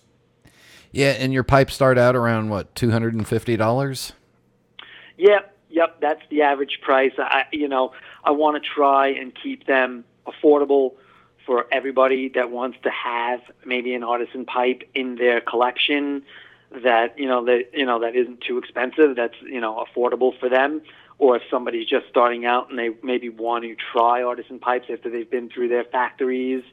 Yeah, 0.93 1.11
and 1.11 1.33
your 1.33 1.43
pipes 1.43 1.75
start 1.75 1.99
out 1.99 2.15
around 2.15 2.51
what 2.51 2.75
two 2.75 2.91
hundred 2.91 3.15
and 3.15 3.27
fifty 3.27 3.57
dollars. 3.57 4.13
Yep, 5.17 5.57
yep. 5.71 6.01
That's 6.01 6.23
the 6.31 6.43
average 6.43 6.81
price. 6.83 7.13
I 7.19 7.47
you 7.53 7.69
know 7.69 7.93
I 8.23 8.31
want 8.33 8.63
to 8.63 8.69
try 8.69 9.09
and 9.09 9.33
keep 9.35 9.67
them 9.67 10.05
affordable 10.27 10.95
for 11.47 11.67
everybody 11.71 12.29
that 12.31 12.51
wants 12.51 12.79
to 12.83 12.91
have 12.91 13.41
maybe 13.65 13.95
an 13.95 14.03
artisan 14.03 14.45
pipe 14.45 14.83
in 14.95 15.17
their 15.17 15.41
collection 15.41 16.23
that 16.83 17.19
you 17.19 17.27
know 17.27 17.45
that 17.45 17.71
you 17.73 17.87
know 17.87 18.01
that 18.01 18.17
isn't 18.17 18.41
too 18.41 18.59
expensive 18.59 19.15
that's 19.17 19.37
you 19.43 19.61
know 19.61 19.85
affordable 19.85 20.39
for 20.39 20.49
them. 20.49 20.83
Or 21.19 21.37
if 21.37 21.43
somebody's 21.49 21.89
just 21.89 22.09
starting 22.09 22.45
out 22.45 22.71
and 22.71 22.79
they 22.79 22.91
maybe 23.03 23.29
want 23.29 23.63
to 23.65 23.77
try 23.77 24.23
artisan 24.23 24.59
pipes 24.59 24.89
after 24.91 25.09
they've 25.09 25.31
been 25.31 25.49
through 25.49 25.69
their 25.69 25.85
factories 25.85 26.65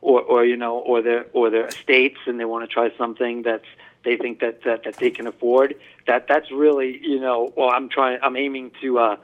or 0.00 0.20
or 0.20 0.44
you 0.44 0.56
know 0.56 0.78
or 0.78 1.02
their 1.02 1.26
or 1.32 1.50
their 1.50 1.66
estates 1.66 2.18
and 2.26 2.40
they 2.40 2.44
want 2.44 2.68
to 2.68 2.72
try 2.72 2.90
something 2.98 3.42
that's 3.42 3.66
they 4.04 4.16
think 4.16 4.40
that 4.40 4.62
that, 4.64 4.84
that 4.84 4.96
they 4.96 5.10
can 5.10 5.26
afford 5.26 5.76
that 6.06 6.26
that's 6.28 6.50
really 6.50 6.98
you 7.02 7.20
know 7.20 7.52
well 7.56 7.70
I'm 7.70 7.88
trying 7.88 8.18
I'm 8.22 8.36
aiming 8.36 8.72
to 8.82 8.98
uh 8.98 9.16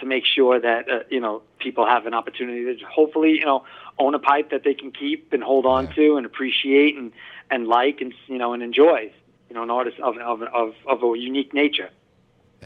to 0.00 0.06
make 0.06 0.24
sure 0.24 0.60
that 0.60 0.88
uh, 0.88 1.00
you 1.10 1.20
know 1.20 1.42
people 1.58 1.86
have 1.86 2.06
an 2.06 2.14
opportunity 2.14 2.64
to 2.64 2.86
hopefully 2.86 3.32
you 3.32 3.44
know 3.44 3.64
own 3.98 4.14
a 4.14 4.18
pipe 4.18 4.50
that 4.50 4.64
they 4.64 4.74
can 4.74 4.90
keep 4.90 5.32
and 5.32 5.42
hold 5.42 5.66
on 5.66 5.86
yeah. 5.86 5.92
to 5.92 6.16
and 6.16 6.26
appreciate 6.26 6.96
and 6.96 7.12
and 7.50 7.66
like 7.66 8.00
and 8.00 8.14
you 8.26 8.38
know 8.38 8.52
and 8.52 8.62
enjoy. 8.62 9.12
You 9.48 9.54
know, 9.54 9.62
an 9.62 9.70
artist 9.70 9.98
of 10.00 10.16
of 10.18 10.42
of, 10.42 10.74
of 10.86 11.02
a 11.02 11.18
unique 11.18 11.54
nature. 11.54 11.90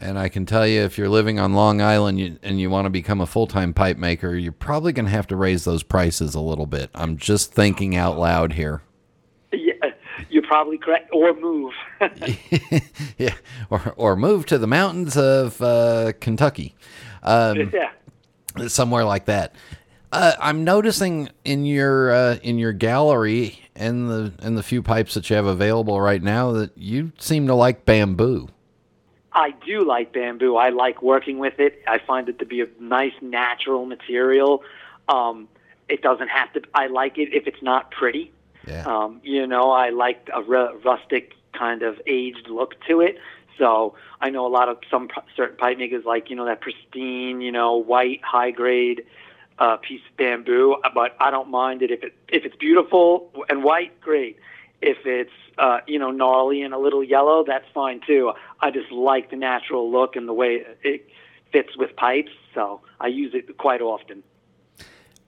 And 0.01 0.17
I 0.17 0.29
can 0.29 0.45
tell 0.45 0.65
you, 0.65 0.81
if 0.81 0.97
you're 0.97 1.09
living 1.09 1.39
on 1.39 1.53
Long 1.53 1.81
Island 1.81 2.39
and 2.41 2.59
you 2.59 2.69
want 2.69 2.85
to 2.85 2.89
become 2.89 3.19
a 3.19 3.25
full 3.25 3.47
time 3.47 3.73
pipe 3.73 3.97
maker, 3.97 4.35
you're 4.35 4.51
probably 4.53 4.93
going 4.93 5.05
to 5.05 5.11
have 5.11 5.27
to 5.27 5.35
raise 5.35 5.65
those 5.65 5.83
prices 5.83 6.35
a 6.35 6.39
little 6.39 6.65
bit. 6.65 6.89
I'm 6.95 7.17
just 7.17 7.51
thinking 7.51 7.95
out 7.97 8.17
loud 8.17 8.53
here. 8.53 8.81
Yeah, 9.51 9.73
you're 10.29 10.43
probably 10.43 10.77
correct. 10.77 11.09
Or 11.11 11.33
move. 11.33 11.73
yeah, 13.17 13.35
or 13.69 13.93
or 13.97 14.15
move 14.15 14.45
to 14.47 14.57
the 14.57 14.67
mountains 14.67 15.17
of 15.17 15.61
uh, 15.61 16.13
Kentucky. 16.21 16.75
Um, 17.21 17.71
yeah, 17.73 18.67
somewhere 18.67 19.03
like 19.03 19.25
that. 19.25 19.53
Uh, 20.11 20.33
I'm 20.39 20.63
noticing 20.63 21.29
in 21.45 21.65
your 21.65 22.11
uh, 22.11 22.35
in 22.41 22.57
your 22.57 22.73
gallery 22.73 23.59
and 23.75 24.09
the 24.09 24.33
and 24.39 24.57
the 24.57 24.63
few 24.63 24.81
pipes 24.81 25.13
that 25.13 25.29
you 25.29 25.35
have 25.35 25.45
available 25.45 26.01
right 26.01 26.21
now 26.21 26.51
that 26.53 26.75
you 26.77 27.11
seem 27.19 27.47
to 27.47 27.53
like 27.53 27.85
bamboo. 27.85 28.49
I 29.31 29.51
do 29.65 29.85
like 29.85 30.11
bamboo. 30.11 30.55
I 30.55 30.69
like 30.69 31.03
working 31.03 31.37
with 31.37 31.59
it. 31.59 31.83
I 31.87 31.99
find 31.99 32.27
it 32.27 32.39
to 32.39 32.45
be 32.45 32.61
a 32.61 32.67
nice 32.79 33.13
natural 33.21 33.85
material. 33.85 34.63
Um, 35.07 35.47
it 35.87 36.01
doesn't 36.01 36.29
have 36.29 36.51
to. 36.53 36.61
I 36.73 36.87
like 36.87 37.17
it 37.17 37.33
if 37.33 37.45
it's 37.45 37.61
not 37.61 37.91
pretty. 37.91 38.31
Yeah. 38.67 38.83
Um, 38.85 39.21
you 39.23 39.45
know, 39.45 39.71
I 39.71 39.89
like 39.89 40.29
a 40.33 40.41
rustic 40.41 41.33
kind 41.53 41.83
of 41.83 42.01
aged 42.07 42.47
look 42.49 42.75
to 42.87 43.01
it. 43.01 43.17
So 43.59 43.95
I 44.21 44.29
know 44.29 44.47
a 44.47 44.49
lot 44.49 44.69
of 44.69 44.79
some 44.89 45.09
certain 45.35 45.57
pipe 45.57 45.77
makers 45.77 46.05
like 46.05 46.29
you 46.31 46.35
know 46.35 46.45
that 46.45 46.61
pristine, 46.61 47.41
you 47.41 47.51
know, 47.51 47.75
white 47.75 48.21
high 48.23 48.51
grade 48.51 49.05
uh, 49.59 49.77
piece 49.77 50.01
of 50.09 50.17
bamboo, 50.17 50.77
but 50.93 51.15
I 51.19 51.31
don't 51.31 51.49
mind 51.49 51.81
it 51.81 51.91
if 51.91 52.03
it 52.03 52.13
if 52.29 52.45
it's 52.45 52.55
beautiful 52.55 53.31
and 53.49 53.63
white, 53.63 53.99
great. 54.01 54.37
If 54.81 54.99
it's 55.05 55.31
uh, 55.57 55.79
you 55.85 55.99
know 55.99 56.11
gnarly 56.11 56.61
and 56.61 56.73
a 56.73 56.77
little 56.77 57.03
yellow, 57.03 57.43
that's 57.45 57.65
fine 57.73 58.01
too. 58.05 58.31
I 58.61 58.71
just 58.71 58.91
like 58.91 59.29
the 59.29 59.35
natural 59.35 59.91
look 59.91 60.15
and 60.15 60.27
the 60.27 60.33
way 60.33 60.63
it 60.83 61.09
fits 61.51 61.75
with 61.77 61.95
pipes, 61.95 62.31
so 62.53 62.81
I 62.99 63.07
use 63.07 63.33
it 63.33 63.57
quite 63.57 63.81
often. 63.81 64.23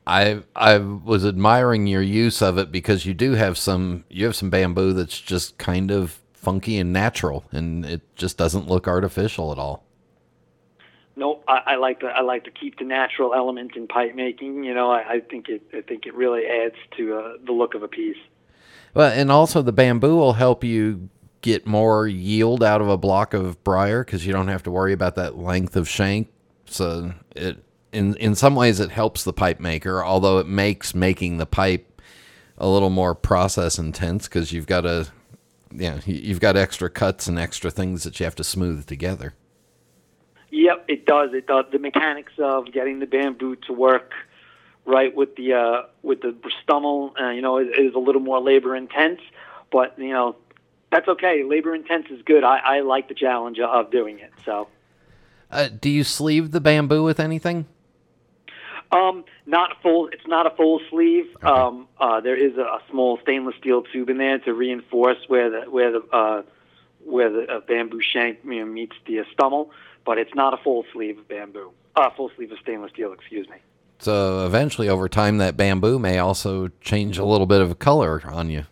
I 0.08 0.44
I 0.56 0.78
was 0.78 1.26
admiring 1.26 1.88
your 1.88 2.02
use 2.02 2.42
of 2.42 2.58
it 2.58 2.72
because 2.72 3.06
you 3.06 3.14
do 3.14 3.34
have 3.34 3.58
some 3.58 4.06
you 4.10 4.26
have 4.26 4.36
some 4.36 4.50
bamboo 4.50 4.94
that's 4.94 5.20
just 5.20 5.58
kind 5.58 5.92
of 5.92 6.20
funky 6.34 6.78
and 6.78 6.94
natural, 6.94 7.44
and 7.52 7.86
it 7.86 8.02
just 8.16 8.38
doesn't 8.38 8.70
look 8.70 8.88
artificial 8.88 9.52
at 9.52 9.60
all 9.60 9.84
no, 11.22 11.40
I, 11.48 11.62
I 11.68 11.76
like 11.76 12.00
to 12.00 12.08
I 12.08 12.22
like 12.22 12.44
to 12.46 12.52
keep 12.52 12.80
the 12.80 12.84
natural 12.84 13.36
element 13.36 13.76
in 13.76 13.88
pipe 13.88 14.16
making. 14.16 14.64
You 14.64 14.74
know, 14.74 14.92
I, 14.92 15.14
I 15.14 15.20
think 15.20 15.48
it 15.50 15.62
I 15.72 15.82
think 15.82 16.08
it 16.08 16.16
really 16.16 16.46
adds 16.48 16.76
to 16.98 17.16
uh, 17.16 17.34
the 17.46 17.52
look 17.52 17.76
of 17.76 17.84
a 17.84 17.88
piece. 17.88 18.18
Well, 18.96 19.12
and 19.12 19.32
also 19.32 19.62
the 19.62 19.72
bamboo 19.72 20.18
will 20.18 20.34
help 20.34 20.64
you 20.64 21.10
get 21.42 21.66
more 21.68 22.08
yield 22.08 22.64
out 22.64 22.82
of 22.82 22.90
a 22.90 22.98
block 22.98 23.34
of 23.34 23.64
briar 23.64 24.04
because 24.04 24.26
you 24.26 24.34
don't 24.34 24.48
have 24.48 24.64
to 24.64 24.72
worry 24.72 24.94
about 24.94 25.16
that 25.16 25.38
length 25.38 25.76
of 25.76 25.88
shank. 25.88 26.28
So 26.66 27.14
it 27.36 27.64
in 27.94 28.16
in 28.16 28.34
some 28.34 28.56
ways 28.56 28.80
it 28.80 28.90
helps 28.90 29.24
the 29.24 29.32
pipe 29.32 29.60
maker, 29.60 30.04
although 30.04 30.40
it 30.40 30.48
makes 30.48 30.96
making 30.96 31.38
the 31.38 31.46
pipe 31.46 32.02
a 32.58 32.68
little 32.68 32.90
more 32.90 33.14
process 33.14 33.78
intense 33.78 34.28
because 34.28 34.52
you've 34.52 34.68
got 34.68 34.82
to 34.82 35.08
yeah 35.72 36.00
you've 36.06 36.40
got 36.40 36.58
extra 36.58 36.90
cuts 36.90 37.28
and 37.28 37.38
extra 37.38 37.70
things 37.70 38.04
that 38.04 38.20
you 38.20 38.24
have 38.24 38.36
to 38.36 38.44
smooth 38.44 38.88
together. 38.88 39.36
Yep, 40.52 40.86
it 40.90 41.06
does. 41.06 41.34
It 41.34 41.48
does. 41.48 41.66
The 41.72 41.80
mechanics 41.80 42.34
of 42.38 42.72
getting 42.72 43.00
the 43.00 43.06
bamboo 43.06 43.56
to 43.68 43.74
work 43.74 44.14
right 44.86 45.16
with 45.16 45.36
the 45.36 45.54
uh, 45.54 45.84
with 46.04 46.22
the 46.22 46.34
Brusthummel, 46.34 47.20
uh, 47.20 47.30
you 47.30 47.42
know, 47.42 47.58
is, 47.58 47.70
is 47.78 47.96
a 47.96 48.00
little 48.00 48.22
more 48.22 48.40
labor 48.40 48.76
intense. 48.76 49.22
But 49.72 49.98
you 49.98 50.10
know, 50.10 50.36
that's 50.92 51.08
okay. 51.08 51.44
Labor 51.44 51.74
intense 51.74 52.08
is 52.10 52.22
good. 52.24 52.44
I, 52.44 52.58
I 52.58 52.80
like 52.82 53.08
the 53.08 53.14
challenge 53.14 53.60
of 53.60 53.92
doing 53.92 54.20
it. 54.20 54.32
So, 54.46 54.68
uh, 55.50 55.70
do 55.70 55.90
you 55.90 56.04
sleeve 56.04 56.52
the 56.52 56.62
bamboo 56.62 57.04
with 57.04 57.20
anything? 57.20 57.66
Um, 58.92 59.24
not 59.46 59.82
full. 59.82 60.10
It's 60.10 60.28
not 60.28 60.46
a 60.46 60.50
full 60.50 60.82
sleeve. 60.90 61.28
Okay. 61.38 61.48
Um, 61.48 61.88
uh, 61.98 62.20
there 62.20 62.36
is 62.36 62.58
a, 62.58 62.64
a 62.64 62.82
small 62.90 63.20
stainless 63.22 63.56
steel 63.58 63.84
tube 63.84 64.10
in 64.10 64.18
there 64.18 64.40
to 64.40 64.54
reinforce 64.54 65.18
where 65.28 65.50
the 65.50 65.72
where 65.72 65.94
the 65.94 66.02
uh, 66.12 66.42
where 67.06 67.30
the 67.30 67.52
uh, 67.52 67.60
bamboo 67.62 68.02
shank 68.02 68.40
you 68.44 68.60
know, 68.60 68.66
meets 68.66 68.96
the 69.06 69.24
stummel 69.32 69.72
but 70.06 70.18
it's 70.18 70.34
not 70.36 70.54
a 70.54 70.58
full 70.58 70.86
sleeve 70.94 71.18
of 71.20 71.28
bamboo. 71.28 71.72
Uh, 71.96 72.10
full 72.12 72.32
sleeve 72.36 72.52
of 72.52 72.60
stainless 72.60 72.92
steel, 72.92 73.14
excuse 73.14 73.48
me. 73.50 73.58
So 74.00 74.46
eventually, 74.46 74.90
over 74.90 75.08
time, 75.08 75.38
that 75.38 75.58
bamboo 75.58 76.00
may 76.00 76.18
also 76.18 76.70
change 76.82 77.18
a 77.18 77.26
little 77.26 77.46
bit 77.46 77.62
of 77.62 77.78
color 77.80 78.22
on 78.26 78.50
you. 78.50 78.66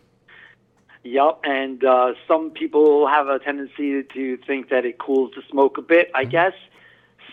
Yep, 1.04 1.40
and 1.44 1.84
uh, 1.84 2.12
some 2.26 2.50
people 2.50 3.06
have 3.06 3.28
a 3.28 3.38
tendency 3.38 4.02
to 4.02 4.36
think 4.38 4.70
that 4.70 4.84
it 4.84 4.98
cools 4.98 5.32
the 5.36 5.42
smoke 5.50 5.78
a 5.78 5.82
bit, 5.82 6.10
I 6.14 6.22
mm-hmm. 6.22 6.30
guess. 6.30 6.52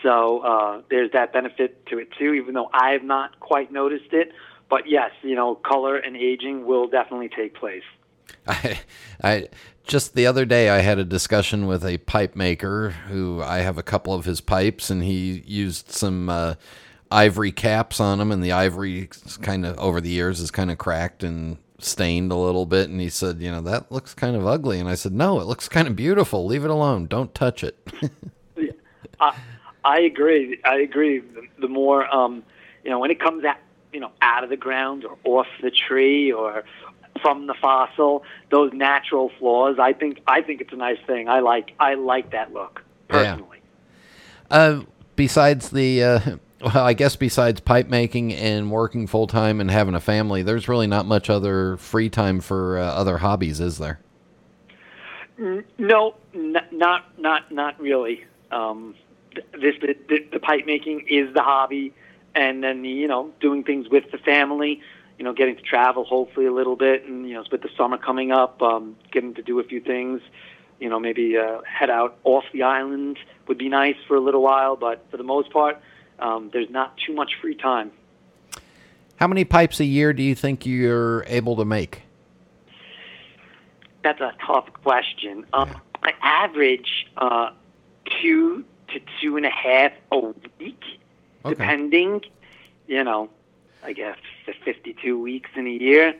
So 0.02 0.40
uh, 0.40 0.82
there's 0.90 1.10
that 1.12 1.32
benefit 1.32 1.84
to 1.86 1.98
it 1.98 2.12
too, 2.12 2.34
even 2.34 2.54
though 2.54 2.70
I 2.72 2.90
have 2.90 3.02
not 3.02 3.40
quite 3.40 3.72
noticed 3.72 4.12
it. 4.12 4.32
But 4.70 4.88
yes, 4.88 5.10
you 5.22 5.34
know, 5.34 5.54
color 5.56 5.96
and 5.96 6.16
aging 6.16 6.66
will 6.66 6.86
definitely 6.86 7.30
take 7.30 7.54
place. 7.54 7.82
I, 8.46 8.78
I 9.22 9.48
just 9.88 10.14
the 10.14 10.26
other 10.26 10.44
day 10.44 10.68
I 10.68 10.78
had 10.78 10.98
a 10.98 11.04
discussion 11.04 11.66
with 11.66 11.84
a 11.84 11.98
pipe 11.98 12.36
maker 12.36 12.90
who 12.90 13.42
I 13.42 13.58
have 13.58 13.78
a 13.78 13.82
couple 13.82 14.14
of 14.14 14.26
his 14.26 14.40
pipes, 14.40 14.90
and 14.90 15.02
he 15.02 15.42
used 15.46 15.90
some 15.90 16.28
uh, 16.28 16.54
ivory 17.10 17.50
caps 17.50 17.98
on 17.98 18.18
them, 18.18 18.30
and 18.30 18.44
the 18.44 18.52
ivory 18.52 19.08
kind 19.40 19.66
of 19.66 19.78
over 19.78 20.00
the 20.00 20.10
years 20.10 20.40
is 20.40 20.50
kind 20.50 20.70
of 20.70 20.78
cracked 20.78 21.24
and 21.24 21.56
stained 21.78 22.30
a 22.30 22.36
little 22.36 22.66
bit. 22.66 22.90
And 22.90 23.00
he 23.00 23.08
said, 23.08 23.40
you 23.40 23.50
know, 23.50 23.62
that 23.62 23.90
looks 23.90 24.14
kind 24.14 24.36
of 24.36 24.46
ugly. 24.46 24.78
And 24.78 24.88
I 24.88 24.94
said, 24.94 25.12
no, 25.12 25.40
it 25.40 25.46
looks 25.46 25.68
kind 25.68 25.88
of 25.88 25.96
beautiful. 25.96 26.44
Leave 26.44 26.64
it 26.64 26.70
alone. 26.70 27.06
Don't 27.06 27.34
touch 27.34 27.64
it. 27.64 27.78
yeah. 28.56 28.72
I, 29.20 29.36
I 29.84 30.00
agree. 30.00 30.60
I 30.64 30.80
agree. 30.80 31.20
The, 31.20 31.42
the 31.60 31.68
more, 31.68 32.14
um, 32.14 32.44
you 32.84 32.90
know, 32.90 32.98
when 32.98 33.10
it 33.10 33.20
comes 33.20 33.44
out, 33.44 33.56
you 33.92 34.00
know, 34.00 34.10
out 34.20 34.44
of 34.44 34.50
the 34.50 34.56
ground 34.56 35.06
or 35.06 35.16
off 35.24 35.46
the 35.62 35.70
tree 35.70 36.30
or 36.30 36.64
from 37.20 37.46
the 37.46 37.54
fossil, 37.54 38.22
those 38.50 38.72
natural 38.72 39.30
flaws. 39.38 39.78
I 39.78 39.92
think 39.92 40.20
I 40.26 40.42
think 40.42 40.60
it's 40.60 40.72
a 40.72 40.76
nice 40.76 40.98
thing. 41.06 41.28
I 41.28 41.40
like 41.40 41.74
I 41.78 41.94
like 41.94 42.30
that 42.32 42.52
look 42.52 42.82
personally. 43.08 43.58
Yeah. 44.50 44.56
Uh, 44.56 44.82
besides 45.16 45.70
the, 45.70 46.02
uh, 46.02 46.20
well, 46.62 46.84
I 46.84 46.94
guess 46.94 47.16
besides 47.16 47.60
pipe 47.60 47.88
making 47.88 48.32
and 48.32 48.70
working 48.70 49.06
full 49.06 49.26
time 49.26 49.60
and 49.60 49.70
having 49.70 49.94
a 49.94 50.00
family, 50.00 50.42
there's 50.42 50.68
really 50.68 50.86
not 50.86 51.06
much 51.06 51.28
other 51.28 51.76
free 51.76 52.08
time 52.08 52.40
for 52.40 52.78
uh, 52.78 52.84
other 52.84 53.18
hobbies, 53.18 53.60
is 53.60 53.78
there? 53.78 54.00
No, 55.38 56.16
n- 56.34 56.56
not 56.72 57.18
not 57.18 57.52
not 57.52 57.80
really. 57.80 58.24
Um, 58.50 58.96
this 59.52 59.76
the, 59.80 59.96
the, 60.08 60.26
the 60.32 60.40
pipe 60.40 60.66
making 60.66 61.06
is 61.08 61.32
the 61.32 61.42
hobby, 61.42 61.94
and 62.34 62.64
then 62.64 62.82
the, 62.82 62.88
you 62.88 63.06
know 63.06 63.32
doing 63.40 63.62
things 63.62 63.88
with 63.88 64.10
the 64.10 64.18
family. 64.18 64.80
You 65.18 65.24
know, 65.24 65.32
getting 65.32 65.56
to 65.56 65.62
travel 65.62 66.04
hopefully 66.04 66.46
a 66.46 66.52
little 66.52 66.76
bit, 66.76 67.04
and 67.04 67.28
you 67.28 67.34
know 67.34 67.44
with 67.50 67.62
the 67.62 67.70
summer 67.76 67.98
coming 67.98 68.30
up, 68.32 68.62
um, 68.62 68.96
getting 69.10 69.34
to 69.34 69.42
do 69.42 69.58
a 69.58 69.64
few 69.64 69.80
things. 69.80 70.20
You 70.78 70.88
know, 70.88 71.00
maybe 71.00 71.36
uh, 71.36 71.60
head 71.62 71.90
out 71.90 72.18
off 72.22 72.44
the 72.52 72.62
island 72.62 73.18
would 73.48 73.58
be 73.58 73.68
nice 73.68 73.96
for 74.06 74.16
a 74.16 74.20
little 74.20 74.42
while, 74.42 74.76
but 74.76 75.04
for 75.10 75.16
the 75.16 75.24
most 75.24 75.50
part, 75.50 75.80
um, 76.20 76.50
there's 76.52 76.70
not 76.70 76.96
too 77.04 77.12
much 77.14 77.32
free 77.40 77.56
time. 77.56 77.90
How 79.16 79.26
many 79.26 79.44
pipes 79.44 79.80
a 79.80 79.84
year 79.84 80.12
do 80.12 80.22
you 80.22 80.36
think 80.36 80.64
you're 80.64 81.24
able 81.26 81.56
to 81.56 81.64
make? 81.64 82.02
That's 84.04 84.20
a 84.20 84.32
tough 84.46 84.68
question. 84.84 85.44
Um, 85.52 85.74
I 86.02 86.12
average 86.22 87.08
uh, 87.16 87.50
two 88.22 88.64
to 88.92 89.00
two 89.20 89.36
and 89.36 89.44
a 89.44 89.50
half 89.50 89.92
a 90.12 90.18
week, 90.60 90.80
Okay. 91.44 91.54
depending. 91.54 92.22
You 92.86 93.02
know, 93.02 93.28
I 93.84 93.92
guess 93.92 94.16
the 94.48 94.54
52 94.64 95.20
weeks 95.20 95.50
in 95.54 95.66
a 95.66 95.70
year. 95.70 96.14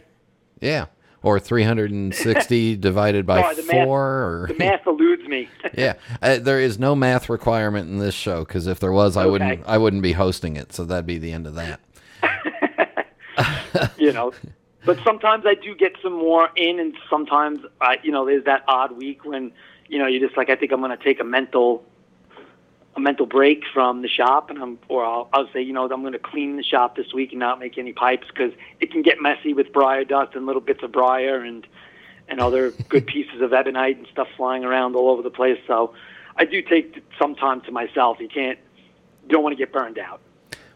Yeah. 0.60 0.86
Or 1.22 1.40
360 1.40 2.76
divided 2.88 3.26
by 3.26 3.40
Sorry, 3.42 3.54
the 3.56 3.62
math- 3.64 3.84
four? 3.86 4.02
or 4.02 4.46
The 4.48 4.54
math 4.54 4.86
eludes 4.86 5.26
me. 5.26 5.48
yeah, 5.76 5.94
uh, 6.22 6.38
there 6.38 6.60
is 6.60 6.78
no 6.78 6.94
math 6.94 7.28
requirement 7.28 7.88
in 7.90 7.98
this 7.98 8.14
show 8.14 8.44
because 8.44 8.66
if 8.68 8.78
there 8.78 8.92
was, 8.92 9.16
I 9.16 9.22
Okay. 9.22 9.30
wouldn't. 9.30 9.66
I 9.66 9.78
wouldn't 9.78 10.02
be 10.02 10.12
hosting 10.12 10.54
it. 10.56 10.72
So 10.72 10.84
that'd 10.84 11.06
be 11.06 11.18
the 11.18 11.32
end 11.32 11.46
of 11.48 11.56
that. 11.56 11.80
you 13.98 14.12
know. 14.12 14.32
But 14.84 14.98
sometimes 15.04 15.44
I 15.44 15.54
do 15.54 15.74
get 15.74 15.94
some 16.02 16.12
more 16.12 16.50
in, 16.56 16.78
and 16.78 16.94
sometimes 17.10 17.60
I, 17.80 17.98
you 18.02 18.12
know, 18.12 18.24
there's 18.24 18.44
that 18.44 18.62
odd 18.68 18.92
week 18.92 19.24
when, 19.24 19.52
you 19.88 19.98
know, 19.98 20.06
you're 20.06 20.24
just 20.24 20.36
like, 20.36 20.50
I 20.50 20.56
think 20.56 20.72
I'm 20.72 20.80
going 20.80 20.96
to 20.96 21.04
take 21.04 21.20
a 21.20 21.24
mental, 21.24 21.84
a 22.98 23.00
mental 23.00 23.26
break 23.26 23.62
from 23.72 24.02
the 24.02 24.08
shop, 24.08 24.50
and 24.50 24.58
I'm, 24.58 24.78
or 24.88 25.04
I'll, 25.04 25.28
I'll 25.32 25.48
say, 25.52 25.62
you 25.62 25.72
know, 25.72 25.84
I'm 25.84 26.00
going 26.02 26.12
to 26.12 26.18
clean 26.18 26.56
the 26.56 26.62
shop 26.62 26.96
this 26.96 27.14
week 27.14 27.30
and 27.30 27.38
not 27.38 27.58
make 27.58 27.78
any 27.78 27.92
pipes 27.92 28.26
because 28.26 28.52
it 28.80 28.90
can 28.90 29.02
get 29.02 29.22
messy 29.22 29.54
with 29.54 29.72
briar 29.72 30.04
dust 30.04 30.34
and 30.34 30.46
little 30.46 30.60
bits 30.60 30.82
of 30.82 30.92
briar 30.92 31.42
and 31.42 31.66
and 32.28 32.40
other 32.40 32.70
good 32.90 33.06
pieces 33.06 33.40
of 33.40 33.54
ebonite 33.54 33.96
and 33.96 34.06
stuff 34.08 34.28
flying 34.36 34.64
around 34.64 34.94
all 34.96 35.08
over 35.08 35.22
the 35.22 35.30
place. 35.30 35.58
So 35.66 35.94
I 36.36 36.44
do 36.44 36.60
take 36.60 37.02
some 37.18 37.34
time 37.34 37.62
to 37.62 37.72
myself. 37.72 38.18
You 38.20 38.28
can't, 38.28 38.58
you 39.22 39.30
don't 39.30 39.42
want 39.42 39.54
to 39.54 39.56
get 39.56 39.72
burned 39.72 39.98
out. 39.98 40.20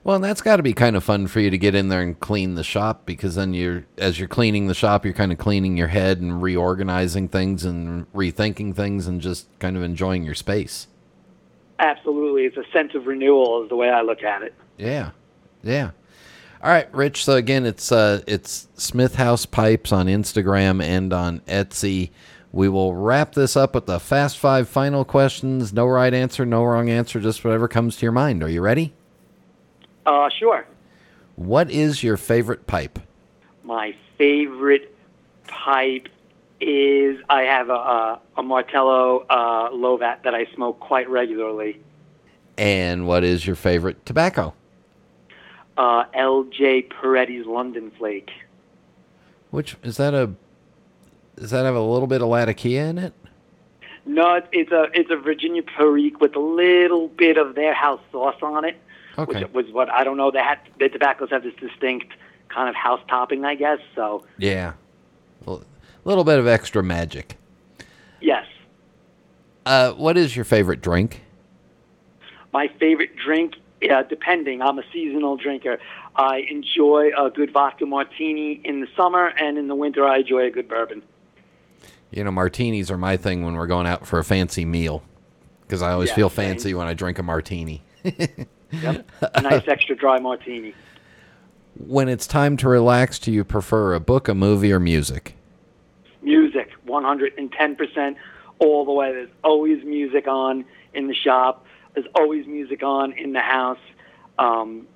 Well, 0.04 0.16
and 0.16 0.24
that's 0.24 0.40
got 0.40 0.56
to 0.56 0.62
be 0.62 0.72
kind 0.72 0.96
of 0.96 1.04
fun 1.04 1.26
for 1.26 1.40
you 1.40 1.50
to 1.50 1.58
get 1.58 1.74
in 1.74 1.88
there 1.88 2.00
and 2.00 2.18
clean 2.18 2.54
the 2.54 2.64
shop 2.64 3.04
because 3.04 3.34
then 3.34 3.52
you're, 3.52 3.84
as 3.98 4.18
you're 4.18 4.28
cleaning 4.28 4.66
the 4.66 4.74
shop, 4.74 5.04
you're 5.04 5.14
kind 5.14 5.30
of 5.30 5.38
cleaning 5.38 5.76
your 5.76 5.88
head 5.88 6.20
and 6.20 6.42
reorganizing 6.42 7.28
things 7.28 7.64
and 7.64 8.10
rethinking 8.12 8.74
things 8.74 9.06
and 9.06 9.20
just 9.20 9.46
kind 9.58 9.76
of 9.76 9.82
enjoying 9.82 10.24
your 10.24 10.34
space. 10.34 10.88
Absolutely, 11.78 12.44
it's 12.44 12.56
a 12.56 12.64
sense 12.72 12.94
of 12.94 13.06
renewal, 13.06 13.62
is 13.62 13.68
the 13.68 13.76
way 13.76 13.90
I 13.90 14.02
look 14.02 14.22
at 14.22 14.42
it. 14.42 14.54
Yeah, 14.78 15.10
yeah. 15.62 15.90
All 16.62 16.70
right, 16.70 16.92
Rich. 16.94 17.24
So 17.24 17.34
again, 17.34 17.66
it's 17.66 17.90
uh, 17.90 18.22
it's 18.26 18.68
Smith 18.74 19.16
House 19.16 19.46
Pipes 19.46 19.90
on 19.90 20.06
Instagram 20.06 20.82
and 20.82 21.12
on 21.12 21.40
Etsy. 21.40 22.10
We 22.52 22.68
will 22.68 22.94
wrap 22.94 23.32
this 23.32 23.56
up 23.56 23.74
with 23.74 23.86
the 23.86 23.98
fast 23.98 24.38
five 24.38 24.68
final 24.68 25.04
questions. 25.04 25.72
No 25.72 25.86
right 25.86 26.12
answer, 26.12 26.44
no 26.44 26.62
wrong 26.64 26.88
answer, 26.88 27.18
just 27.18 27.44
whatever 27.44 27.66
comes 27.66 27.96
to 27.96 28.02
your 28.06 28.12
mind. 28.12 28.42
Are 28.42 28.48
you 28.48 28.60
ready? 28.60 28.92
Uh, 30.06 30.28
sure. 30.38 30.66
What 31.36 31.70
is 31.70 32.02
your 32.02 32.16
favorite 32.16 32.66
pipe? 32.66 32.98
My 33.64 33.94
favorite 34.18 34.94
pipe 35.46 36.08
is 36.62 37.20
I 37.28 37.42
have 37.42 37.68
a, 37.68 37.74
a, 37.74 38.20
a 38.38 38.42
Martello 38.42 39.26
uh, 39.28 39.70
Lovat 39.70 40.22
that 40.24 40.34
I 40.34 40.46
smoke 40.54 40.78
quite 40.80 41.08
regularly. 41.10 41.80
And 42.56 43.06
what 43.06 43.24
is 43.24 43.46
your 43.46 43.56
favorite 43.56 44.04
tobacco? 44.06 44.54
Uh, 45.76 46.04
L.J. 46.14 46.82
Peretti's 46.84 47.46
London 47.46 47.90
Flake. 47.98 48.30
Which 49.50 49.76
is 49.82 49.96
that 49.96 50.14
a? 50.14 50.30
Does 51.36 51.50
that 51.50 51.64
have 51.64 51.74
a 51.74 51.80
little 51.80 52.06
bit 52.06 52.20
of 52.22 52.28
Latakia 52.28 52.86
in 52.86 52.98
it? 52.98 53.12
No, 54.04 54.40
it's, 54.52 54.70
a 54.72 54.88
it's 54.92 55.10
a 55.10 55.16
Virginia 55.16 55.62
Perique 55.62 56.20
with 56.20 56.36
a 56.36 56.40
little 56.40 57.08
bit 57.08 57.38
of 57.38 57.54
their 57.54 57.72
house 57.72 58.00
sauce 58.10 58.36
on 58.42 58.64
it, 58.64 58.76
Okay. 59.16 59.44
which 59.44 59.52
was 59.52 59.72
what 59.72 59.88
I 59.90 60.04
don't 60.04 60.16
know. 60.16 60.30
They 60.30 60.40
had 60.40 60.58
the 60.78 60.88
tobaccos 60.88 61.30
have 61.30 61.42
this 61.42 61.54
distinct 61.54 62.12
kind 62.48 62.68
of 62.68 62.74
house 62.74 63.00
topping, 63.08 63.44
I 63.44 63.54
guess. 63.54 63.78
So 63.94 64.24
Yeah, 64.38 64.72
a 65.46 65.58
little 66.04 66.24
bit 66.24 66.38
of 66.38 66.46
extra 66.46 66.82
magic. 66.82 67.36
yes, 68.20 68.46
Uh, 69.66 69.92
what 69.92 70.16
is 70.16 70.34
your 70.36 70.44
favorite 70.44 70.80
drink? 70.80 71.22
my 72.52 72.68
favorite 72.78 73.16
drink, 73.16 73.54
uh, 73.90 74.02
depending. 74.02 74.60
I'm 74.60 74.78
a 74.78 74.82
seasonal 74.92 75.36
drinker. 75.38 75.78
I 76.16 76.44
enjoy 76.50 77.10
a 77.16 77.30
good 77.30 77.50
vodka 77.50 77.86
martini 77.86 78.60
in 78.64 78.80
the 78.82 78.88
summer, 78.94 79.28
and 79.28 79.56
in 79.56 79.68
the 79.68 79.74
winter, 79.74 80.06
I 80.06 80.18
enjoy 80.18 80.44
a 80.46 80.50
good 80.50 80.68
bourbon. 80.68 81.02
You 82.10 82.24
know, 82.24 82.30
martinis 82.30 82.90
are 82.90 82.98
my 82.98 83.16
thing 83.16 83.42
when 83.42 83.54
we're 83.54 83.66
going 83.66 83.86
out 83.86 84.06
for 84.06 84.18
a 84.18 84.24
fancy 84.24 84.66
meal 84.66 85.02
because 85.62 85.80
I 85.80 85.92
always 85.92 86.10
Yeah, 86.10 86.16
feel 86.16 86.28
same. 86.28 86.50
fancy 86.50 86.74
when 86.74 86.86
I 86.86 86.92
drink 86.92 87.18
a 87.18 87.22
martini. 87.22 87.82
Yep, 88.04 89.10
a 89.34 89.40
nice 89.40 89.62
extra 89.66 89.96
dry 89.96 90.18
martini. 90.18 90.74
When 91.78 92.10
it's 92.10 92.26
time 92.26 92.58
to 92.58 92.68
relax, 92.68 93.18
do 93.18 93.32
you 93.32 93.44
prefer 93.44 93.94
a 93.94 94.00
book, 94.00 94.28
a 94.28 94.34
movie, 94.34 94.70
or 94.74 94.78
music? 94.80 95.36
Music, 97.00 97.36
110% 97.38 98.16
all 98.58 98.84
the 98.84 98.92
way. 98.92 99.12
There's 99.12 99.30
always 99.42 99.84
music 99.84 100.26
on 100.26 100.64
in 100.94 101.08
the 101.08 101.14
shop. 101.14 101.66
There's 101.94 102.06
always 102.14 102.46
music 102.46 102.82
on 102.82 103.12
in 103.12 103.32
the 103.32 103.40
house. 103.40 103.78
Um, 104.38 104.86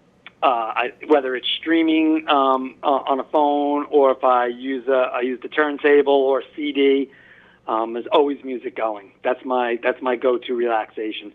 uh, 0.42 0.46
I, 0.46 0.92
whether 1.06 1.34
it's 1.34 1.48
streaming 1.58 2.28
um, 2.28 2.76
uh, 2.82 2.86
on 2.86 3.20
a 3.20 3.24
phone 3.24 3.86
or 3.90 4.12
if 4.12 4.22
I 4.22 4.46
use 4.46 4.86
a, 4.86 5.10
I 5.14 5.20
use 5.22 5.40
the 5.42 5.48
turntable 5.48 6.12
or 6.12 6.42
CD, 6.54 7.10
um, 7.66 7.94
there's 7.94 8.06
always 8.12 8.44
music 8.44 8.76
going. 8.76 9.12
That's 9.24 9.44
my 9.44 9.78
that's 9.82 10.00
my 10.02 10.16
go-to 10.16 10.54
relaxation. 10.54 11.32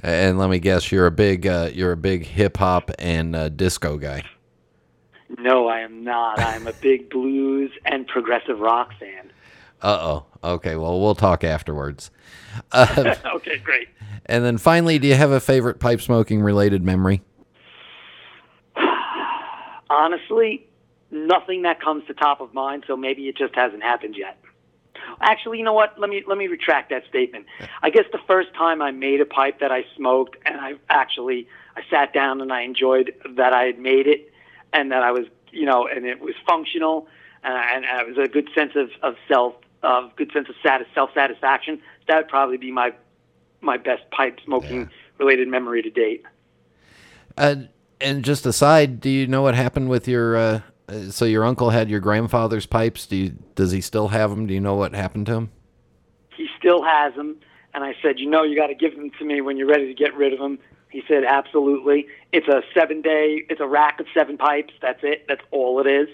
And 0.00 0.38
let 0.38 0.48
me 0.48 0.60
guess, 0.60 0.92
you're 0.92 1.06
a 1.06 1.10
big 1.10 1.46
uh, 1.46 1.70
you're 1.72 1.92
a 1.92 1.96
big 1.96 2.24
hip 2.24 2.56
hop 2.56 2.90
and 2.98 3.36
uh, 3.36 3.48
disco 3.48 3.98
guy. 3.98 4.24
No, 5.38 5.68
I 5.68 5.80
am 5.80 6.04
not. 6.04 6.40
I'm 6.40 6.66
a 6.66 6.72
big 6.72 7.10
blues 7.10 7.70
and 7.84 8.06
progressive 8.06 8.60
rock 8.60 8.92
fan. 8.98 9.30
Uh 9.82 9.98
oh. 10.00 10.26
Okay. 10.42 10.76
Well, 10.76 11.00
we'll 11.00 11.14
talk 11.14 11.44
afterwards. 11.44 12.10
Uh, 12.72 13.14
okay, 13.34 13.58
great. 13.58 13.88
and 14.26 14.44
then 14.44 14.58
finally, 14.58 14.98
do 14.98 15.06
you 15.08 15.14
have 15.14 15.30
a 15.30 15.40
favorite 15.40 15.78
pipe 15.80 16.00
smoking 16.00 16.42
related 16.42 16.84
memory? 16.84 17.22
Honestly, 19.90 20.66
nothing 21.10 21.62
that 21.62 21.80
comes 21.80 22.06
to 22.06 22.14
top 22.14 22.40
of 22.40 22.52
mind. 22.54 22.84
So 22.86 22.96
maybe 22.96 23.28
it 23.28 23.36
just 23.36 23.54
hasn't 23.54 23.82
happened 23.82 24.16
yet. 24.16 24.38
Actually, 25.20 25.58
you 25.58 25.64
know 25.64 25.72
what? 25.72 25.98
Let 25.98 26.10
me 26.10 26.22
let 26.26 26.38
me 26.38 26.48
retract 26.48 26.90
that 26.90 27.04
statement. 27.08 27.46
I 27.82 27.90
guess 27.90 28.04
the 28.12 28.20
first 28.26 28.52
time 28.54 28.82
I 28.82 28.90
made 28.90 29.20
a 29.20 29.24
pipe 29.26 29.60
that 29.60 29.72
I 29.72 29.84
smoked, 29.96 30.36
and 30.44 30.60
I 30.60 30.74
actually 30.90 31.48
I 31.76 31.82
sat 31.90 32.12
down 32.12 32.40
and 32.40 32.52
I 32.52 32.62
enjoyed 32.62 33.14
that 33.36 33.52
I 33.52 33.64
had 33.64 33.78
made 33.78 34.06
it, 34.06 34.32
and 34.72 34.92
that 34.92 35.02
I 35.02 35.12
was 35.12 35.26
you 35.50 35.64
know, 35.64 35.86
and 35.86 36.04
it 36.04 36.20
was 36.20 36.34
functional, 36.46 37.08
and, 37.42 37.54
I, 37.54 37.74
and 37.74 37.84
it 37.84 38.16
was 38.16 38.18
a 38.24 38.28
good 38.28 38.48
sense 38.54 38.72
of 38.76 38.90
of 39.02 39.14
self, 39.28 39.54
of 39.82 40.14
good 40.16 40.30
sense 40.32 40.48
of 40.48 40.54
satis- 40.62 40.88
self 40.94 41.10
satisfaction. 41.14 41.80
That 42.06 42.16
would 42.16 42.28
probably 42.28 42.56
be 42.56 42.70
my 42.70 42.92
my 43.60 43.76
best 43.76 44.08
pipe 44.10 44.38
smoking 44.44 44.90
related 45.18 45.48
memory 45.48 45.82
to 45.82 45.90
date. 45.90 46.24
Uh, 47.36 47.56
and 48.00 48.24
just 48.24 48.46
aside, 48.46 49.00
do 49.00 49.10
you 49.10 49.26
know 49.26 49.42
what 49.42 49.54
happened 49.54 49.88
with 49.88 50.08
your? 50.08 50.36
Uh, 50.36 50.60
so 51.10 51.24
your 51.24 51.44
uncle 51.44 51.70
had 51.70 51.90
your 51.90 52.00
grandfather's 52.00 52.66
pipes. 52.66 53.06
Do 53.06 53.16
you, 53.16 53.30
does 53.54 53.72
he 53.72 53.80
still 53.80 54.08
have 54.08 54.30
them? 54.30 54.46
Do 54.46 54.54
you 54.54 54.60
know 54.60 54.74
what 54.74 54.94
happened 54.94 55.26
to 55.26 55.34
him? 55.34 55.50
He 56.36 56.48
still 56.58 56.82
has 56.82 57.14
them, 57.14 57.36
and 57.74 57.84
I 57.84 57.94
said, 58.00 58.18
you 58.18 58.30
know, 58.30 58.42
you 58.42 58.56
got 58.56 58.68
to 58.68 58.74
give 58.74 58.96
them 58.96 59.10
to 59.18 59.24
me 59.24 59.40
when 59.40 59.56
you're 59.56 59.68
ready 59.68 59.86
to 59.86 59.94
get 59.94 60.14
rid 60.16 60.32
of 60.32 60.38
them. 60.38 60.58
He 60.90 61.02
said, 61.06 61.24
absolutely. 61.24 62.06
It's 62.32 62.48
a 62.48 62.62
seven 62.72 63.02
day. 63.02 63.42
It's 63.50 63.60
a 63.60 63.66
rack 63.66 64.00
of 64.00 64.06
seven 64.14 64.38
pipes. 64.38 64.72
That's 64.80 65.00
it. 65.02 65.26
That's 65.28 65.42
all 65.50 65.80
it 65.80 65.86
is. 65.86 66.08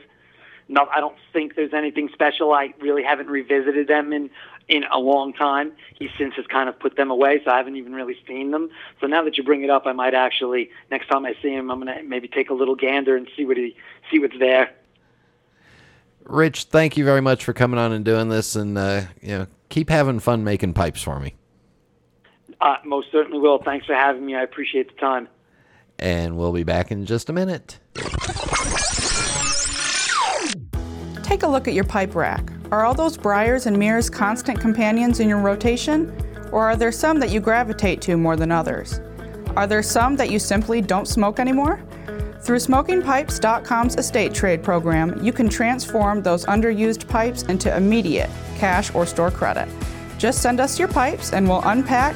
No, 0.69 0.87
I 0.95 1.01
don't 1.01 1.17
think 1.33 1.57
there's 1.57 1.75
anything 1.75 2.09
special. 2.13 2.53
I 2.53 2.73
really 2.81 3.03
haven't 3.03 3.29
revisited 3.29 3.89
them 3.89 4.13
in 4.13 4.31
in 4.67 4.85
a 4.91 4.99
long 4.99 5.33
time. 5.35 5.73
He 5.99 6.09
since 6.17 6.35
has 6.37 6.47
kind 6.47 6.69
of 6.69 6.79
put 6.79 6.97
them 6.97 7.11
away, 7.11 7.43
so 7.45 7.51
I 7.51 7.59
haven't 7.59 7.77
even 7.77 7.93
really 7.95 8.17
seen 8.27 8.51
them. 8.51 8.71
So 9.01 9.07
now 9.07 9.23
that 9.25 9.37
you 9.37 9.45
bring 9.45 9.63
it 9.63 9.71
up, 9.71 9.87
I 9.87 9.93
might 9.93 10.15
actually 10.15 10.71
next 10.91 11.09
time 11.09 11.27
I 11.27 11.35
see 11.43 11.51
him, 11.53 11.71
I'm 11.71 11.79
gonna 11.79 12.03
maybe 12.03 12.29
take 12.29 12.51
a 12.51 12.55
little 12.55 12.77
gander 12.77 13.17
and 13.17 13.29
see 13.37 13.45
what 13.45 13.57
he 13.57 13.77
see 14.11 14.19
what's 14.19 14.39
there. 14.39 14.71
Rich, 16.25 16.65
thank 16.65 16.97
you 16.97 17.05
very 17.05 17.21
much 17.21 17.45
for 17.45 17.53
coming 17.53 17.79
on 17.79 17.93
and 17.93 18.05
doing 18.05 18.31
this, 18.31 18.57
and 18.57 18.79
uh, 18.79 19.03
you 19.21 19.29
know, 19.29 19.47
keep 19.69 19.91
having 19.91 20.21
fun 20.21 20.45
making 20.45 20.73
pipes 20.73 21.03
for 21.03 21.21
me. 21.21 21.35
Uh, 22.61 22.77
most 22.85 23.13
certainly 23.13 23.39
will. 23.39 23.59
Thanks 23.63 23.85
for 23.85 23.95
having 23.95 24.25
me. 24.25 24.35
I 24.35 24.43
appreciate 24.43 24.95
the 24.95 24.99
time. 24.99 25.29
And 25.99 26.37
we'll 26.37 26.53
be 26.53 26.65
back 26.65 26.91
in 26.91 27.05
just 27.05 27.29
a 27.29 27.33
minute. 27.33 27.79
Take 31.35 31.43
a 31.43 31.49
look 31.49 31.67
at 31.67 31.75
your 31.75 31.83
pipe 31.83 32.15
rack. 32.15 32.49
Are 32.71 32.85
all 32.85 32.95
those 32.95 33.17
briars 33.17 33.67
and 33.67 33.77
mirrors 33.77 34.09
constant 34.09 34.61
companions 34.61 35.19
in 35.19 35.29
your 35.29 35.41
rotation? 35.41 36.17
Or 36.53 36.65
are 36.65 36.77
there 36.77 36.93
some 36.93 37.19
that 37.19 37.31
you 37.31 37.41
gravitate 37.41 38.01
to 38.03 38.17
more 38.17 38.37
than 38.37 38.53
others? 38.53 39.01
Are 39.57 39.67
there 39.67 39.83
some 39.83 40.15
that 40.15 40.31
you 40.31 40.39
simply 40.39 40.81
don't 40.81 41.09
smoke 41.09 41.41
anymore? 41.41 41.83
Through 42.43 42.59
SmokingPipes.com's 42.59 43.97
estate 43.97 44.33
trade 44.33 44.63
program, 44.63 45.21
you 45.25 45.33
can 45.33 45.49
transform 45.49 46.23
those 46.23 46.47
underused 46.47 47.09
pipes 47.09 47.43
into 47.43 47.77
immediate 47.77 48.31
cash 48.55 48.95
or 48.95 49.05
store 49.05 49.33
credit. 49.33 49.69
Just 50.19 50.41
send 50.41 50.61
us 50.61 50.79
your 50.79 50.87
pipes 50.87 51.33
and 51.33 51.49
we'll 51.49 51.63
unpack, 51.65 52.15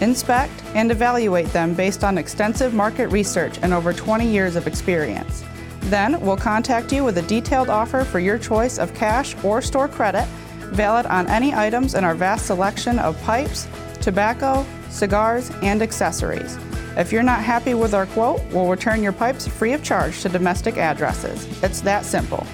inspect, 0.00 0.62
and 0.76 0.92
evaluate 0.92 1.48
them 1.48 1.74
based 1.74 2.04
on 2.04 2.16
extensive 2.16 2.74
market 2.74 3.08
research 3.08 3.58
and 3.62 3.74
over 3.74 3.92
20 3.92 4.24
years 4.24 4.54
of 4.54 4.68
experience. 4.68 5.42
Then 5.84 6.20
we'll 6.20 6.36
contact 6.36 6.92
you 6.92 7.04
with 7.04 7.18
a 7.18 7.22
detailed 7.22 7.68
offer 7.68 8.04
for 8.04 8.18
your 8.18 8.38
choice 8.38 8.78
of 8.78 8.94
cash 8.94 9.36
or 9.44 9.60
store 9.60 9.88
credit, 9.88 10.26
valid 10.70 11.06
on 11.06 11.28
any 11.28 11.54
items 11.54 11.94
in 11.94 12.04
our 12.04 12.14
vast 12.14 12.46
selection 12.46 12.98
of 12.98 13.20
pipes, 13.22 13.68
tobacco, 14.00 14.64
cigars, 14.88 15.50
and 15.62 15.82
accessories. 15.82 16.58
If 16.96 17.10
you're 17.10 17.22
not 17.22 17.42
happy 17.42 17.74
with 17.74 17.94
our 17.94 18.06
quote, 18.06 18.42
we'll 18.52 18.68
return 18.68 19.02
your 19.02 19.12
pipes 19.12 19.46
free 19.46 19.72
of 19.72 19.82
charge 19.82 20.20
to 20.22 20.28
domestic 20.28 20.76
addresses. 20.76 21.46
It's 21.62 21.80
that 21.82 22.04
simple. 22.04 22.46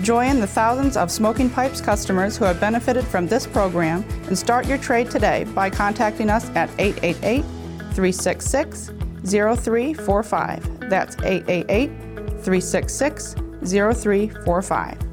Join 0.00 0.40
the 0.40 0.46
thousands 0.46 0.96
of 0.96 1.10
Smoking 1.10 1.48
Pipes 1.48 1.80
customers 1.80 2.36
who 2.36 2.44
have 2.44 2.58
benefited 2.58 3.06
from 3.06 3.28
this 3.28 3.46
program 3.46 4.04
and 4.26 4.36
start 4.36 4.66
your 4.66 4.78
trade 4.78 5.10
today 5.10 5.44
by 5.54 5.70
contacting 5.70 6.30
us 6.30 6.50
at 6.56 6.70
888 6.78 7.42
366 7.94 8.90
0345. 9.24 10.90
That's 10.90 11.16
888 11.22 12.11
366 12.42 13.34
0345. 13.64 15.12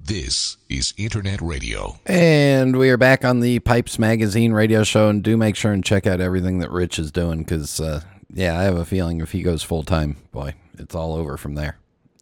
This 0.00 0.58
is 0.68 0.92
Internet 0.98 1.40
Radio. 1.40 1.98
And 2.04 2.76
we 2.76 2.90
are 2.90 2.96
back 2.96 3.24
on 3.24 3.40
the 3.40 3.60
Pipes 3.60 3.98
Magazine 3.98 4.52
radio 4.52 4.82
show. 4.82 5.08
And 5.08 5.22
do 5.22 5.36
make 5.36 5.56
sure 5.56 5.72
and 5.72 5.82
check 5.84 6.06
out 6.06 6.20
everything 6.20 6.58
that 6.58 6.70
Rich 6.70 6.98
is 6.98 7.10
doing 7.10 7.38
because, 7.44 7.80
uh, 7.80 8.02
yeah, 8.32 8.58
I 8.58 8.64
have 8.64 8.76
a 8.76 8.84
feeling 8.84 9.20
if 9.20 9.32
he 9.32 9.42
goes 9.42 9.62
full 9.62 9.84
time, 9.84 10.16
boy, 10.32 10.54
it's 10.78 10.94
all 10.94 11.14
over 11.14 11.36
from 11.36 11.54
there. 11.54 11.78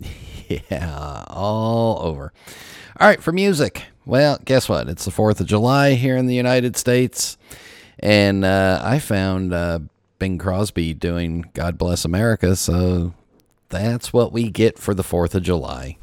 yeah, 0.49 1.25
all 1.29 2.01
over. 2.03 2.33
All 3.01 3.09
right, 3.09 3.23
for 3.23 3.33
music. 3.33 3.85
Well, 4.07 4.39
guess 4.45 4.69
what? 4.69 4.89
It's 4.89 5.05
the 5.05 5.11
4th 5.11 5.41
of 5.41 5.47
July 5.47 5.95
here 5.95 6.17
in 6.17 6.27
the 6.27 6.35
United 6.35 6.77
States. 6.77 7.37
And 7.99 8.45
uh, 8.45 8.81
I 8.85 9.01
found 9.01 9.53
uh, 9.53 9.81
Bing 10.19 10.39
Crosby 10.39 10.95
doing 10.95 11.49
God 11.55 11.79
Bless 11.79 12.05
America. 12.05 12.57
So 12.57 13.15
that's 13.69 14.13
what 14.13 14.33
we 14.33 14.51
get 14.51 14.79
for 14.79 14.95
the 14.95 15.05
4th 15.05 15.35
of 15.37 15.43
July. 15.45 15.97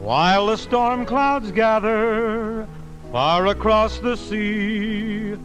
While 0.00 0.46
the 0.46 0.56
storm 0.56 1.04
clouds 1.04 1.50
gather 1.50 2.66
far 3.12 3.48
across 3.48 3.98
the 3.98 4.16
sea, 4.16 5.36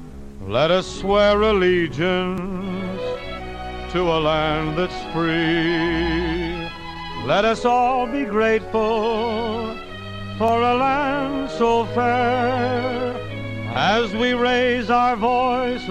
let 0.46 0.72
us 0.72 0.88
swear 0.88 1.42
allegiance 1.42 3.02
to 3.92 4.02
a 4.04 4.20
land 4.20 4.78
that's 4.78 5.04
free. 5.12 6.21
Let 7.26 7.46
us 7.46 7.66
all 7.66 8.08
be 8.08 8.26
grateful 8.26 9.78
for 10.40 10.62
a 10.62 10.76
land 10.76 11.52
so 11.52 11.86
fair 11.86 13.16
as 13.76 14.12
we 14.14 14.34
raise 14.34 14.90
our 14.90 15.16
voices 15.16 15.88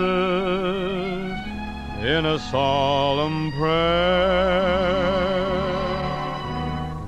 in 2.02 2.26
a 2.26 2.36
solemn 2.50 3.52
prayer. 3.52 3.70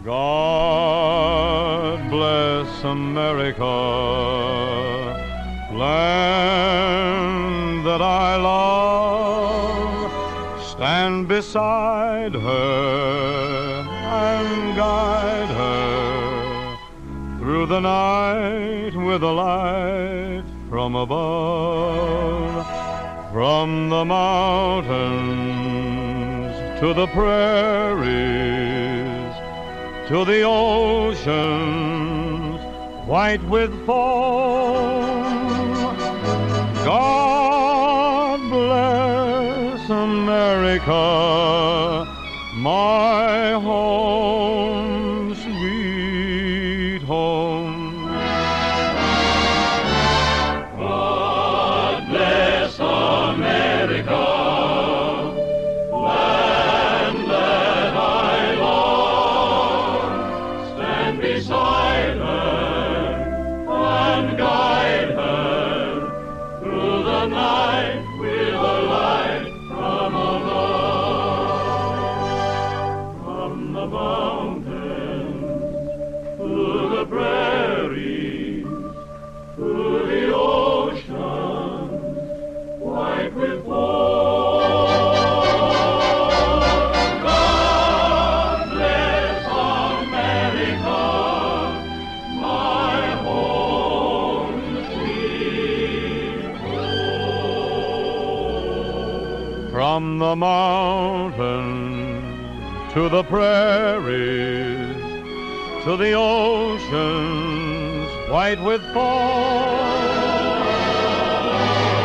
God 0.04 2.08
bless 2.08 2.84
America, 2.84 3.64
land 5.72 7.84
that 7.84 8.00
I 8.00 8.36
love. 8.36 10.12
Stand 10.62 11.26
beside 11.26 12.34
her 12.34 13.31
through 17.62 17.76
the 17.76 17.80
night 17.80 18.92
with 18.96 19.22
a 19.22 19.30
light 19.30 20.42
from 20.68 20.96
above. 20.96 22.66
From 23.32 23.88
the 23.88 24.04
mountains 24.04 24.90
to 26.80 26.92
the 26.92 27.06
prairies 27.06 28.10
to 30.08 30.24
the 30.24 30.42
oceans 30.42 31.40
white 33.06 33.44
with 33.44 33.70
foam. 33.86 35.12
God 36.84 38.40
bless 38.50 39.88
America, 39.88 41.04
my 42.56 43.52
home, 43.52 44.41
to 102.92 103.08
the 103.08 103.24
prairies 103.24 104.94
to 105.82 105.96
the 105.96 106.12
oceans 106.12 108.06
white 108.30 108.62
with 108.62 108.82
foam. 108.92 109.80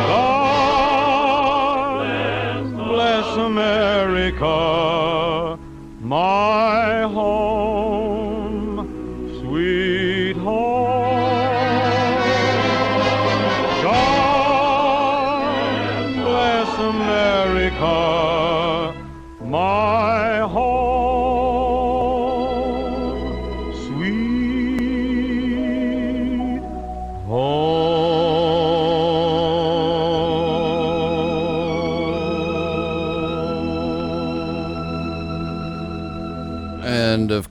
God 0.08 2.00
bless 2.74 3.36
America, 3.36 4.46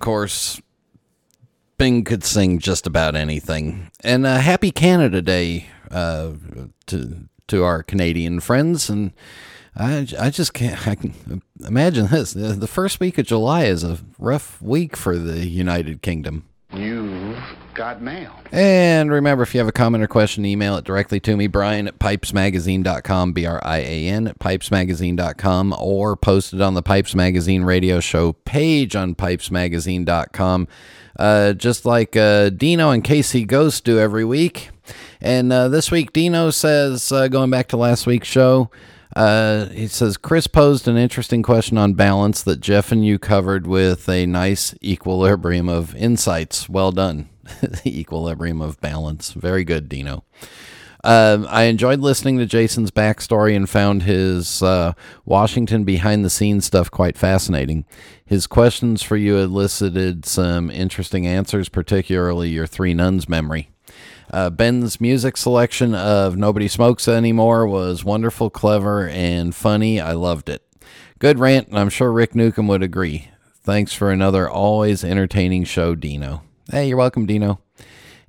course, 0.08 0.62
Bing 1.78 2.05
could 2.05 2.24
sing 2.24 2.60
just 2.60 2.88
about 2.88 3.14
anything. 3.14 3.91
And 4.05 4.26
uh, 4.26 4.38
happy 4.38 4.72
Canada 4.72 5.22
Day 5.22 5.68
uh, 5.91 6.32
to 6.86 7.28
to 7.47 7.64
our 7.66 7.84
Canadian 7.84 8.39
friends. 8.39 8.89
And 8.89 9.12
I, 9.76 10.08
I 10.18 10.30
just 10.30 10.53
can't 10.53 10.88
I 10.88 10.95
can 10.95 11.41
imagine 11.68 12.08
this. 12.08 12.32
The 12.32 12.68
first 12.68 13.01
week 13.01 13.18
of 13.18 13.26
July 13.26 13.66
is 13.66 13.84
a 13.84 13.99
rough 14.18 14.62
week 14.62 14.95
for 14.95 15.18
the 15.18 15.45
United 15.45 16.01
Kingdom. 16.01 16.45
You've 16.74 17.26
mail. 18.01 18.34
And 18.51 19.11
remember, 19.11 19.43
if 19.43 19.53
you 19.53 19.59
have 19.59 19.67
a 19.67 19.73
comment 19.73 20.03
or 20.03 20.07
question, 20.07 20.45
email 20.45 20.78
it 20.78 20.86
directly 20.86 21.19
to 21.21 21.38
me, 21.38 21.47
Brian 21.47 21.88
at 21.88 21.99
pipesmagazine.com, 21.99 23.34
B 23.34 23.45
R 23.45 23.59
I 23.63 23.78
A 23.78 24.07
N 24.07 24.28
at 24.28 24.39
pipesmagazine.com, 24.39 25.75
or 25.80 26.15
post 26.15 26.53
it 26.53 26.61
on 26.61 26.73
the 26.73 26.82
Pipes 26.82 27.15
Magazine 27.15 27.63
radio 27.63 27.99
show 27.99 28.34
page 28.34 28.95
on 28.95 29.15
pipesmagazine.com, 29.15 30.67
uh, 31.19 31.53
just 31.53 31.86
like 31.86 32.15
uh, 32.15 32.49
Dino 32.49 32.91
and 32.91 33.03
Casey 33.03 33.45
Ghost 33.45 33.84
do 33.84 33.99
every 33.99 34.25
week. 34.25 34.69
And 35.19 35.51
uh, 35.51 35.67
this 35.67 35.91
week, 35.91 36.13
Dino 36.13 36.49
says, 36.49 37.11
uh, 37.11 37.28
going 37.28 37.49
back 37.49 37.67
to 37.69 37.78
last 37.78 38.07
week's 38.07 38.28
show, 38.28 38.69
uh, 39.15 39.67
he 39.69 39.88
says 39.88 40.15
Chris 40.17 40.47
posed 40.47 40.88
an 40.88 40.97
interesting 40.97 41.41
question 41.41 41.78
on 41.78 41.93
balance 41.93 42.43
that 42.43 42.59
Jeff 42.59 42.91
and 42.91 43.05
you 43.05 43.17
covered 43.17 43.65
with 43.65 44.07
a 44.07 44.25
nice 44.25 44.75
equilibrium 44.84 45.67
of 45.67 45.95
insights. 45.95 46.69
Well 46.69 46.91
done. 46.91 47.30
the 47.61 47.99
equilibrium 47.99 48.61
of 48.61 48.79
balance. 48.81 49.33
Very 49.33 49.63
good, 49.63 49.89
Dino. 49.89 50.23
Um, 51.03 51.47
I 51.49 51.63
enjoyed 51.63 51.99
listening 51.99 52.37
to 52.39 52.45
Jason's 52.45 52.91
backstory 52.91 53.55
and 53.55 53.69
found 53.69 54.03
his 54.03 54.61
uh, 54.63 54.93
Washington 55.25 55.83
behind 55.83 56.25
the 56.25 56.29
scenes 56.29 56.65
stuff 56.65 56.89
quite 56.91 57.17
fascinating. 57.17 57.85
His 58.25 58.47
questions 58.47 59.03
for 59.03 59.15
you 59.15 59.37
elicited 59.37 60.25
some 60.25 60.69
interesting 60.69 61.25
answers, 61.25 61.69
particularly 61.69 62.49
your 62.49 62.67
three 62.67 62.93
nuns 62.93 63.29
memory. 63.29 63.69
Uh, 64.29 64.49
Ben's 64.49 64.99
music 64.99 65.37
selection 65.37 65.95
of 65.95 66.35
Nobody 66.35 66.67
Smokes 66.67 67.07
Anymore 67.07 67.65
was 67.65 68.03
wonderful, 68.03 68.49
clever, 68.49 69.07
and 69.07 69.55
funny. 69.55 70.01
I 70.01 70.11
loved 70.11 70.49
it. 70.49 70.63
Good 71.19 71.39
rant, 71.39 71.69
and 71.69 71.79
I'm 71.79 71.89
sure 71.89 72.11
Rick 72.11 72.35
Newcombe 72.35 72.67
would 72.67 72.83
agree. 72.83 73.29
Thanks 73.63 73.93
for 73.93 74.11
another 74.11 74.49
always 74.49 75.03
entertaining 75.03 75.63
show, 75.63 75.95
Dino. 75.95 76.43
Hey, 76.70 76.89
you're 76.89 76.97
welcome, 76.97 77.26
Dino. 77.26 77.61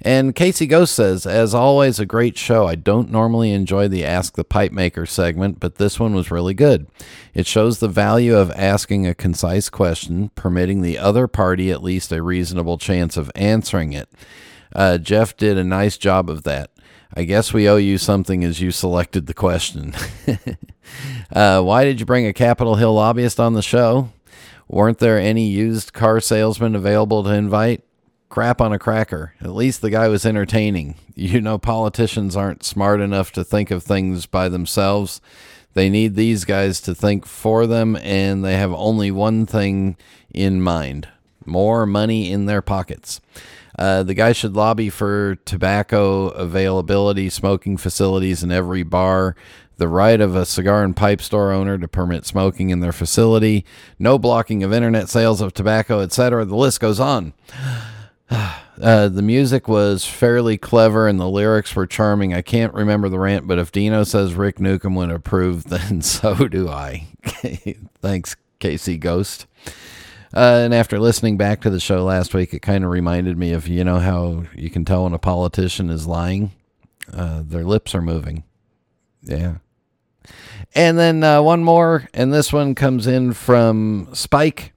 And 0.01 0.33
Casey 0.33 0.69
Ghost 0.69 0.95
says, 0.95 1.27
as 1.27 1.55
always, 1.55 1.99
a 1.99 2.07
great 2.07 2.39
show. 2.39 2.69
I 2.69 2.77
don't 2.77 3.11
normally 3.11 3.51
enjoy 3.51 3.89
the 3.89 4.05
Ask 4.05 4.37
the 4.37 4.45
Pipe 4.45 4.71
Maker 4.71 5.07
segment, 5.07 5.59
but 5.59 5.75
this 5.75 5.99
one 5.99 6.15
was 6.15 6.31
really 6.31 6.55
good. 6.55 6.87
It 7.35 7.49
shows 7.49 7.81
the 7.81 7.89
value 7.89 8.37
of 8.37 8.53
asking 8.53 9.09
a 9.09 9.15
concise 9.15 9.69
question, 9.69 10.29
permitting 10.37 10.83
the 10.83 10.99
other 10.99 11.27
party 11.27 11.73
at 11.73 11.83
least 11.83 12.13
a 12.13 12.23
reasonable 12.23 12.79
chance 12.79 13.17
of 13.17 13.29
answering 13.35 13.93
it. 13.93 14.09
Uh, 14.73 14.99
Jeff 14.99 15.37
did 15.37 15.59
a 15.59 15.65
nice 15.65 15.99
job 15.99 16.31
of 16.31 16.45
that. 16.45 16.71
I 17.13 17.25
guess 17.25 17.53
we 17.53 17.69
owe 17.69 17.75
you 17.75 17.99
something 17.99 18.45
as 18.45 18.61
you 18.61 18.71
selected 18.71 19.27
the 19.27 19.35
question. 19.35 19.95
uh, 21.33 21.61
why 21.61 21.83
did 21.83 21.99
you 21.99 22.07
bring 22.07 22.27
a 22.27 22.33
Capitol 22.33 22.77
Hill 22.77 22.95
lobbyist 22.95 23.41
on 23.41 23.55
the 23.55 23.63
show? 23.63 24.11
Weren't 24.69 24.99
there 24.99 25.19
any 25.19 25.49
used 25.49 25.93
car 25.93 26.21
salesmen 26.21 26.77
available 26.77 27.25
to 27.25 27.31
invite? 27.31 27.83
Crap 28.29 28.61
on 28.61 28.73
a 28.73 28.79
cracker. 28.79 29.35
At 29.41 29.55
least 29.55 29.81
the 29.81 29.91
guy 29.91 30.09
was 30.09 30.27
entertaining. 30.27 30.97
You 31.19 31.41
know, 31.41 31.59
politicians 31.59 32.37
aren't 32.37 32.63
smart 32.63 33.01
enough 33.01 33.33
to 33.33 33.43
think 33.43 33.73
of 33.73 33.83
things 33.83 34.25
by 34.27 34.49
themselves. 34.49 35.21
They 35.75 35.91
need 35.91 36.15
these 36.15 36.45
guys 36.45 36.81
to 36.83 36.95
think 36.95 37.27
for 37.27 37.67
them, 37.67 37.97
and 37.97 38.45
they 38.45 38.57
have 38.57 38.73
only 38.73 39.11
one 39.11 39.45
thing 39.45 39.97
in 40.33 40.63
mind 40.63 41.09
more 41.49 41.87
money 41.87 42.31
in 42.31 42.47
their 42.47 42.63
pockets. 42.63 43.21
Uh, 43.79 44.03
the 44.03 44.15
guy 44.15 44.33
should 44.33 44.55
lobby 44.55 44.91
for 44.91 45.37
tobacco 45.45 46.29
availability, 46.29 47.29
smoking 47.29 47.77
facilities 47.77 48.43
in 48.43 48.51
every 48.53 48.83
bar, 48.83 49.37
the 49.77 49.89
right 49.89 50.21
of 50.21 50.35
a 50.35 50.45
cigar 50.45 50.83
and 50.83 50.97
pipe 50.97 51.23
store 51.23 51.53
owner 51.53 51.79
to 51.79 51.87
permit 51.87 52.27
smoking 52.27 52.71
in 52.71 52.81
their 52.81 52.93
facility, 52.93 53.65
no 53.99 54.19
blocking 54.19 54.63
of 54.65 54.73
internet 54.73 55.09
sales 55.09 55.41
of 55.41 55.55
tobacco, 55.55 56.01
etc. 56.01 56.45
The 56.45 56.57
list 56.57 56.81
goes 56.81 56.99
on. 56.99 57.33
Uh, 58.81 59.09
the 59.09 59.23
music 59.23 59.67
was 59.67 60.05
fairly 60.05 60.57
clever 60.57 61.09
and 61.09 61.19
the 61.19 61.29
lyrics 61.29 61.75
were 61.75 61.85
charming. 61.85 62.33
I 62.33 62.43
can't 62.43 62.73
remember 62.73 63.09
the 63.09 63.19
rant, 63.19 63.49
but 63.49 63.59
if 63.59 63.73
Dino 63.73 64.05
says 64.05 64.35
Rick 64.35 64.61
Newcombe 64.61 64.95
would 64.95 65.11
approve, 65.11 65.65
then 65.69 66.01
so 66.01 66.47
do 66.47 66.69
I. 66.69 67.09
Thanks, 68.01 68.37
Casey 68.61 68.97
Ghost. 68.97 69.47
Uh, 70.33 70.63
and 70.63 70.75
after 70.75 71.01
listening 71.01 71.37
back 71.37 71.61
to 71.63 71.71
the 71.71 71.81
show 71.81 72.05
last 72.05 72.35
week, 72.35 72.55
it 72.55 72.61
kind 72.61 72.85
of 72.85 72.91
reminded 72.91 73.37
me 73.37 73.53
of 73.53 73.67
you 73.67 73.83
know 73.83 73.99
how 73.99 74.45
you 74.55 74.71
can 74.71 74.85
tell 74.85 75.03
when 75.05 75.13
a 75.13 75.19
politician 75.19 75.91
is 75.91 76.07
lying. 76.07 76.53
Uh, 77.13 77.43
their 77.45 77.65
lips 77.65 77.95
are 77.95 78.03
moving. 78.03 78.45
Yeah. 79.23 79.57
And 80.75 80.99
then 80.99 81.25
uh, 81.25 81.43
one 81.43 81.65
more, 81.65 82.09
and 82.13 82.33
this 82.33 82.53
one 82.53 82.75
comes 82.75 83.07
in 83.07 83.33
from 83.33 84.09
Spike. 84.13 84.73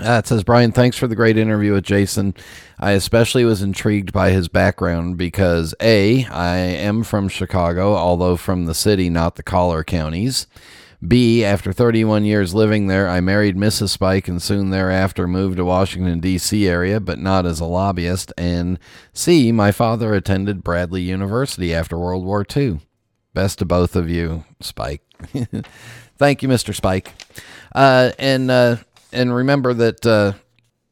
Uh, 0.00 0.14
it 0.14 0.26
says, 0.26 0.42
Brian, 0.42 0.72
thanks 0.72 0.96
for 0.96 1.06
the 1.06 1.14
great 1.14 1.36
interview 1.36 1.72
with 1.74 1.84
Jason. 1.84 2.34
I 2.78 2.92
especially 2.92 3.44
was 3.44 3.60
intrigued 3.60 4.12
by 4.12 4.30
his 4.30 4.48
background 4.48 5.18
because 5.18 5.74
A, 5.82 6.24
I 6.26 6.56
am 6.56 7.02
from 7.04 7.28
Chicago, 7.28 7.94
although 7.94 8.36
from 8.36 8.64
the 8.64 8.74
city, 8.74 9.10
not 9.10 9.36
the 9.36 9.42
collar 9.42 9.84
counties. 9.84 10.46
B, 11.06 11.44
after 11.44 11.72
31 11.72 12.24
years 12.24 12.54
living 12.54 12.86
there, 12.86 13.08
I 13.08 13.20
married 13.20 13.56
Mrs. 13.56 13.90
Spike 13.90 14.28
and 14.28 14.40
soon 14.40 14.70
thereafter 14.70 15.26
moved 15.26 15.56
to 15.56 15.64
Washington, 15.64 16.20
D.C. 16.20 16.66
area, 16.68 17.00
but 17.00 17.18
not 17.18 17.44
as 17.44 17.58
a 17.60 17.64
lobbyist. 17.64 18.32
And 18.38 18.78
C, 19.12 19.50
my 19.50 19.72
father 19.72 20.14
attended 20.14 20.62
Bradley 20.62 21.02
University 21.02 21.74
after 21.74 21.98
World 21.98 22.24
War 22.24 22.46
II. 22.56 22.78
Best 23.34 23.58
to 23.58 23.64
both 23.64 23.96
of 23.96 24.08
you, 24.08 24.44
Spike. 24.60 25.02
Thank 26.16 26.42
you, 26.42 26.48
Mr. 26.48 26.74
Spike. 26.74 27.12
Uh, 27.74 28.12
and 28.18 28.50
uh, 28.50 28.76
and 29.12 29.34
remember 29.34 29.74
that 29.74 30.06
uh, 30.06 30.32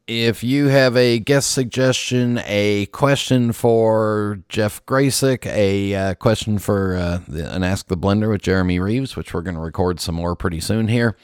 if 0.07 0.43
you 0.43 0.67
have 0.67 0.97
a 0.97 1.21
guest 1.21 1.53
suggestion, 1.53 2.41
a 2.45 2.87
question 2.87 3.53
for 3.53 4.41
Jeff 4.49 4.85
Gracik, 4.87 5.47
a 5.47 5.95
uh, 5.95 6.15
question 6.15 6.59
for 6.59 6.97
uh, 6.97 7.21
the, 7.29 7.55
an 7.55 7.63
Ask 7.63 7.87
the 7.87 7.97
Blender 7.97 8.29
with 8.29 8.43
Jeremy 8.43 8.81
Reeves, 8.81 9.15
which 9.15 9.33
we're 9.33 9.43
going 9.43 9.55
to 9.55 9.61
record 9.61 10.01
some 10.01 10.17
more 10.17 10.35
pretty 10.35 10.59
soon 10.59 10.89
here. 10.89 11.17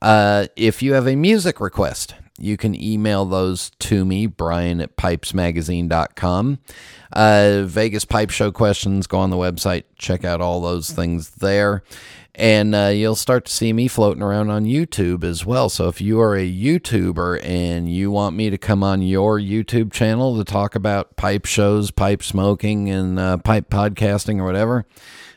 Uh, 0.00 0.46
if 0.56 0.82
you 0.82 0.94
have 0.94 1.06
a 1.06 1.16
music 1.16 1.60
request, 1.60 2.14
you 2.38 2.56
can 2.56 2.74
email 2.80 3.26
those 3.26 3.70
to 3.80 4.06
me, 4.06 4.26
Brian 4.26 4.80
at 4.80 4.96
pipesmagazine.com. 4.96 6.58
Uh, 7.12 7.62
Vegas 7.66 8.06
Pipe 8.06 8.30
Show 8.30 8.50
questions, 8.50 9.06
go 9.06 9.18
on 9.18 9.28
the 9.28 9.36
website, 9.36 9.84
check 9.96 10.24
out 10.24 10.40
all 10.40 10.62
those 10.62 10.90
things 10.90 11.30
there. 11.30 11.82
And 12.34 12.74
uh, 12.74 12.86
you'll 12.86 13.16
start 13.16 13.46
to 13.46 13.52
see 13.52 13.72
me 13.72 13.88
floating 13.88 14.22
around 14.22 14.50
on 14.50 14.64
YouTube 14.64 15.24
as 15.24 15.44
well. 15.44 15.68
So 15.68 15.88
if 15.88 16.00
you 16.00 16.20
are 16.20 16.36
a 16.36 16.50
YouTuber 16.50 17.44
and 17.44 17.92
you 17.92 18.10
want 18.10 18.36
me 18.36 18.50
to 18.50 18.56
come 18.56 18.82
on 18.82 19.02
your 19.02 19.38
YouTube 19.38 19.92
channel 19.92 20.36
to 20.38 20.44
talk 20.44 20.74
about 20.74 21.16
pipe 21.16 21.44
shows, 21.44 21.90
pipe 21.90 22.22
smoking, 22.22 22.88
and 22.88 23.18
uh, 23.18 23.38
pipe 23.38 23.68
podcasting 23.68 24.38
or 24.38 24.44
whatever, 24.44 24.86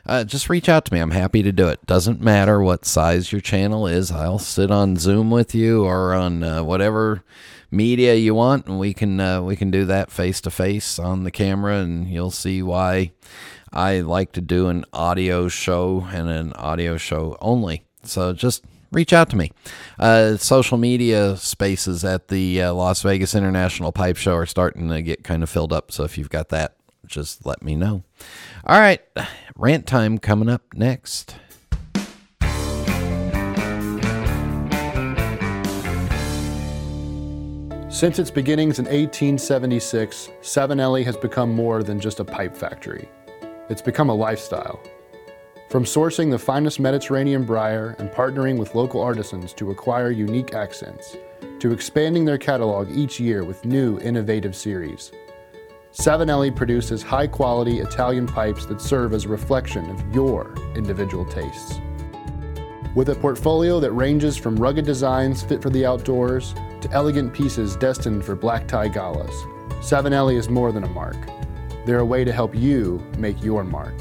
uh, 0.06 0.24
just 0.24 0.48
reach 0.48 0.68
out 0.68 0.84
to 0.84 0.94
me. 0.94 1.00
I'm 1.00 1.10
happy 1.10 1.42
to 1.42 1.52
do 1.52 1.68
it. 1.68 1.84
Doesn't 1.86 2.20
matter 2.20 2.60
what 2.62 2.84
size 2.84 3.32
your 3.32 3.40
channel 3.40 3.86
is. 3.86 4.10
I'll 4.10 4.38
sit 4.38 4.70
on 4.70 4.96
Zoom 4.96 5.30
with 5.30 5.54
you 5.54 5.84
or 5.84 6.14
on 6.14 6.42
uh, 6.42 6.62
whatever 6.62 7.24
media 7.70 8.14
you 8.14 8.34
want, 8.34 8.66
and 8.66 8.78
we 8.78 8.94
can 8.94 9.18
uh, 9.18 9.42
we 9.42 9.56
can 9.56 9.70
do 9.70 9.84
that 9.86 10.10
face 10.10 10.40
to 10.42 10.50
face 10.50 10.98
on 10.98 11.24
the 11.24 11.30
camera, 11.30 11.78
and 11.78 12.08
you'll 12.08 12.30
see 12.30 12.62
why 12.62 13.12
I 13.74 14.02
like 14.02 14.30
to 14.32 14.40
do 14.40 14.68
an 14.68 14.84
audio 14.92 15.48
show 15.48 16.06
and 16.12 16.28
an 16.28 16.52
audio 16.52 16.96
show 16.96 17.36
only. 17.40 17.84
So 18.04 18.32
just 18.32 18.64
reach 18.92 19.12
out 19.12 19.30
to 19.30 19.36
me. 19.36 19.50
Uh, 19.98 20.36
social 20.36 20.78
media 20.78 21.36
spaces 21.36 22.04
at 22.04 22.28
the 22.28 22.62
uh, 22.62 22.72
Las 22.72 23.02
Vegas 23.02 23.34
International 23.34 23.90
Pipe 23.90 24.16
Show 24.16 24.34
are 24.36 24.46
starting 24.46 24.88
to 24.90 25.02
get 25.02 25.24
kind 25.24 25.42
of 25.42 25.50
filled 25.50 25.72
up. 25.72 25.90
So 25.90 26.04
if 26.04 26.16
you've 26.16 26.30
got 26.30 26.50
that, 26.50 26.76
just 27.04 27.44
let 27.44 27.64
me 27.64 27.74
know. 27.74 28.04
All 28.64 28.78
right, 28.78 29.00
rant 29.56 29.88
time 29.88 30.18
coming 30.18 30.48
up 30.48 30.62
next. 30.74 31.34
Since 37.88 38.20
its 38.20 38.30
beginnings 38.30 38.78
in 38.78 38.84
1876, 38.84 40.30
Savinelli 40.42 41.04
has 41.04 41.16
become 41.16 41.50
more 41.50 41.82
than 41.82 41.98
just 41.98 42.20
a 42.20 42.24
pipe 42.24 42.56
factory. 42.56 43.08
It's 43.70 43.80
become 43.80 44.10
a 44.10 44.14
lifestyle. 44.14 44.78
From 45.70 45.84
sourcing 45.84 46.30
the 46.30 46.38
finest 46.38 46.78
Mediterranean 46.78 47.44
briar 47.44 47.96
and 47.98 48.10
partnering 48.10 48.58
with 48.58 48.74
local 48.74 49.00
artisans 49.00 49.54
to 49.54 49.70
acquire 49.70 50.10
unique 50.10 50.52
accents, 50.52 51.16
to 51.60 51.72
expanding 51.72 52.26
their 52.26 52.36
catalog 52.36 52.90
each 52.90 53.18
year 53.18 53.42
with 53.42 53.64
new, 53.64 53.98
innovative 54.00 54.54
series, 54.54 55.12
Savinelli 55.92 56.54
produces 56.54 57.02
high 57.02 57.26
quality 57.26 57.78
Italian 57.78 58.26
pipes 58.26 58.66
that 58.66 58.82
serve 58.82 59.14
as 59.14 59.24
a 59.24 59.28
reflection 59.28 59.88
of 59.88 60.14
your 60.14 60.54
individual 60.74 61.24
tastes. 61.24 61.80
With 62.94 63.08
a 63.08 63.14
portfolio 63.14 63.80
that 63.80 63.92
ranges 63.92 64.36
from 64.36 64.56
rugged 64.56 64.84
designs 64.84 65.42
fit 65.42 65.62
for 65.62 65.70
the 65.70 65.86
outdoors 65.86 66.54
to 66.82 66.90
elegant 66.90 67.32
pieces 67.32 67.76
destined 67.76 68.26
for 68.26 68.36
black 68.36 68.68
tie 68.68 68.88
galas, 68.88 69.34
Savinelli 69.80 70.36
is 70.36 70.50
more 70.50 70.70
than 70.70 70.84
a 70.84 70.88
mark. 70.88 71.16
They're 71.86 71.98
a 71.98 72.04
way 72.04 72.24
to 72.24 72.32
help 72.32 72.54
you 72.54 73.04
make 73.18 73.42
your 73.42 73.64
mark. 73.64 73.94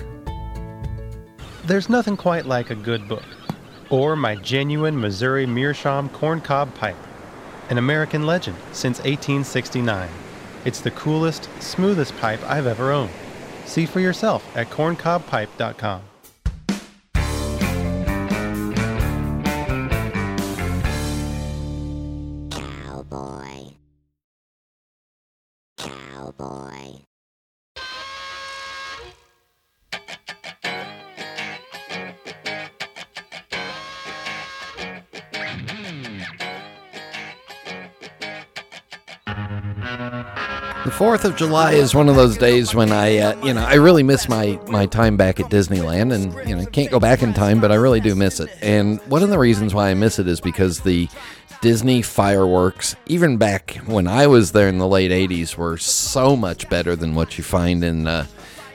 There's 1.65 1.89
nothing 1.89 2.17
quite 2.17 2.45
like 2.45 2.69
a 2.69 2.75
good 2.75 3.07
book, 3.07 3.23
or 3.89 4.15
my 4.15 4.35
genuine 4.35 4.99
Missouri 4.99 5.45
Meerschaum 5.45 6.09
corncob 6.09 6.73
pipe, 6.75 6.97
an 7.69 7.77
American 7.77 8.25
legend 8.25 8.57
since 8.71 8.99
1869. 8.99 10.09
It's 10.65 10.81
the 10.81 10.91
coolest, 10.91 11.49
smoothest 11.59 12.15
pipe 12.17 12.41
I've 12.49 12.67
ever 12.67 12.91
owned. 12.91 13.11
See 13.65 13.85
for 13.85 13.99
yourself 13.99 14.45
at 14.55 14.69
corncobpipe.com. 14.69 16.12
Fourth 41.03 41.25
of 41.25 41.35
July 41.35 41.73
is 41.73 41.93
one 41.93 42.07
of 42.07 42.15
those 42.15 42.37
days 42.37 42.73
when 42.73 42.93
I, 42.93 43.17
uh, 43.17 43.45
you 43.45 43.53
know, 43.53 43.65
I 43.65 43.73
really 43.73 44.03
miss 44.03 44.29
my 44.29 44.57
my 44.69 44.85
time 44.85 45.17
back 45.17 45.37
at 45.41 45.47
Disneyland, 45.47 46.13
and 46.13 46.47
you 46.47 46.55
know, 46.55 46.65
can't 46.65 46.89
go 46.89 46.97
back 46.97 47.21
in 47.21 47.33
time, 47.33 47.59
but 47.59 47.73
I 47.73 47.75
really 47.75 47.99
do 47.99 48.15
miss 48.15 48.39
it. 48.39 48.49
And 48.61 49.01
one 49.01 49.21
of 49.21 49.27
the 49.27 49.37
reasons 49.37 49.73
why 49.73 49.89
I 49.89 49.95
miss 49.95 50.17
it 50.17 50.29
is 50.29 50.39
because 50.39 50.79
the 50.79 51.09
Disney 51.59 52.03
fireworks, 52.03 52.95
even 53.05 53.35
back 53.35 53.75
when 53.85 54.07
I 54.07 54.27
was 54.27 54.53
there 54.53 54.69
in 54.69 54.77
the 54.77 54.87
late 54.87 55.11
'80s, 55.11 55.57
were 55.57 55.77
so 55.77 56.37
much 56.37 56.69
better 56.69 56.95
than 56.95 57.15
what 57.15 57.37
you 57.37 57.43
find 57.43 57.83
in, 57.83 58.07
uh, 58.07 58.25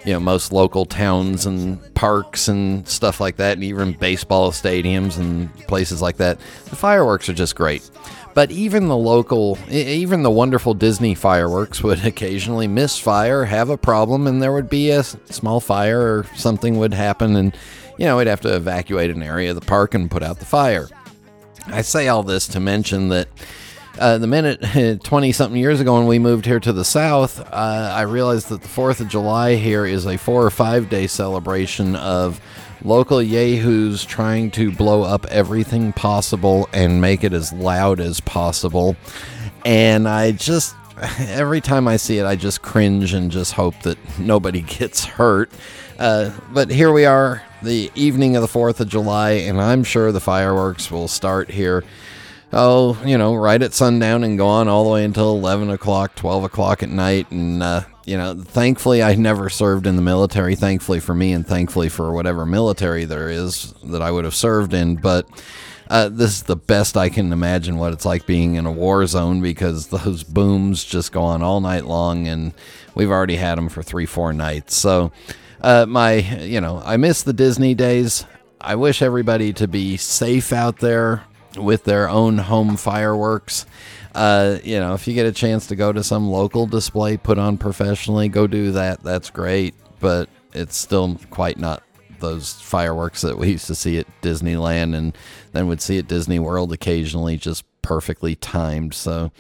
you 0.05 0.13
know, 0.13 0.21
most 0.21 0.53
local 0.53 0.85
towns 0.85 1.47
and 1.47 1.95
parks 1.95 2.47
and 2.47 2.87
stuff 2.87 3.23
like 3.23 3.37
that, 3.37 3.55
and 3.55 3.65
even 3.65 3.93
baseball 3.93 4.53
stadiums 4.53 5.17
and 5.17 5.51
places 5.61 6.03
like 6.03 6.19
that. 6.19 6.39
The 6.67 6.77
fireworks 6.77 7.31
are 7.31 7.35
just 7.35 7.57
great. 7.57 7.91
But 8.39 8.53
even 8.53 8.87
the 8.87 8.97
local, 8.97 9.59
even 9.69 10.23
the 10.23 10.31
wonderful 10.31 10.73
Disney 10.73 11.17
fireworks 11.17 11.83
would 11.83 12.05
occasionally 12.05 12.69
misfire, 12.69 13.45
have 13.45 13.69
a 13.69 13.77
problem, 13.77 14.29
and 14.29 14.41
there 14.41 14.53
would 14.53 14.71
be 14.71 14.91
a 14.91 15.03
small 15.03 15.59
fire 15.59 16.01
or 16.01 16.25
something 16.37 16.79
would 16.79 16.95
happen, 16.95 17.35
and 17.35 17.53
you 17.99 18.05
know 18.05 18.17
we'd 18.17 18.29
have 18.29 18.43
to 18.43 18.55
evacuate 18.55 19.11
an 19.11 19.25
area 19.25 19.51
of 19.51 19.57
the 19.57 19.67
park 19.67 19.93
and 19.93 20.09
put 20.09 20.23
out 20.23 20.39
the 20.39 20.45
fire. 20.45 20.89
I 21.67 21.83
say 21.83 22.07
all 22.07 22.23
this 22.23 22.47
to 22.47 22.61
mention 22.61 23.09
that 23.09 23.27
uh, 23.99 24.19
the 24.19 24.29
minute 24.29 25.01
20 25.03 25.33
something 25.33 25.61
years 25.61 25.81
ago 25.81 25.95
when 25.95 26.07
we 26.07 26.21
moved 26.21 26.47
here 26.47 26.61
to 26.61 26.73
the 26.73 26.85
south, 26.85 27.41
uh, 27.41 27.93
I 27.93 28.03
realized 28.03 28.51
that 28.51 28.63
the 28.63 28.69
4th 28.69 29.01
of 29.01 29.09
July 29.09 29.57
here 29.57 29.85
is 29.85 30.07
a 30.07 30.17
four 30.17 30.47
or 30.47 30.51
five 30.51 30.89
day 30.89 31.09
celebration 31.09 31.97
of 31.97 32.41
local 32.83 33.23
yahoos 33.23 34.05
trying 34.05 34.51
to 34.53 34.73
blow 34.73 35.03
up 35.03 35.27
everything 35.27 35.93
possible 35.93 36.69
and 36.73 37.01
make 37.01 37.25
it 37.25 37.33
as 37.33 37.53
loud 37.53 38.01
as 38.01 38.21
possible. 38.21 38.97
And 39.65 40.09
I 40.09 40.33
just, 40.33 40.75
every 41.19 41.61
time 41.61 41.89
I 41.89 41.97
see 41.97 42.19
it, 42.19 42.27
I 42.27 42.37
just 42.37 42.63
cringe 42.63 43.13
and 43.13 43.31
just 43.31 43.53
hope 43.53 43.81
that 43.83 43.99
nobody 44.19 44.61
gets 44.79 45.05
hurt. 45.05 45.51
Uh, 45.99 46.31
but 46.53 46.71
here 46.71 46.93
we 46.93 47.05
are, 47.05 47.43
the 47.63 47.91
evening 47.95 48.37
of 48.37 48.43
the 48.43 48.49
4th 48.49 48.79
of 48.81 48.89
July, 48.89 49.31
and 49.31 49.61
I'm 49.61 49.83
sure 49.83 50.13
the 50.13 50.21
fireworks 50.21 50.91
will 50.91 51.09
start 51.09 51.51
here 51.51 51.85
oh, 52.53 53.01
you 53.05 53.19
know, 53.19 53.35
right 53.35 53.63
at 53.63 53.75
sundown 53.75 54.25
and 54.25 54.39
go 54.39 54.47
on 54.47 54.69
all 54.69 54.85
the 54.85 54.91
way 54.91 55.05
until 55.05 55.37
11 55.37 55.71
o'clock, 55.71 56.15
12 56.15 56.45
o'clock 56.45 56.83
at 56.83 56.89
night. 56.89 57.31
And, 57.31 57.63
uh, 57.63 57.83
you 58.09 58.17
know, 58.17 58.35
thankfully, 58.35 59.03
I 59.03 59.15
never 59.17 59.51
served 59.51 59.87
in 59.87 59.97
the 59.97 60.03
military, 60.03 60.55
thankfully 60.55 60.99
for 60.99 61.15
me, 61.15 61.33
and 61.33 61.47
thankfully 61.47 61.91
for 61.91 62.11
whatever 62.11 62.47
military 62.47 63.05
there 63.05 63.29
is 63.29 63.75
that 63.85 64.01
I 64.01 64.11
would 64.11 64.25
have 64.25 64.35
served 64.35 64.73
in. 64.73 64.97
But 64.97 65.29
uh, 65.91 66.09
this 66.09 66.31
is 66.31 66.43
the 66.45 66.57
best 66.57 66.97
I 66.97 67.11
can 67.11 67.35
imagine 67.35 67.77
what 67.77 67.93
it's 67.93 68.07
like 68.07 68.25
being 68.25 68.55
in 68.55 68.65
a 68.65 68.73
war 68.73 69.07
zone 69.07 69.43
because 69.43 69.89
those 69.89 70.25
booms 70.25 70.85
just 70.85 71.13
go 71.13 71.23
on 71.23 71.43
all 71.43 71.61
night 71.61 71.85
long, 71.85 72.27
and 72.27 72.55
we've 72.95 73.11
already 73.11 73.37
had 73.37 73.59
them 73.59 73.69
for 73.69 73.83
three, 73.83 74.07
four 74.07 74.33
nights. 74.33 74.75
So, 74.75 75.13
uh, 75.61 75.85
my, 75.87 76.15
you 76.15 76.63
know, 76.63 76.81
I 76.83 76.97
miss 76.97 77.23
the 77.23 77.35
Disney 77.35 77.75
days. 77.75 78.25
I 78.59 78.77
wish 78.77 79.03
everybody 79.03 79.53
to 79.53 79.69
be 79.69 79.99
safe 79.99 80.51
out 80.51 80.79
there 80.79 81.25
with 81.57 81.85
their 81.85 82.09
own 82.09 82.39
home 82.39 82.79
fireworks. 82.79 83.67
Uh, 84.19 84.59
you 84.65 84.81
know, 84.81 84.95
if 84.95 85.07
you 85.07 85.15
get 85.15 85.27
a 85.27 85.33
chance 85.33 85.69
to 85.69 85.77
go 85.77 85.93
to 85.93 86.03
some 86.03 86.29
local 86.29 86.67
display 86.67 87.17
put 87.17 87.39
on 87.39 87.57
professionally, 87.57 88.29
go 88.29 88.49
do 88.49 88.73
that. 88.73 89.01
That's 89.05 89.31
great, 89.31 89.77
but 90.01 90.29
it's 90.53 90.77
still 90.77 91.21
quite 91.31 91.57
not 91.57 91.85
those 92.19 92.55
fireworks 92.55 93.21
that 93.21 93.39
we 93.39 93.51
used 93.51 93.69
to 93.69 93.77
see 93.77 93.97
at 93.97 94.09
Disneyland 94.21 94.97
and 94.97 95.17
then 95.53 95.69
would 95.69 95.81
see 95.81 95.99
at 95.99 96.09
Disney 96.09 96.41
World 96.41 96.73
occasionally, 96.73 97.37
just 97.37 97.65
perfectly 97.81 98.35
timed. 98.35 98.93
So 98.93 99.31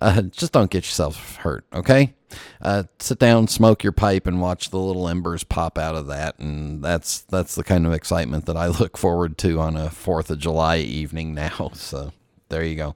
uh, 0.00 0.22
just 0.22 0.52
don't 0.52 0.70
get 0.70 0.84
yourself 0.84 1.34
hurt, 1.38 1.64
okay? 1.72 2.14
Uh, 2.62 2.84
sit 3.00 3.18
down, 3.18 3.48
smoke 3.48 3.82
your 3.82 3.90
pipe, 3.90 4.28
and 4.28 4.40
watch 4.40 4.70
the 4.70 4.78
little 4.78 5.08
embers 5.08 5.42
pop 5.42 5.76
out 5.76 5.96
of 5.96 6.06
that, 6.06 6.38
and 6.38 6.84
that's 6.84 7.22
that's 7.22 7.56
the 7.56 7.64
kind 7.64 7.84
of 7.84 7.92
excitement 7.92 8.46
that 8.46 8.56
I 8.56 8.66
look 8.80 8.96
forward 8.96 9.38
to 9.38 9.58
on 9.58 9.76
a 9.76 9.90
Fourth 9.90 10.30
of 10.30 10.38
July 10.38 10.76
evening 10.76 11.34
now. 11.34 11.72
So 11.80 12.12
there 12.50 12.64
you 12.64 12.76
go. 12.76 12.94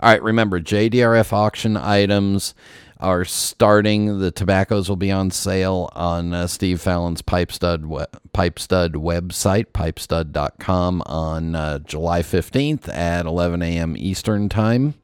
All 0.00 0.10
right, 0.10 0.22
remember 0.22 0.60
JDRF 0.60 1.32
auction 1.32 1.76
items 1.76 2.54
are 2.98 3.24
starting. 3.24 4.20
The 4.20 4.30
tobaccos 4.30 4.88
will 4.88 4.96
be 4.96 5.10
on 5.10 5.30
sale 5.30 5.90
on 5.94 6.32
uh, 6.32 6.46
Steve 6.46 6.80
Fallon's 6.80 7.20
Pipe 7.20 7.52
Stud 7.52 7.84
we- 7.86 8.04
Pipe 8.32 8.58
Stud 8.58 8.94
website, 8.94 9.66
pipestud.com, 9.66 11.02
on 11.06 11.54
uh, 11.54 11.78
July 11.80 12.22
15th 12.22 12.88
at 12.88 13.26
11 13.26 13.60
a.m. 13.62 13.96
Eastern 13.96 14.48
Time. 14.48 14.94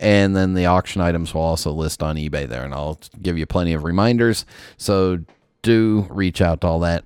And 0.00 0.34
then 0.34 0.54
the 0.54 0.66
auction 0.66 1.00
items 1.00 1.34
will 1.34 1.42
also 1.42 1.70
list 1.70 2.02
on 2.02 2.16
eBay 2.16 2.48
there, 2.48 2.64
and 2.64 2.74
I'll 2.74 2.98
give 3.20 3.38
you 3.38 3.46
plenty 3.46 3.72
of 3.72 3.84
reminders. 3.84 4.44
So 4.76 5.20
do 5.62 6.06
reach 6.10 6.40
out 6.40 6.60
to 6.62 6.66
all 6.66 6.80
that. 6.80 7.04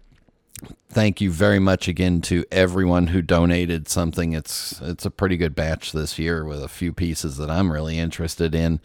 Thank 0.89 1.21
you 1.21 1.31
very 1.31 1.59
much 1.59 1.89
again 1.89 2.23
to 2.23 2.45
everyone 2.51 3.09
who 3.09 3.21
donated 3.21 3.89
something. 3.89 4.33
It's 4.33 4.81
it's 4.81 5.05
a 5.05 5.11
pretty 5.11 5.37
good 5.37 5.55
batch 5.55 5.93
this 5.93 6.19
year 6.19 6.45
with 6.45 6.63
a 6.63 6.69
few 6.69 6.93
pieces 6.93 7.37
that 7.37 7.51
I'm 7.51 7.71
really 7.71 7.99
interested 7.99 8.55
in. 8.55 8.81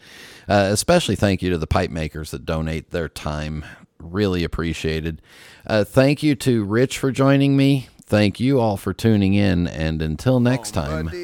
Uh, 0.46 0.68
especially 0.70 1.16
thank 1.16 1.40
you 1.40 1.48
to 1.50 1.58
the 1.58 1.66
pipe 1.66 1.90
makers 1.90 2.30
that 2.32 2.44
donate 2.44 2.90
their 2.90 3.08
time. 3.08 3.64
Really 3.98 4.44
appreciated. 4.44 5.22
Uh, 5.66 5.84
thank 5.84 6.22
you 6.22 6.34
to 6.36 6.64
Rich 6.64 6.98
for 6.98 7.10
joining 7.10 7.56
me. 7.56 7.88
Thank 8.12 8.38
you 8.38 8.60
all 8.60 8.76
for 8.76 8.92
tuning 8.92 9.32
in, 9.32 9.66
and 9.66 10.02
until 10.02 10.38
next 10.38 10.72
time. 10.72 11.08
Until 11.08 11.14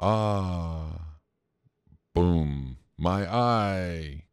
Ah. 0.00 1.18
Boom. 2.14 2.76
My 2.96 3.26
eye. 3.26 4.27